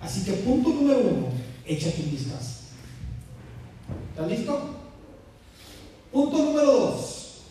Así 0.00 0.24
que 0.24 0.32
punto 0.32 0.70
número 0.70 1.00
uno, 1.00 1.28
échate 1.64 2.02
un 2.02 2.10
vistazo. 2.10 2.64
¿Estás 4.10 4.28
listo? 4.28 4.70
Punto 6.12 6.38
número 6.38 6.72
dos, 6.72 7.42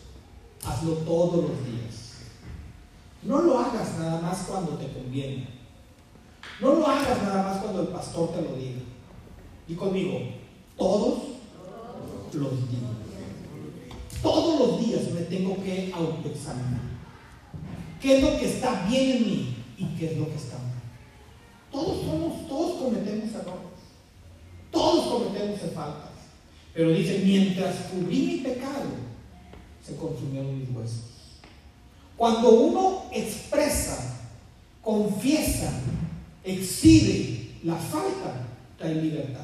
hazlo 0.66 0.92
todos 0.96 1.48
los 1.48 1.64
días. 1.64 2.14
No 3.22 3.40
lo 3.40 3.58
hagas 3.58 3.98
nada 3.98 4.20
más 4.20 4.44
cuando 4.46 4.72
te 4.72 4.92
conviene. 4.92 5.54
No 6.60 6.74
lo 6.74 6.86
hagas 6.86 7.22
nada 7.22 7.42
más 7.42 7.58
cuando 7.62 7.82
el 7.82 7.88
pastor 7.88 8.32
te 8.32 8.42
lo 8.42 8.56
diga. 8.56 8.80
Y 9.66 9.74
conmigo, 9.74 10.20
todos 10.76 11.34
días 14.72 15.10
me 15.12 15.22
tengo 15.22 15.62
que 15.62 15.92
autoexaminar. 15.94 16.94
¿Qué 18.00 18.18
es 18.18 18.22
lo 18.22 18.38
que 18.38 18.46
está 18.46 18.86
bien 18.88 19.16
en 19.16 19.26
mí 19.26 19.56
y 19.78 19.84
qué 19.98 20.12
es 20.12 20.18
lo 20.18 20.26
que 20.26 20.36
está 20.36 20.58
mal? 20.58 20.82
Todos 21.72 22.04
somos, 22.04 22.48
todos 22.48 22.82
cometemos 22.82 23.30
errores. 23.30 23.74
Todos 24.70 25.06
cometemos 25.06 25.60
faltas. 25.74 26.10
Pero 26.74 26.90
dice, 26.90 27.22
mientras 27.24 27.76
cubrí 27.92 28.26
mi 28.26 28.36
pecado, 28.38 28.90
se 29.84 29.96
consumieron 29.96 30.58
mis 30.58 30.68
huesos. 30.70 31.04
Cuando 32.16 32.50
uno 32.50 33.04
expresa, 33.12 34.26
confiesa, 34.82 35.72
exhibe 36.42 37.50
la 37.64 37.76
falta, 37.76 38.46
trae 38.78 38.96
libertad. 38.96 39.43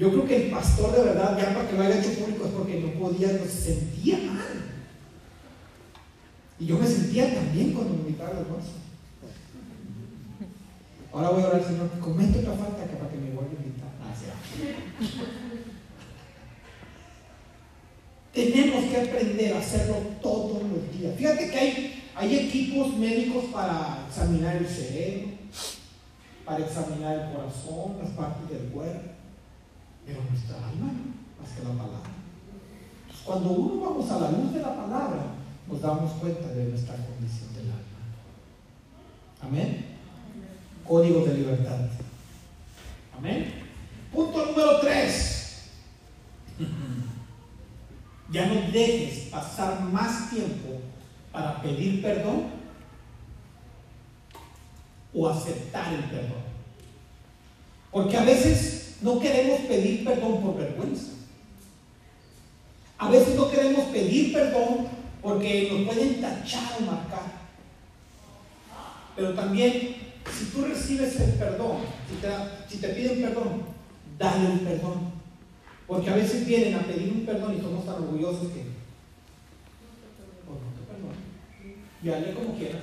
Yo 0.00 0.10
creo 0.10 0.26
que 0.26 0.46
el 0.46 0.50
pastor 0.50 0.96
de 0.96 1.02
verdad, 1.02 1.36
ya 1.36 1.54
para 1.54 1.68
que 1.68 1.76
lo 1.76 1.82
haya 1.82 2.00
hecho 2.00 2.20
público, 2.20 2.46
es 2.46 2.52
porque 2.52 2.80
no 2.80 2.98
podía, 2.98 3.32
no 3.32 3.44
se 3.44 3.74
sentía 3.74 4.16
mal. 4.16 4.64
Y 6.58 6.64
yo 6.64 6.78
me 6.78 6.86
sentía 6.86 7.34
también 7.34 7.74
cuando 7.74 7.92
me 7.92 8.00
invitaron 8.08 8.38
al 8.38 8.44
almuerzo. 8.44 8.70
Ahora 11.12 11.28
voy 11.28 11.42
a 11.42 11.48
orar, 11.48 11.62
Señor, 11.62 11.90
comete 12.00 12.38
otra 12.38 12.54
falta 12.54 12.86
que 12.86 12.96
para 12.96 13.10
que 13.10 13.18
me 13.18 13.30
vuelva 13.32 13.50
a 13.50 13.62
invitar. 13.62 13.90
Ah. 14.00 14.14
Tenemos 18.32 18.84
que 18.86 18.96
aprender 18.96 19.52
a 19.52 19.58
hacerlo 19.58 19.96
todos 20.22 20.62
los 20.62 20.98
días. 20.98 21.14
Fíjate 21.14 21.50
que 21.50 21.58
hay, 21.58 22.04
hay 22.14 22.38
equipos 22.38 22.96
médicos 22.96 23.44
para 23.52 24.06
examinar 24.08 24.56
el 24.56 24.66
cerebro, 24.66 25.32
para 26.46 26.64
examinar 26.64 27.18
el 27.18 27.36
corazón, 27.36 27.98
las 28.02 28.12
partes 28.12 28.48
del 28.48 28.70
cuerpo, 28.70 29.19
pero 30.06 30.20
nuestra 30.28 30.56
alma 30.56 30.92
más 31.40 31.50
que 31.50 31.62
la 31.62 31.70
palabra. 31.70 32.10
Entonces, 33.02 33.24
cuando 33.24 33.50
uno 33.50 33.82
vamos 33.82 34.10
a 34.10 34.20
la 34.20 34.30
luz 34.30 34.52
de 34.52 34.60
la 34.60 34.76
palabra, 34.76 35.22
nos 35.68 35.80
damos 35.80 36.12
cuenta 36.12 36.48
de 36.48 36.64
nuestra 36.64 36.94
condición 36.96 37.54
del 37.54 37.66
alma. 37.66 37.80
Amén. 39.42 39.86
Código 40.86 41.24
de 41.24 41.34
libertad. 41.34 41.78
Amén. 43.16 43.54
Punto 44.12 44.46
número 44.46 44.80
3. 44.80 45.36
Ya 48.32 48.46
no 48.46 48.70
dejes 48.70 49.24
pasar 49.24 49.80
más 49.80 50.30
tiempo 50.30 50.80
para 51.32 51.60
pedir 51.60 52.00
perdón 52.00 52.44
o 55.12 55.28
aceptar 55.28 55.92
el 55.92 56.04
perdón. 56.04 56.38
Porque 57.90 58.16
a 58.16 58.24
veces 58.24 58.79
no 59.02 59.18
queremos 59.18 59.60
pedir 59.60 60.04
perdón 60.04 60.42
por 60.42 60.56
vergüenza. 60.56 61.12
A 62.98 63.10
veces 63.10 63.34
no 63.34 63.50
queremos 63.50 63.86
pedir 63.86 64.32
perdón 64.32 64.88
porque 65.22 65.70
nos 65.72 65.86
pueden 65.86 66.20
tachar 66.20 66.74
o 66.78 66.84
marcar. 66.84 67.40
Pero 69.16 69.34
también, 69.34 69.96
si 70.30 70.44
tú 70.46 70.64
recibes 70.64 71.18
el 71.20 71.32
perdón, 71.32 71.78
si 72.08 72.76
te, 72.76 72.86
te 72.86 72.94
piden 72.94 73.22
perdón, 73.22 73.62
dale 74.18 74.46
un 74.50 74.58
perdón. 74.60 75.12
Porque 75.86 76.10
a 76.10 76.16
veces 76.16 76.46
vienen 76.46 76.74
a 76.74 76.82
pedir 76.82 77.12
un 77.12 77.26
perdón 77.26 77.56
y 77.56 77.60
somos 77.60 77.84
tan 77.84 77.96
orgullosos 77.96 78.52
que, 78.52 78.64
pues 80.44 80.58
no 80.60 80.70
te 80.76 80.86
perdono. 80.86 81.16
Y 82.02 82.08
hazle 82.10 82.34
como 82.34 82.56
quieras. 82.56 82.82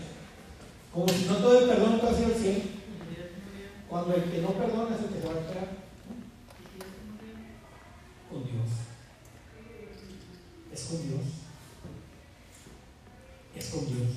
Como 0.94 1.07
si 1.07 1.26
no 1.26 1.35
todo 1.35 1.60
el 1.60 1.69
perdón 1.69 1.99
te 1.99 2.06
va 2.06 2.11
a 2.11 2.15
el 2.15 2.35
cielo. 2.35 2.60
Cuando 3.88 4.15
el 4.15 4.23
que 4.23 4.41
no 4.41 4.49
perdona 4.49 4.95
es 4.95 5.03
el 5.03 5.10
que 5.10 5.27
va 5.27 5.34
a 5.35 5.39
esperar. 5.39 5.77
Con 8.30 8.44
Dios. 8.44 8.70
Es 10.74 10.84
con 10.84 11.08
Dios. 11.08 11.22
Es 13.56 13.66
con 13.68 13.86
Dios. 13.86 14.08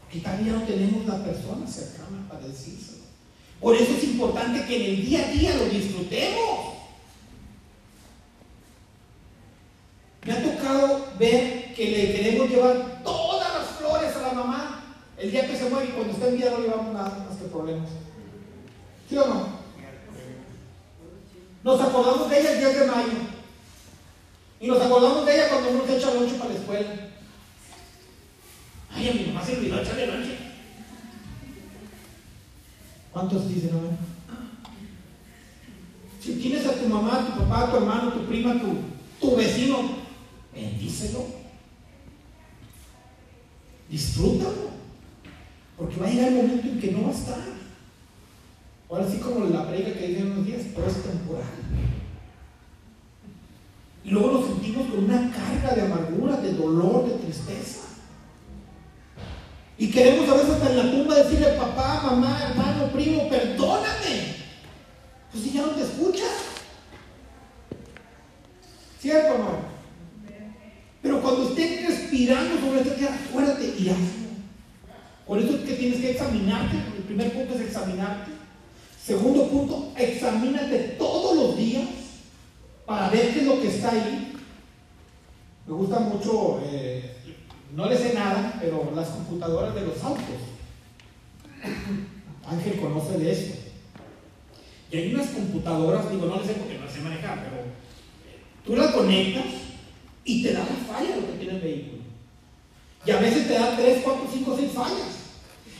Porque 0.00 0.20
también 0.20 0.58
no 0.58 0.62
tenemos 0.64 1.06
la 1.06 1.24
persona 1.24 1.66
cercana 1.66 2.28
para 2.28 2.46
decírselo. 2.46 3.04
Por 3.60 3.76
eso 3.76 3.92
es 3.94 4.04
importante 4.04 4.66
que 4.66 4.76
en 4.76 4.94
el 4.96 5.06
día 5.06 5.26
a 5.26 5.30
día 5.30 5.56
lo 5.56 5.64
disfrutemos. 5.66 6.74
Me 10.24 10.32
ha 10.32 10.42
tocado 10.42 11.06
ver 11.18 11.74
que 11.74 11.90
le 11.90 12.12
queremos 12.12 12.50
llevar 12.50 13.02
todas 13.02 13.54
las 13.54 13.68
flores 13.78 14.16
a 14.16 14.22
la 14.22 14.32
mamá 14.32 14.80
el 15.20 15.30
día 15.30 15.46
que 15.46 15.56
se 15.56 15.68
muere 15.68 15.88
y 15.88 15.92
cuando 15.92 16.14
está 16.14 16.28
en 16.28 16.36
vida 16.36 16.50
no 16.50 16.60
llevamos 16.60 16.94
nada 16.94 17.26
más 17.28 17.38
que 17.38 17.44
problemas. 17.48 17.90
¿Sí 19.08 19.16
o 19.18 19.26
no? 19.26 19.59
Nos 21.62 21.80
acordamos 21.80 22.30
de 22.30 22.40
ella 22.40 22.52
el 22.52 22.58
10 22.58 22.80
de 22.80 22.86
mayo. 22.86 23.12
Y 24.60 24.66
nos 24.66 24.80
acordamos 24.80 25.26
de 25.26 25.34
ella 25.34 25.48
cuando 25.48 25.70
uno 25.70 25.86
se 25.86 25.96
echa 25.96 26.14
lonche 26.14 26.34
para 26.36 26.50
la 26.50 26.58
escuela. 26.58 26.90
Ay, 28.90 29.08
a 29.08 29.14
mi 29.14 29.26
mamá 29.26 29.44
se 29.44 29.56
olvidó 29.56 29.80
echarle 29.80 30.06
lonche. 30.06 30.36
¿Cuántos 33.12 33.48
dicen 33.48 33.70
amén? 33.70 33.98
Si 36.20 36.34
tienes 36.34 36.66
a 36.66 36.74
tu 36.74 36.86
mamá, 36.86 37.26
tu 37.26 37.42
papá, 37.42 37.70
tu 37.70 37.76
hermano, 37.78 38.12
tu 38.12 38.26
prima, 38.26 38.60
tu, 38.60 38.76
tu 39.20 39.36
vecino, 39.36 39.78
bendícelo. 40.54 41.26
Disfrútalo. 43.88 44.70
Porque 45.76 45.96
va 45.96 46.06
a 46.06 46.10
llegar 46.10 46.28
el 46.28 46.34
momento 46.34 46.68
en 46.68 46.80
que 46.80 46.92
no 46.92 47.04
va 47.04 47.08
a 47.08 47.14
estar. 47.14 47.59
Ahora 48.90 49.06
sí 49.08 49.18
como 49.18 49.44
la 49.46 49.68
prega 49.68 49.92
que 49.92 50.08
dije 50.08 50.24
unos 50.24 50.44
días, 50.44 50.62
pero 50.74 50.88
es 50.88 51.00
temporal. 51.00 51.44
Y 54.02 54.10
luego 54.10 54.32
nos 54.32 54.46
sentimos 54.46 54.88
con 54.88 55.04
una 55.04 55.30
carga 55.30 55.76
de 55.76 55.82
amargura, 55.82 56.36
de 56.38 56.54
dolor, 56.54 57.06
de 57.06 57.14
tristeza. 57.18 57.82
Y 59.78 59.92
queremos 59.92 60.28
a 60.28 60.34
veces 60.34 60.50
hasta 60.50 60.70
en 60.70 60.76
la 60.76 60.90
tumba 60.90 61.14
decirle, 61.14 61.52
papá, 61.52 62.02
mamá, 62.02 62.50
hermano, 62.50 62.90
primo, 62.92 63.28
perdóname. 63.28 64.34
Pues 65.30 65.44
si 65.44 65.52
ya 65.52 65.62
no 65.62 65.68
te 65.68 65.82
escucha. 65.82 66.24
¿Cierto 68.98 69.34
o 69.34 69.38
no? 69.38 69.70
Pero 71.00 71.22
cuando 71.22 71.48
estés 71.48 71.86
respirando 71.86 72.60
sobre 72.60 72.80
esta 72.80 72.94
tierra, 72.96 73.18
acuérdate 73.28 73.74
y 73.78 73.88
hazlo. 73.88 74.30
Por 75.26 75.38
eso 75.38 75.54
es 75.54 75.60
que 75.60 75.74
tienes 75.74 76.00
que 76.00 76.10
examinarte. 76.10 76.76
El 76.76 77.04
primer 77.04 77.32
punto 77.32 77.54
es 77.54 77.60
examinarte. 77.60 78.39
Segundo 79.04 79.48
punto, 79.48 79.92
examínate 79.96 80.96
todos 80.98 81.36
los 81.36 81.56
días 81.56 81.88
para 82.84 83.08
ver 83.08 83.32
qué 83.32 83.40
es 83.40 83.46
lo 83.46 83.60
que 83.60 83.68
está 83.68 83.92
ahí. 83.92 84.32
Me 85.66 85.74
gusta 85.74 86.00
mucho, 86.00 86.60
eh, 86.64 87.16
no 87.74 87.88
le 87.88 87.96
sé 87.96 88.14
nada, 88.14 88.58
pero 88.60 88.92
las 88.94 89.08
computadoras 89.08 89.74
de 89.74 89.80
los 89.82 90.02
autos. 90.02 90.24
Ángel 92.46 92.80
conoce 92.80 93.18
de 93.18 93.32
esto. 93.32 93.58
Y 94.90 94.96
hay 94.96 95.14
unas 95.14 95.28
computadoras, 95.28 96.10
digo, 96.10 96.26
no 96.26 96.40
le 96.40 96.46
sé 96.46 96.54
porque 96.54 96.78
no 96.78 96.90
sé 96.90 97.00
manejar, 97.00 97.44
pero 97.44 97.62
eh, 97.62 98.40
tú 98.66 98.76
la 98.76 98.92
conectas 98.92 99.44
y 100.24 100.42
te 100.42 100.52
da 100.52 100.60
la 100.60 100.92
falla 100.92 101.16
lo 101.16 101.26
que 101.26 101.38
tiene 101.38 101.54
el 101.54 101.60
vehículo. 101.60 102.02
Y 103.06 103.10
a 103.12 103.18
veces 103.18 103.48
te 103.48 103.54
da 103.54 103.76
3, 103.76 104.02
4, 104.04 104.28
5, 104.30 104.56
6 104.58 104.72
fallas. 104.72 105.16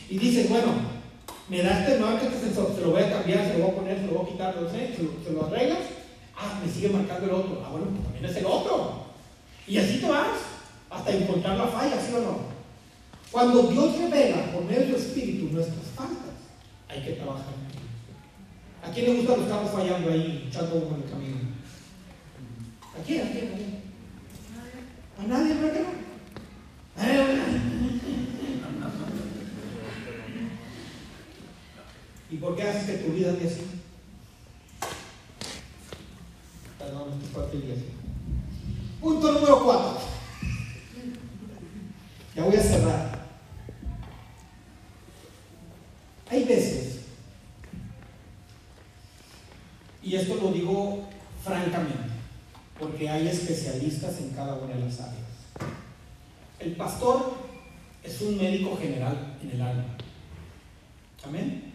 Y 0.09 0.19
dices, 0.19 0.49
bueno, 0.49 0.90
me 1.51 1.63
da 1.63 1.81
este 1.81 1.99
marca 1.99 2.27
este 2.27 2.39
sensor, 2.39 2.73
se 2.77 2.81
lo 2.81 2.93
voy 2.93 3.03
a 3.03 3.11
cambiar, 3.11 3.45
se 3.45 3.59
lo 3.59 3.65
voy 3.65 3.73
a 3.73 3.77
poner, 3.77 3.99
se 3.99 4.07
lo 4.07 4.13
voy 4.13 4.25
a 4.25 4.31
quitar, 4.31 4.57
no 4.57 4.71
sé, 4.71 4.95
se 4.95 5.03
lo, 5.03 5.11
se 5.51 5.55
arreglas. 5.57 5.81
Ah, 6.37 6.61
me 6.65 6.73
sigue 6.73 6.91
marcando 6.91 7.27
el 7.27 7.33
otro. 7.33 7.63
Ah, 7.67 7.71
bueno, 7.73 7.87
pues 7.91 8.05
también 8.05 8.25
es 8.25 8.37
el 8.37 8.47
otro. 8.47 9.07
Y 9.67 9.77
así 9.77 9.99
te 9.99 10.09
vas 10.09 10.29
hasta 10.89 11.11
encontrar 11.11 11.59
la 11.59 11.67
falla, 11.67 12.01
¿sí 12.01 12.15
o 12.15 12.21
no? 12.21 12.39
Cuando 13.33 13.65
Dios 13.65 13.99
revela 13.99 14.53
por 14.53 14.65
medio 14.65 14.81
del 14.81 14.95
Espíritu 14.95 15.53
nuestras 15.53 15.87
faltas, 15.97 16.39
hay 16.89 17.03
que 17.03 17.13
trabajar. 17.13 17.55
¿A 18.83 18.93
quién 18.93 19.07
le 19.07 19.21
gusta 19.21 19.37
los 19.37 19.47
carros 19.47 19.71
fallando 19.71 20.11
ahí, 20.11 20.47
echando 20.49 20.77
en 20.77 21.03
el 21.03 21.11
camino? 21.11 21.37
¿A 22.99 23.05
quién? 23.05 23.27
¿A 23.27 23.31
quién? 23.31 23.53
¿A 23.53 23.57
quién? 23.57 23.83
¿A 25.19 25.27
nadie? 25.27 25.55
¿Verdad 25.55 25.75
que? 25.75 26.01
¿Y 32.31 32.37
por 32.37 32.55
qué 32.55 32.63
haces 32.63 32.85
que 32.85 33.05
tu 33.05 33.13
vida 33.13 33.31
ande 33.31 33.49
así? 33.49 33.63
Perdón, 36.79 37.21
esto 37.25 37.47
día 37.59 37.75
así. 37.75 37.87
Punto 39.01 39.33
número 39.33 39.65
4. 39.65 39.99
Ya 42.37 42.45
voy 42.45 42.57
a 42.57 42.63
cerrar. 42.63 43.21
Hay 46.31 46.45
veces, 46.45 47.01
y 50.01 50.15
esto 50.15 50.37
lo 50.37 50.53
digo 50.53 51.09
francamente, 51.43 51.99
porque 52.79 53.11
hay 53.11 53.27
especialistas 53.27 54.19
en 54.21 54.31
cada 54.31 54.55
una 54.55 54.77
de 54.77 54.85
las 54.85 55.01
áreas. 55.01 55.27
El 56.61 56.77
pastor 56.77 57.35
es 58.05 58.21
un 58.21 58.39
médico 58.39 58.77
general 58.77 59.37
en 59.43 59.51
el 59.51 59.61
alma. 59.61 59.97
Amén. 61.25 61.70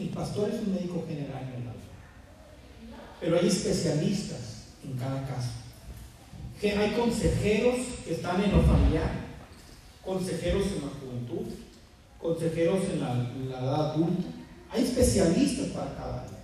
El 0.00 0.08
pastor 0.08 0.48
es 0.48 0.60
un 0.66 0.72
médico 0.72 1.04
general 1.06 1.42
en 1.42 1.62
el 1.62 1.68
alma. 1.68 1.74
Pero 3.20 3.38
hay 3.38 3.46
especialistas 3.46 4.68
en 4.82 4.96
cada 4.96 5.26
caso. 5.26 5.50
Hay 6.62 6.92
consejeros 6.92 7.76
que 8.04 8.14
están 8.14 8.42
en 8.42 8.52
lo 8.52 8.62
familiar, 8.62 9.12
consejeros 10.02 10.66
en 10.68 10.82
la 10.82 10.88
juventud, 10.88 11.52
consejeros 12.20 12.80
en 12.90 13.00
la, 13.00 13.58
edad 13.58 13.90
adulta. 13.90 14.24
Hay 14.70 14.84
especialistas 14.84 15.66
para 15.68 15.94
cada 15.94 16.22
área. 16.22 16.38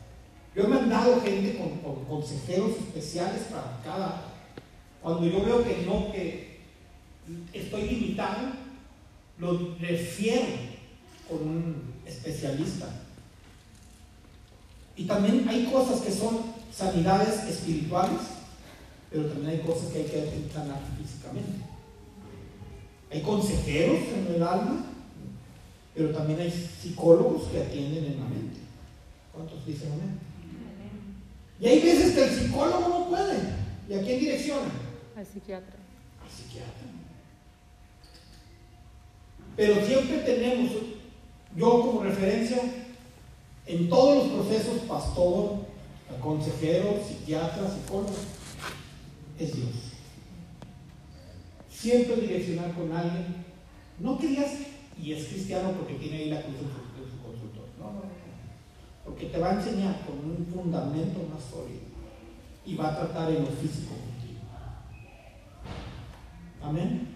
Yo 0.54 0.64
he 0.64 0.68
mandado 0.68 1.20
gente 1.22 1.56
con, 1.56 1.78
con 1.78 2.04
consejeros 2.04 2.72
especiales 2.72 3.44
para 3.44 3.80
cada 3.82 4.06
área. 4.06 4.36
Cuando 5.02 5.26
yo 5.26 5.44
veo 5.44 5.64
que 5.64 5.84
no, 5.86 6.12
que 6.12 6.60
estoy 7.54 7.82
limitado, 7.88 8.52
lo 9.38 9.76
refiero 9.78 10.46
con 11.28 11.48
un 11.48 11.94
especialista. 12.06 13.05
Y 14.96 15.04
también 15.04 15.46
hay 15.48 15.66
cosas 15.66 16.00
que 16.00 16.10
son 16.10 16.38
sanidades 16.72 17.44
espirituales, 17.44 18.20
pero 19.10 19.26
también 19.26 19.50
hay 19.50 19.60
cosas 19.60 19.90
que 19.92 19.98
hay 19.98 20.04
que 20.04 20.50
sanar 20.52 20.80
físicamente. 20.98 21.60
Hay 23.10 23.22
consejeros 23.22 23.98
en 24.14 24.34
el 24.34 24.42
alma, 24.42 24.86
pero 25.94 26.10
también 26.10 26.40
hay 26.40 26.50
psicólogos 26.50 27.44
que 27.48 27.62
atienden 27.62 28.04
en 28.04 28.20
la 28.20 28.26
mente. 28.26 28.60
¿Cuántos 29.32 29.64
dicen 29.66 29.92
amén? 29.92 30.18
Y 31.60 31.66
hay 31.66 31.80
veces 31.80 32.14
que 32.14 32.24
el 32.24 32.30
psicólogo 32.30 32.88
no 32.88 33.08
puede. 33.08 33.38
¿Y 33.88 33.94
a 33.94 34.02
quién 34.02 34.20
direcciona? 34.20 34.68
Al 35.16 35.26
psiquiatra. 35.26 35.76
Al 36.22 36.30
psiquiatra. 36.30 36.86
Pero 39.56 39.86
siempre 39.86 40.18
tenemos, 40.18 40.72
yo 41.56 41.80
como 41.80 42.02
referencia, 42.02 42.62
en 43.66 43.88
todos 43.88 44.16
los 44.16 44.32
procesos, 44.34 44.80
pastor, 44.88 45.66
consejero, 46.20 47.00
psiquiatra, 47.06 47.68
psicólogo, 47.68 48.14
es 49.38 49.54
Dios. 49.54 49.68
Siempre 51.68 52.16
direccionar 52.16 52.72
con 52.74 52.92
alguien. 52.92 53.44
No 53.98 54.18
que 54.18 54.26
y 54.98 55.12
es 55.12 55.26
cristiano 55.26 55.72
porque 55.72 55.94
tiene 55.94 56.16
ahí 56.16 56.30
la 56.30 56.42
cruz 56.42 56.56
en 56.56 57.10
su, 57.10 57.22
consultor. 57.22 57.64
No, 57.78 57.92
no. 57.92 58.02
Porque 59.04 59.26
te 59.26 59.38
va 59.38 59.50
a 59.50 59.54
enseñar 59.54 60.04
con 60.06 60.18
un 60.18 60.46
fundamento 60.46 61.20
más 61.32 61.44
sólido 61.44 61.80
y 62.64 62.74
va 62.74 62.88
a 62.88 62.96
tratar 62.96 63.30
en 63.30 63.44
lo 63.44 63.50
físico 63.50 63.94
contigo. 63.94 64.40
Amén. 66.62 67.08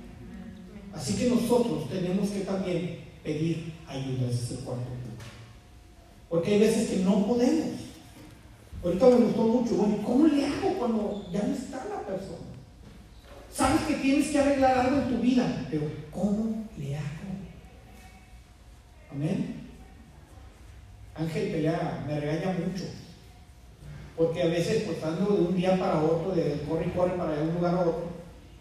Así 0.92 1.16
que 1.16 1.30
nosotros 1.30 1.88
tenemos 1.88 2.28
que 2.30 2.40
también 2.40 3.00
pedir 3.22 3.74
ayuda, 3.86 4.28
ese 4.28 4.44
es 4.44 4.50
el 4.52 4.58
cuarto 4.58 4.84
punto. 4.84 5.39
Porque 6.30 6.54
hay 6.54 6.60
veces 6.60 6.88
que 6.88 6.96
no 6.98 7.26
podemos. 7.26 7.80
Ahorita 8.82 9.06
me 9.06 9.16
gustó 9.16 9.42
mucho, 9.42 9.74
bueno, 9.74 9.98
¿cómo 10.02 10.26
le 10.28 10.46
hago 10.46 10.78
cuando 10.78 11.26
ya 11.30 11.42
no 11.42 11.52
está 11.52 11.84
la 11.84 12.00
persona? 12.06 12.38
Sabes 13.52 13.82
que 13.82 13.94
tienes 13.96 14.28
que 14.28 14.38
arreglar 14.38 14.78
algo 14.78 15.02
en 15.02 15.08
tu 15.08 15.20
vida, 15.20 15.66
pero 15.70 15.82
¿cómo 16.10 16.66
le 16.78 16.96
hago? 16.96 17.06
Amén. 19.12 19.56
Ángel 21.16 21.50
pelea, 21.50 22.04
me 22.06 22.20
regaña 22.20 22.56
mucho. 22.64 22.84
Porque 24.16 24.42
a 24.42 24.46
veces 24.46 24.84
pues 24.84 25.02
ando 25.02 25.34
de 25.34 25.42
un 25.42 25.56
día 25.56 25.78
para 25.78 26.00
otro, 26.00 26.30
de 26.32 26.62
corre 26.66 26.86
y 26.86 26.90
corre 26.96 27.16
para 27.16 27.42
un 27.42 27.54
lugar 27.54 27.74
a 27.74 27.80
otro. 27.80 28.08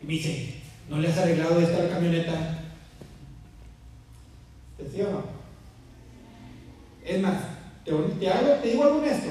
Y 0.02 0.06
me 0.06 0.14
dice, 0.14 0.56
¿no 0.90 0.98
le 0.98 1.08
has 1.08 1.18
arreglado 1.18 1.60
esta 1.62 1.84
la 1.84 1.90
camioneta? 1.90 2.64
¿Sí 4.92 5.02
o 5.02 5.12
no? 5.12 5.24
Es 7.06 7.22
más, 7.22 7.59
te, 7.90 8.20
te, 8.20 8.30
hago, 8.30 8.54
te 8.62 8.70
digo 8.70 8.84
algo 8.84 8.98
honesto. 9.00 9.30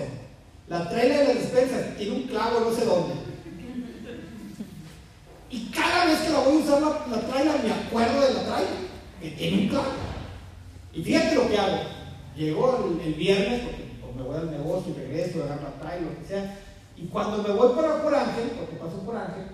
La 0.69 0.89
traila 0.89 1.19
de 1.19 1.25
la 1.25 1.35
despensa 1.35 1.95
tiene 1.97 2.17
un 2.17 2.23
clavo 2.25 2.61
no 2.61 2.75
sé 2.75 2.85
dónde. 2.85 3.15
Y 5.51 5.71
cada 5.71 6.05
vez 6.07 6.19
que 6.21 6.31
la 6.31 6.41
voy 6.41 6.57
a 6.57 6.65
usar 6.65 6.83
la, 6.83 7.17
la 7.17 7.27
traila 7.27 7.57
me 7.63 7.73
acuerdo 7.73 8.21
de 8.21 8.35
la 8.35 8.43
traila, 8.43 8.71
que 9.21 9.31
tiene 9.31 9.63
un 9.63 9.69
clavo. 9.69 9.87
Y 10.93 11.03
fíjate 11.03 11.35
lo 11.35 11.49
que 11.49 11.59
hago. 11.59 11.79
Llegó 12.37 12.93
el, 13.01 13.07
el 13.07 13.15
viernes, 13.15 13.63
porque 13.63 13.85
pues, 14.03 14.17
me 14.17 14.23
voy 14.23 14.37
al 14.37 14.51
negocio 14.51 14.93
y 14.93 15.01
regreso, 15.01 15.43
agarro 15.43 15.63
la 15.63 15.81
traila, 15.81 16.07
lo 16.07 16.21
que 16.21 16.29
sea. 16.29 16.59
Y 16.97 17.07
cuando 17.07 17.43
me 17.43 17.51
voy 17.51 17.75
por, 17.75 18.03
por 18.03 18.15
Ángel, 18.15 18.51
porque 18.59 18.77
paso 18.77 18.99
por 19.07 19.17
Ángel, 19.17 19.47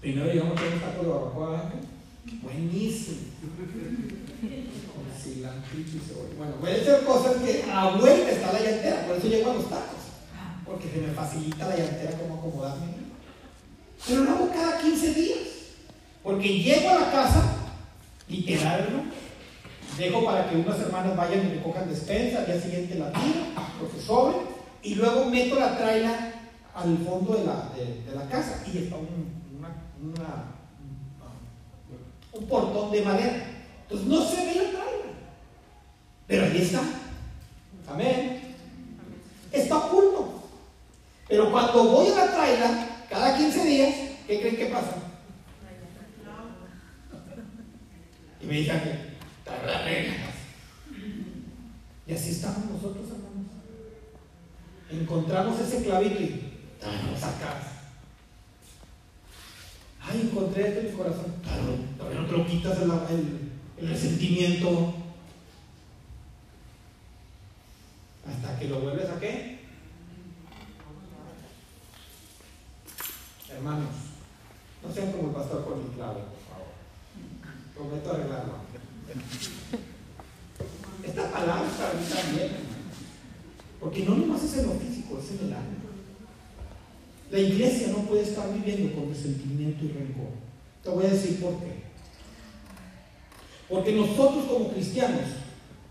primero 0.00 0.26
llegamos 0.26 0.58
a 0.58 0.64
un 0.64 0.80
taco 0.80 1.02
de 1.02 1.08
barbacoa 1.08 1.60
Ángel. 1.62 1.80
Buenísimo. 2.42 3.18
Bueno, 6.36 6.54
voy 6.60 6.70
a 6.70 6.74
hacer 6.74 7.04
cosas 7.04 7.36
que 7.36 7.64
a 7.70 7.96
vuelta 7.96 8.30
está 8.30 8.52
la 8.52 8.60
llantera, 8.60 9.06
por 9.06 9.16
eso 9.16 9.28
llego 9.28 9.50
a 9.50 9.54
los 9.54 9.68
tacos. 9.68 9.96
Porque 10.64 10.90
se 10.90 10.98
me 10.98 11.12
facilita 11.12 11.68
la 11.68 11.76
llantera 11.76 12.18
como 12.18 12.36
acomodarme. 12.36 12.86
Pero 14.06 14.24
lo 14.24 14.30
hago 14.30 14.50
cada 14.52 14.80
15 14.80 15.14
días. 15.14 15.38
Porque 16.22 16.58
llego 16.58 16.90
a 16.90 17.00
la 17.00 17.12
casa, 17.12 17.56
literal, 18.28 18.88
¿no? 18.92 19.96
Dejo 19.96 20.24
para 20.24 20.50
que 20.50 20.56
unas 20.56 20.78
hermanas 20.80 21.16
vayan 21.16 21.46
y 21.46 21.56
me 21.56 21.62
cojan 21.62 21.88
despensa, 21.88 22.40
al 22.40 22.46
día 22.46 22.60
siguiente 22.60 22.96
la 22.96 23.12
tiro, 23.12 23.40
lo 23.80 23.90
que 23.90 24.00
sobre, 24.00 24.36
y 24.82 24.96
luego 24.96 25.24
meto 25.26 25.58
la 25.58 25.78
traila 25.78 26.32
al 26.74 26.98
fondo 26.98 27.34
de 27.34 27.44
la, 27.44 27.70
de, 27.74 28.14
la 28.14 28.28
casa 28.28 28.62
y 28.66 28.78
está 28.78 28.96
un, 28.96 29.32
una, 30.02 30.52
un 32.32 32.46
portón 32.46 32.90
de 32.90 33.02
madera. 33.02 33.55
Entonces 33.88 34.06
no 34.08 34.24
se 34.24 34.36
ve 34.36 34.54
la 34.54 34.70
traila, 34.70 35.12
pero 36.26 36.44
ahí 36.44 36.62
está. 36.62 36.82
Amén. 37.88 38.56
Está 39.52 39.78
oculto. 39.78 40.42
Pero 41.28 41.50
cuando 41.50 41.84
voy 41.84 42.08
a 42.08 42.26
la 42.26 42.32
traila, 42.32 42.88
cada 43.08 43.36
15 43.36 43.64
días, 43.64 43.94
¿qué 44.26 44.40
creen 44.40 44.56
que 44.56 44.66
pasa? 44.66 44.96
Y 48.40 48.46
me 48.46 48.54
dicen 48.54 48.80
que 48.80 49.16
y 52.06 52.14
así 52.14 52.30
estamos 52.30 52.70
nosotros, 52.70 53.06
hermanos. 53.06 53.50
Encontramos 54.90 55.60
ese 55.60 55.84
clavito 55.84 56.22
y 56.22 56.52
lo 56.80 57.18
sacas. 57.18 57.74
Ay, 60.00 60.30
encontré 60.30 60.68
esto 60.68 60.80
en 60.80 60.86
mi 60.86 60.92
corazón. 60.92 61.34
Todavía 61.98 62.20
no 62.20 62.26
te 62.26 62.32
lo 62.32 62.46
quitas 62.46 62.78
el, 62.80 63.45
el 63.78 63.88
resentimiento. 63.88 64.94
Hasta 68.26 68.58
que 68.58 68.68
lo 68.68 68.80
vuelves 68.80 69.08
a 69.08 69.20
qué? 69.20 69.60
Hermanos, 73.50 73.88
no 74.82 74.92
sean 74.92 75.12
como 75.12 75.28
el 75.28 75.34
pastor 75.34 75.64
con 75.64 75.80
el 75.80 75.86
clavo, 75.92 76.14
por 76.14 76.42
favor. 76.50 76.72
Prometo 77.74 78.10
arreglarlo. 78.10 78.54
Esta 81.04 81.30
palabra 81.30 81.66
es 81.66 81.74
para 81.74 81.94
mí 81.94 82.04
también, 82.04 82.50
porque 83.80 84.04
no 84.04 84.16
nomás 84.16 84.42
es 84.42 84.58
en 84.58 84.66
lo 84.66 84.72
físico, 84.74 85.18
es 85.18 85.30
en 85.30 85.46
el 85.46 85.52
alma. 85.52 85.76
La 87.30 87.38
iglesia 87.38 87.88
no 87.88 87.98
puede 87.98 88.22
estar 88.22 88.52
viviendo 88.52 88.94
con 88.94 89.08
resentimiento 89.08 89.84
y 89.84 89.88
rencor. 89.88 90.30
Te 90.82 90.90
voy 90.90 91.06
a 91.06 91.10
decir 91.10 91.40
por 91.40 91.60
qué. 91.60 91.85
Porque 93.68 93.92
nosotros 93.92 94.44
como 94.44 94.70
cristianos 94.70 95.22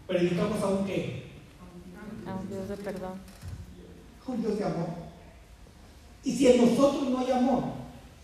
predicamos 0.08 0.62
a 0.62 0.68
un 0.68 0.86
qué? 0.86 1.26
A 2.26 2.36
un 2.36 2.48
Dios 2.48 2.70
de 2.70 2.78
perdón. 2.78 3.20
A 4.26 4.32
un 4.32 4.42
Dios 4.42 4.58
de 4.58 4.64
amor. 4.64 4.90
Y 6.24 6.32
si 6.32 6.48
en 6.48 6.66
nosotros 6.66 7.10
no 7.10 7.20
hay 7.20 7.32
amor, 7.32 7.64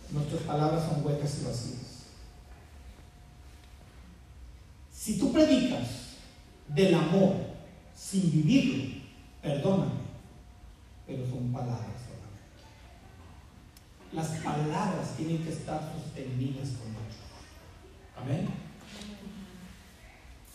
nuestras 0.10 0.42
palabras 0.44 0.86
son 0.88 1.06
huecas 1.06 1.40
y 1.40 1.46
vacías. 1.46 1.82
Si 4.92 5.18
tú 5.18 5.32
predicas 5.34 5.88
del 6.68 6.94
amor 6.94 7.34
sin 7.96 8.32
vivirlo, 8.32 9.02
perdóname, 9.42 9.92
pero 11.06 11.28
son 11.28 11.52
palabras 11.52 12.02
solamente. 12.08 12.32
Las 14.14 14.30
palabras 14.44 15.16
tienen 15.18 15.44
que 15.44 15.50
estar 15.50 15.92
sostenidas 15.94 16.70
con 16.70 16.92
hechos. 16.92 17.32
Amén. 18.16 18.71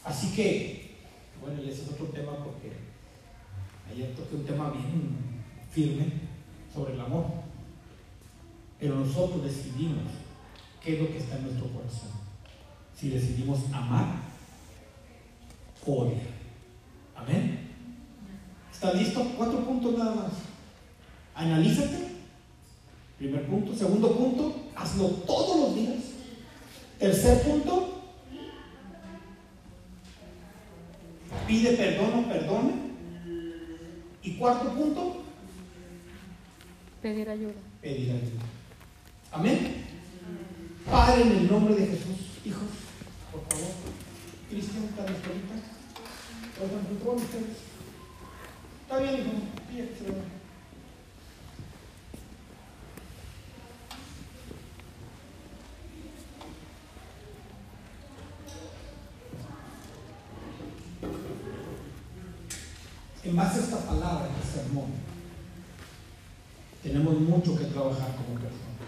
Así 0.07 0.33
que, 0.35 0.95
bueno, 1.41 1.61
ese 1.62 1.83
es 1.83 1.89
otro 1.89 2.07
tema 2.07 2.33
porque 2.45 2.73
ayer 3.91 4.15
toqué 4.15 4.37
un 4.37 4.45
tema 4.45 4.70
bien 4.70 5.19
firme 5.70 6.07
sobre 6.73 6.95
el 6.95 7.01
amor. 7.01 7.27
Pero 8.78 8.95
nosotros 8.95 9.43
decidimos 9.45 10.05
qué 10.83 10.95
es 10.95 11.01
lo 11.03 11.09
que 11.09 11.19
está 11.19 11.37
en 11.37 11.43
nuestro 11.43 11.69
corazón. 11.70 12.11
Si 12.97 13.11
decidimos 13.11 13.59
amar 13.73 14.27
odiar. 15.87 16.20
Amén. 17.15 17.70
¿Está 18.73 18.93
listo? 18.93 19.24
Cuatro 19.37 19.65
puntos 19.65 19.97
nada 19.97 20.15
más. 20.15 20.33
Analízate. 21.35 22.16
Primer 23.19 23.47
punto. 23.47 23.74
Segundo 23.74 24.15
punto, 24.16 24.55
hazlo 24.74 25.09
todos 25.27 25.61
los 25.61 25.74
días. 25.74 25.97
Tercer 26.99 27.43
punto, 27.43 27.95
pide 31.47 31.73
perdón 31.77 32.24
o 32.24 32.28
perdone. 32.28 32.73
Y 34.23 34.32
cuarto 34.39 34.73
punto, 34.74 35.23
Pedir 37.01 37.28
ayuda. 37.31 37.52
pedir 37.81 38.10
ayuda. 38.10 38.43
Amén. 39.31 39.85
Padre, 40.90 41.23
en 41.23 41.31
el 41.32 41.51
nombre 41.51 41.74
de 41.77 41.86
Jesús, 41.86 42.16
hijos, 42.44 42.62
por 43.31 43.43
favor. 43.48 43.70
Cristian, 44.51 44.85
¿está 44.85 45.02
ahorita? 45.02 45.55
Oigan, 46.62 46.85
¿por 46.86 46.98
favor, 46.98 47.16
ustedes? 47.16 47.56
Está 48.82 48.98
bien, 48.98 49.14
hijo. 49.14 50.36
En 63.27 63.35
base 63.35 63.59
a 63.59 63.62
esta 63.65 63.78
palabra, 63.78 64.28
este 64.39 64.61
sermón, 64.61 64.86
tenemos 66.81 67.20
mucho 67.20 67.59
que 67.59 67.65
trabajar 67.65 68.15
como 68.15 68.39
personas. 68.39 68.86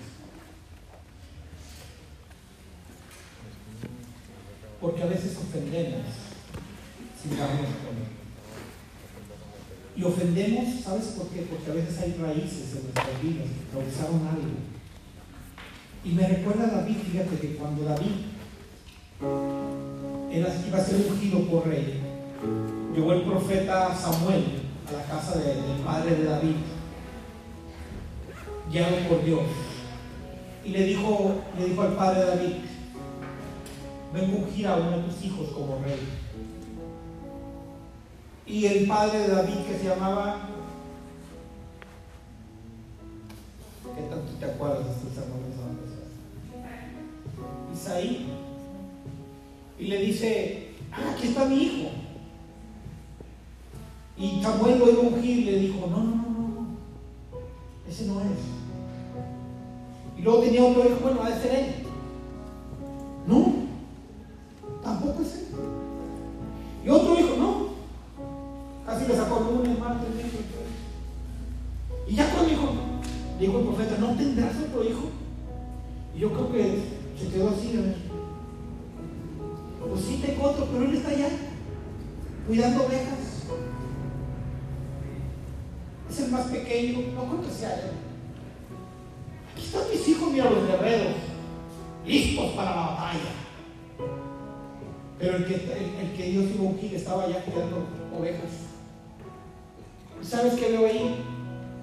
Porque 4.81 5.03
a 5.03 5.07
veces 5.07 5.37
ofendemos 5.37 6.07
sin 7.21 7.37
darnos 7.37 7.67
cuenta. 7.83 8.09
Y 9.97 10.05
ofendemos, 10.05 10.85
¿sabes 10.85 11.07
por 11.07 11.27
qué? 11.31 11.43
Porque 11.43 11.73
a 11.73 11.75
veces 11.75 11.99
hay 11.99 12.13
raíces 12.13 12.77
en 12.77 12.83
nuestras 12.85 13.21
vidas 13.21 13.49
que 13.49 13.77
causaron 13.77 14.25
algo. 14.29 14.55
Y 16.05 16.11
me 16.11 16.29
recuerda 16.29 16.65
a 16.67 16.81
David, 16.81 16.97
fíjate 17.11 17.41
que 17.41 17.57
cuando 17.57 17.83
David 17.83 18.15
iba 20.33 20.79
a 20.79 20.85
ser 20.85 21.11
ungido 21.11 21.41
por 21.49 21.67
rey, 21.67 22.01
llegó 22.99 23.13
el 23.13 23.23
profeta 23.23 23.95
Samuel 23.95 24.45
a 24.89 24.93
la 24.93 25.05
casa 25.05 25.39
de- 25.39 25.55
del 25.55 25.81
padre 25.85 26.17
de 26.17 26.25
David, 26.25 26.57
guiado 28.73 28.97
por 29.09 29.25
Dios. 29.25 29.43
Y 30.65 30.71
le 30.71 30.83
dijo, 30.85 31.37
le 31.57 31.65
dijo 31.67 31.83
al 31.83 31.93
padre 31.95 32.21
de 32.21 32.27
David, 32.27 32.55
vengo 34.13 34.37
a 34.37 34.41
ungir 34.41 34.67
a 34.67 34.77
uno 34.77 34.91
de 34.97 35.03
tus 35.05 35.25
hijos 35.25 35.49
como 35.51 35.79
rey. 35.85 36.01
Y 38.47 38.67
el 38.67 38.87
padre 38.89 39.21
de 39.21 39.29
David 39.29 39.55
que 39.69 39.79
se 39.79 39.85
llamaba, 39.85 40.49
¿qué 43.95 44.03
tanto 44.03 44.33
te 44.41 44.45
acuerdas 44.45 44.85
de 44.87 44.91
estos 44.93 45.13
sermones? 45.13 45.49
Isaí. 47.75 48.27
Y 49.79 49.87
le 49.87 49.99
dice, 49.99 50.71
ah, 50.93 51.13
aquí 51.15 51.29
está 51.29 51.45
mi 51.45 51.63
hijo. 51.63 51.91
Y 54.19 54.43
Samuel 54.43 54.79
lo 54.79 54.91
iba 54.91 55.03
a 55.03 55.07
ungir 55.07 55.39
y 55.39 55.45
le 55.45 55.59
dijo, 55.61 55.87
no, 55.87 55.97
no, 55.99 56.05
no, 56.05 56.49
no, 56.49 56.67
ese 57.89 58.07
no 58.07 58.21
es. 58.21 58.27
Y 60.19 60.23
luego 60.23 60.41
tenía 60.41 60.65
otro 60.65 60.85
hijo, 60.85 60.99
bueno, 61.01 61.23
ha 61.23 61.31
de 61.31 61.41
ser 61.41 61.55
él. 61.55 61.75
No, 63.29 63.55
tampoco 64.83 65.23
es 65.23 65.35
él. 65.35 65.47
Y 66.85 66.89
otro 66.89 67.19
hijo, 67.19 67.37
no. 67.39 67.69
Casi 68.85 69.07
le 69.07 69.15
sacó 69.15 69.41
lunes, 69.41 69.79
martes, 69.79 70.15
miércoles. 70.15 70.47
Y 72.09 72.15
ya 72.15 72.29
cuando 72.33 72.49
dijo, 72.51 72.69
dijo 73.39 73.59
el 73.59 73.65
profeta, 73.67 73.99
¿no 74.01 74.17
tendrás 74.17 74.57
otro 74.57 74.83
hijo? 74.83 75.11
Y 76.17 76.19
yo 76.19 76.33
creo 76.33 76.51
que 76.51 76.83
se 77.21 77.29
quedó 77.29 77.51
así, 77.51 77.77
a 77.77 77.83
ver. 77.83 77.97
Pues 79.89 80.01
sí 80.03 80.23
tengo 80.25 80.43
otro, 80.45 80.67
pero 80.73 80.85
él 80.85 80.97
está 80.97 81.11
allá, 81.11 81.29
cuidando 82.49 82.85
ovejas. 82.85 83.28
Es 86.11 86.21
el 86.21 86.31
más 86.31 86.47
pequeño, 86.47 86.99
no 87.15 87.25
creo 87.25 87.43
que 87.43 87.55
sea 87.55 87.75
él. 87.75 87.91
Aquí 89.53 89.65
están 89.65 89.83
mis 89.91 90.09
hijos, 90.09 90.33
mira 90.33 90.51
los 90.51 90.67
guerreros, 90.67 91.15
listos 92.07 92.53
para 92.53 92.71
la 92.75 92.83
batalla. 92.83 93.33
Pero 95.19 95.37
el 95.37 95.47
que, 95.47 95.55
el, 95.55 96.07
el 96.07 96.17
que 96.17 96.31
Dios 96.31 96.45
iba 96.55 96.65
a 96.65 96.71
ungir 96.71 96.95
estaba 96.95 97.25
allá 97.25 97.45
cuidando 97.45 97.87
ovejas. 98.17 98.51
¿Y 100.21 100.25
sabes 100.25 100.55
qué 100.55 100.71
veo 100.71 100.87
ahí? 100.87 101.25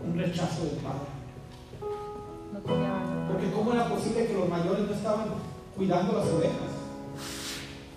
Un 0.05 0.17
rechazo 0.17 0.65
del 0.65 0.75
padre. 0.77 1.09
No 2.53 2.59
tenía 2.59 2.91
valor. 2.91 3.31
Porque 3.31 3.51
¿cómo 3.51 3.73
era 3.73 3.89
posible 3.89 4.27
que 4.27 4.33
los 4.33 4.49
mayores 4.49 4.87
no 4.87 4.93
estaban 4.93 5.25
cuidando 5.75 6.13
las 6.13 6.27
ovejas? 6.27 6.75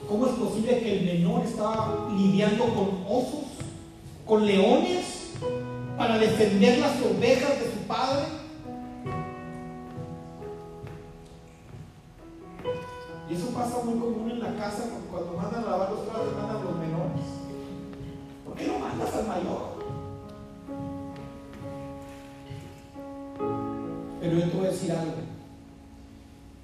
¿Cómo 0.08 0.26
es 0.26 0.32
posible 0.32 0.80
que 0.80 0.98
el 0.98 1.04
menor 1.04 1.44
estaba 1.44 2.08
lidiando 2.16 2.64
con 2.64 3.04
osos, 3.06 3.44
con 4.26 4.46
leones, 4.46 5.17
para 5.98 6.16
defender 6.16 6.78
las 6.78 7.02
ovejas 7.02 7.60
de 7.60 7.72
su 7.72 7.86
padre? 7.88 8.22
Y 13.28 13.34
eso 13.34 13.48
pasa 13.48 13.84
muy 13.84 13.98
común 13.98 14.30
en 14.30 14.40
la 14.40 14.54
casa 14.56 14.84
cuando 15.10 15.32
mandan 15.32 15.64
a 15.64 15.70
lavar 15.70 15.90
los 15.90 16.06
trastes, 16.06 16.32
mandan 16.34 16.56
a 16.56 16.64
los 16.64 16.78
menores. 16.78 17.26
¿Por 18.44 18.54
qué 18.54 18.68
no 18.68 18.78
mandas 18.78 19.14
al 19.14 19.26
mayor? 19.26 19.78
Pero 24.20 24.38
yo 24.38 24.50
te 24.50 24.56
voy 24.56 24.66
a 24.66 24.70
decir 24.70 24.92
algo. 24.92 25.12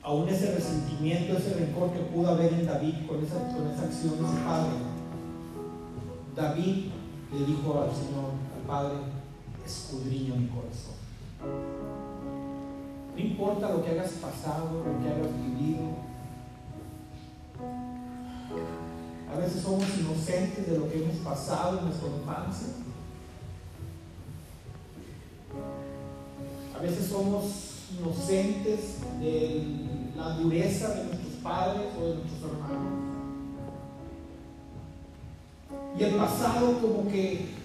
Aún 0.02 0.28
ese 0.28 0.55
resentimiento, 0.55 1.36
ese 1.36 1.55
rencor 1.55 1.90
que 1.93 2.01
pudo 2.01 2.28
haber 2.28 2.52
en 2.52 2.66
David 2.66 2.94
con 3.09 3.24
esa, 3.24 3.35
con 3.55 3.66
esa 3.70 3.85
acción 3.85 4.12
de 4.12 4.28
su 4.28 4.44
padre, 4.44 4.70
David 6.36 6.90
le 7.32 7.47
dijo 7.47 7.82
al 7.82 7.90
Señor, 7.90 8.31
al 8.55 8.66
Padre, 8.66 9.14
escudriña 9.65 10.35
mi 10.36 10.49
corazón. 10.49 10.95
No 13.15 13.20
importa 13.20 13.70
lo 13.70 13.85
que 13.85 13.91
hayas 13.91 14.12
pasado, 14.12 14.85
lo 14.85 15.03
que 15.03 15.09
hayas 15.09 15.28
vivido. 15.36 16.05
A 19.32 19.39
veces 19.39 19.62
somos 19.62 19.85
inocentes 19.99 20.69
de 20.69 20.78
lo 20.78 20.89
que 20.89 21.03
hemos 21.03 21.16
pasado 21.19 21.78
en 21.78 21.85
nuestra 21.86 22.09
infancia. 22.09 22.69
A 26.77 26.82
veces 26.82 27.07
somos 27.07 27.45
inocentes 27.99 28.99
de 29.20 29.65
la 30.16 30.31
dureza 30.36 30.89
de 30.95 31.05
nuestros 31.05 31.35
padres 31.43 31.86
o 31.99 32.07
de 32.07 32.15
nuestros 32.16 32.53
hermanos. 32.53 33.05
Y 35.99 36.03
el 36.03 36.15
pasado 36.16 36.81
como 36.81 37.09
que 37.09 37.64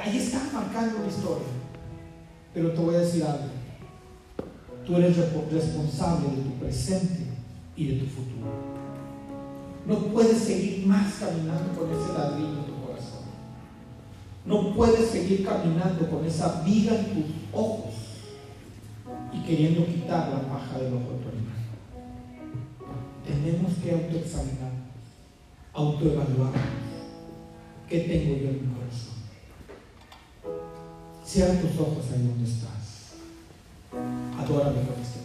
ahí 0.00 0.18
está 0.18 0.40
marcando 0.52 0.98
una 0.98 1.08
historia. 1.08 1.46
Pero 2.54 2.72
te 2.72 2.80
voy 2.80 2.94
a 2.94 2.98
decir 2.98 3.24
algo. 3.24 3.48
Tú 4.86 4.96
eres 4.96 5.16
responsable 5.16 6.36
de 6.36 6.42
tu 6.42 6.50
presente 6.58 7.26
y 7.76 7.86
de 7.86 8.00
tu 8.00 8.06
futuro. 8.06 8.72
No 9.86 9.96
puedes 10.12 10.38
seguir 10.38 10.86
más 10.86 11.14
caminando 11.14 11.72
con 11.78 11.90
ese 11.90 12.12
ladrillo 12.12 12.58
en 12.58 12.66
tu 12.66 12.86
corazón. 12.86 13.24
No 14.44 14.74
puedes 14.74 15.10
seguir 15.10 15.44
caminando 15.44 16.08
con 16.08 16.24
esa 16.24 16.62
viga 16.62 16.94
en 16.94 17.06
tus 17.06 17.32
ojos 17.52 17.94
y 19.32 19.40
queriendo 19.42 19.86
quitar 19.86 20.28
la 20.28 20.40
paja 20.42 20.78
del 20.78 20.94
ojo 20.94 21.12
de 21.12 21.18
tu 21.18 21.28
hermano. 21.28 21.52
Tenemos 23.26 23.72
que 23.82 23.92
autoexaminarnos, 23.92 24.92
autoevaluarnos. 25.72 26.62
¿Qué 27.88 28.00
tengo 28.00 28.36
yo 28.36 28.48
en 28.48 28.54
mi 28.54 28.74
corazón? 28.74 28.81
Cierra 31.32 31.58
tus 31.62 31.80
ojos 31.80 32.04
ahí 32.12 32.26
donde 32.26 32.44
estás. 32.44 33.16
Adórame 34.38 34.82
con 34.84 35.00
este 35.00 35.21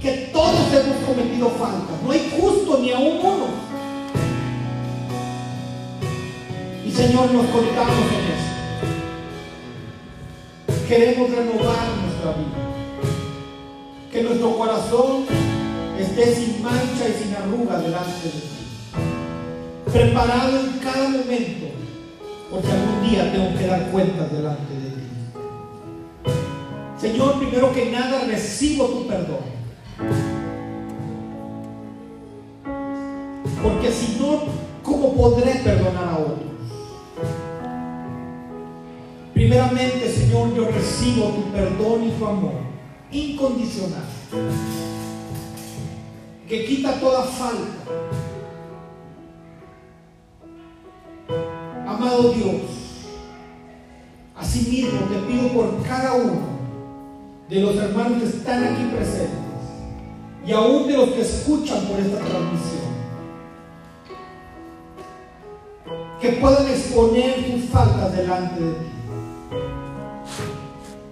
que 0.00 0.30
todos 0.32 0.72
hemos 0.72 0.96
cometido 1.06 1.50
faltas. 1.50 2.02
No 2.04 2.10
hay 2.10 2.30
justo 2.38 2.78
ni 2.78 2.92
aún 2.92 3.18
uno. 3.20 3.46
Y 6.84 6.90
Señor, 6.90 7.32
nos 7.32 7.46
contamos 7.46 8.06
en 8.12 8.24
eso. 8.34 8.46
Queremos 10.88 11.30
renovar 11.30 11.88
nuestra 12.02 12.32
vida. 12.32 12.62
Que 14.12 14.22
nuestro 14.22 14.56
corazón 14.56 15.24
esté 15.98 16.34
sin 16.34 16.62
mancha 16.62 17.08
y 17.08 17.22
sin 17.22 17.34
arruga 17.34 17.78
delante 17.78 18.24
de 18.24 18.30
ti. 18.30 18.66
Preparado 19.92 20.60
en 20.60 20.78
cada 20.78 21.08
momento, 21.08 21.66
porque 22.50 22.68
algún 22.70 23.10
día 23.10 23.32
tengo 23.32 23.58
que 23.58 23.66
dar 23.66 23.90
cuentas 23.90 24.32
delante 24.32 24.74
de 24.74 24.90
ti. 24.90 25.06
Señor, 27.00 27.38
primero 27.38 27.72
que 27.72 27.90
nada 27.90 28.24
recibo 28.26 28.86
tu 28.86 29.06
perdón. 29.06 29.55
Porque 33.62 33.90
si 33.90 34.18
no, 34.20 34.42
¿cómo 34.82 35.14
podré 35.14 35.54
perdonar 35.56 36.08
a 36.08 36.18
otros? 36.18 36.46
Primeramente, 39.32 40.10
Señor, 40.10 40.54
yo 40.54 40.66
recibo 40.66 41.28
tu 41.28 41.52
perdón 41.52 42.04
y 42.04 42.10
tu 42.10 42.26
amor 42.26 42.52
incondicional. 43.10 44.04
Que 46.46 46.66
quita 46.66 47.00
toda 47.00 47.22
falta. 47.22 47.64
Amado 51.86 52.32
Dios, 52.32 52.60
asimismo 54.36 55.00
te 55.08 55.18
pido 55.26 55.48
por 55.48 55.82
cada 55.82 56.14
uno 56.14 56.56
de 57.48 57.60
los 57.60 57.76
hermanos 57.76 58.22
que 58.22 58.28
están 58.28 58.64
aquí 58.64 58.84
presentes 58.94 59.45
y 60.46 60.52
aún 60.52 60.86
de 60.86 60.96
los 60.96 61.10
que 61.10 61.22
escuchan 61.22 61.86
por 61.86 61.98
esta 61.98 62.18
transmisión, 62.18 62.86
que 66.20 66.28
puedan 66.32 66.68
exponer 66.68 67.50
tus 67.50 67.64
faltas 67.70 68.16
delante 68.16 68.60
de 68.60 68.72
ti. 68.72 68.86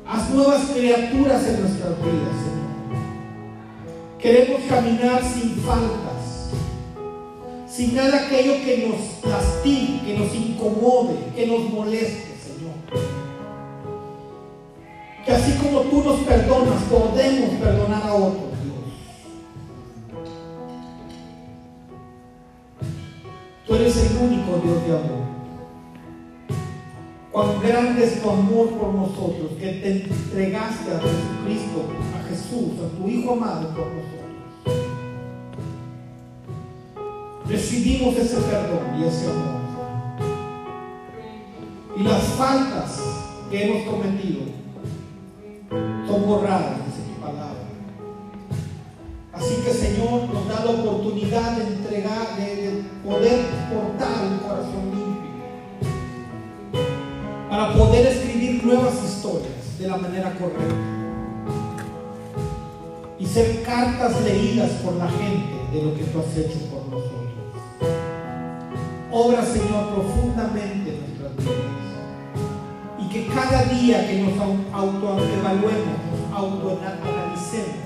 Haz 0.06 0.31
nuevas 0.31 0.62
criaturas 0.73 1.47
en 1.48 1.61
nuestras 1.61 1.98
vidas, 1.98 2.36
Señor. 2.44 2.65
Queremos 4.20 4.61
caminar 4.69 5.23
sin 5.24 5.56
faltas, 5.56 6.51
sin 7.69 7.97
nada 7.97 8.27
aquello 8.27 8.55
que 8.65 8.89
nos 8.89 9.31
lastime, 9.31 10.01
que 10.06 10.19
nos 10.19 10.35
incomode, 10.35 11.16
que 11.35 11.47
nos 11.47 11.70
moleste, 11.70 12.36
Señor. 12.40 12.74
Que 15.27 15.32
así 15.32 15.52
como 15.59 15.81
tú 15.81 16.05
nos 16.05 16.20
perdonas, 16.20 16.82
podemos 16.85 17.51
perdonar 17.61 18.02
a 18.05 18.15
otros, 18.15 18.53
Tú 23.66 23.74
eres 23.74 23.96
el 23.96 24.18
único 24.18 24.60
Dios 24.62 24.86
de 24.86 24.92
amor. 24.92 25.24
Cuán 27.32 27.60
grande 27.62 28.04
es 28.04 28.22
tu 28.22 28.30
amor 28.30 28.68
por 28.70 28.92
nosotros, 28.92 29.52
que 29.58 29.66
te 29.66 30.02
entregaste 30.02 30.92
a 30.92 31.00
Jesucristo, 31.00 31.88
a 32.14 32.28
Jesús, 32.28 32.72
a 32.78 32.96
tu 32.96 33.08
Hijo 33.08 33.32
amado 33.32 33.68
por 33.70 33.86
nosotros. 33.86 34.14
Recibimos 37.48 38.16
ese 38.16 38.36
perdón 38.36 39.00
y 39.00 39.04
ese 39.04 39.30
amor. 39.30 39.64
Y 41.96 42.02
las 42.02 42.22
faltas 42.22 43.00
que 43.50 43.64
hemos 43.64 43.90
cometido 43.90 44.42
son 46.06 46.26
borradas. 46.26 46.93
Así 49.36 49.56
que 49.65 49.73
Señor 49.73 50.28
nos 50.32 50.48
da 50.48 50.65
la 50.65 50.70
oportunidad 50.70 51.56
de 51.56 51.65
entregar, 51.65 52.36
de, 52.36 52.56
de 52.56 52.82
poder 53.05 53.40
portar 53.73 54.24
un 54.31 54.39
corazón 54.39 54.90
limpio 54.93 55.15
para 57.51 57.73
poder 57.74 58.06
escribir 58.06 58.65
nuevas 58.65 58.94
historias 59.05 59.78
de 59.78 59.89
la 59.89 59.97
manera 59.97 60.32
correcta 60.35 60.74
y 63.19 63.27
ser 63.27 63.62
cartas 63.62 64.20
leídas 64.23 64.70
por 64.82 64.94
la 64.94 65.09
gente 65.09 65.55
de 65.73 65.82
lo 65.82 65.94
que 65.94 66.05
tú 66.05 66.19
has 66.20 66.36
hecho 66.36 66.59
por 66.70 66.85
nosotros. 66.86 67.15
Obra, 69.12 69.44
Señor, 69.44 69.94
profundamente 69.94 70.94
en 70.94 71.01
nuestras 71.01 71.36
vidas 71.36 71.85
y 72.98 73.09
que 73.09 73.27
cada 73.28 73.65
día 73.65 74.06
que 74.06 74.20
nos 74.23 74.39
autoevaluemos, 74.73 75.98
nos 76.11 76.39
autoanalicemos, 76.39 77.84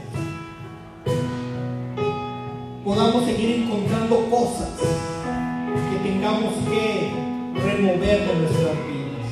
podamos 2.88 3.26
seguir 3.26 3.64
encontrando 3.64 4.30
cosas 4.30 4.70
que 4.80 6.08
tengamos 6.08 6.54
que 6.70 7.12
remover 7.54 8.26
de 8.26 8.34
nuestras 8.34 8.76
vidas. 8.86 9.28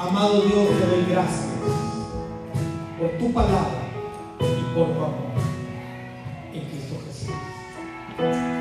Amado 0.00 0.40
Dios, 0.40 0.66
te 0.66 0.86
doy 0.86 1.04
gracias 1.08 1.46
por 2.98 3.10
tu 3.18 3.32
palabra 3.32 3.86
y 4.40 4.74
por 4.74 4.88
tu 4.88 5.04
amor 5.04 5.30
en 6.52 6.64
Cristo 6.64 6.96
Jesús. 7.06 8.57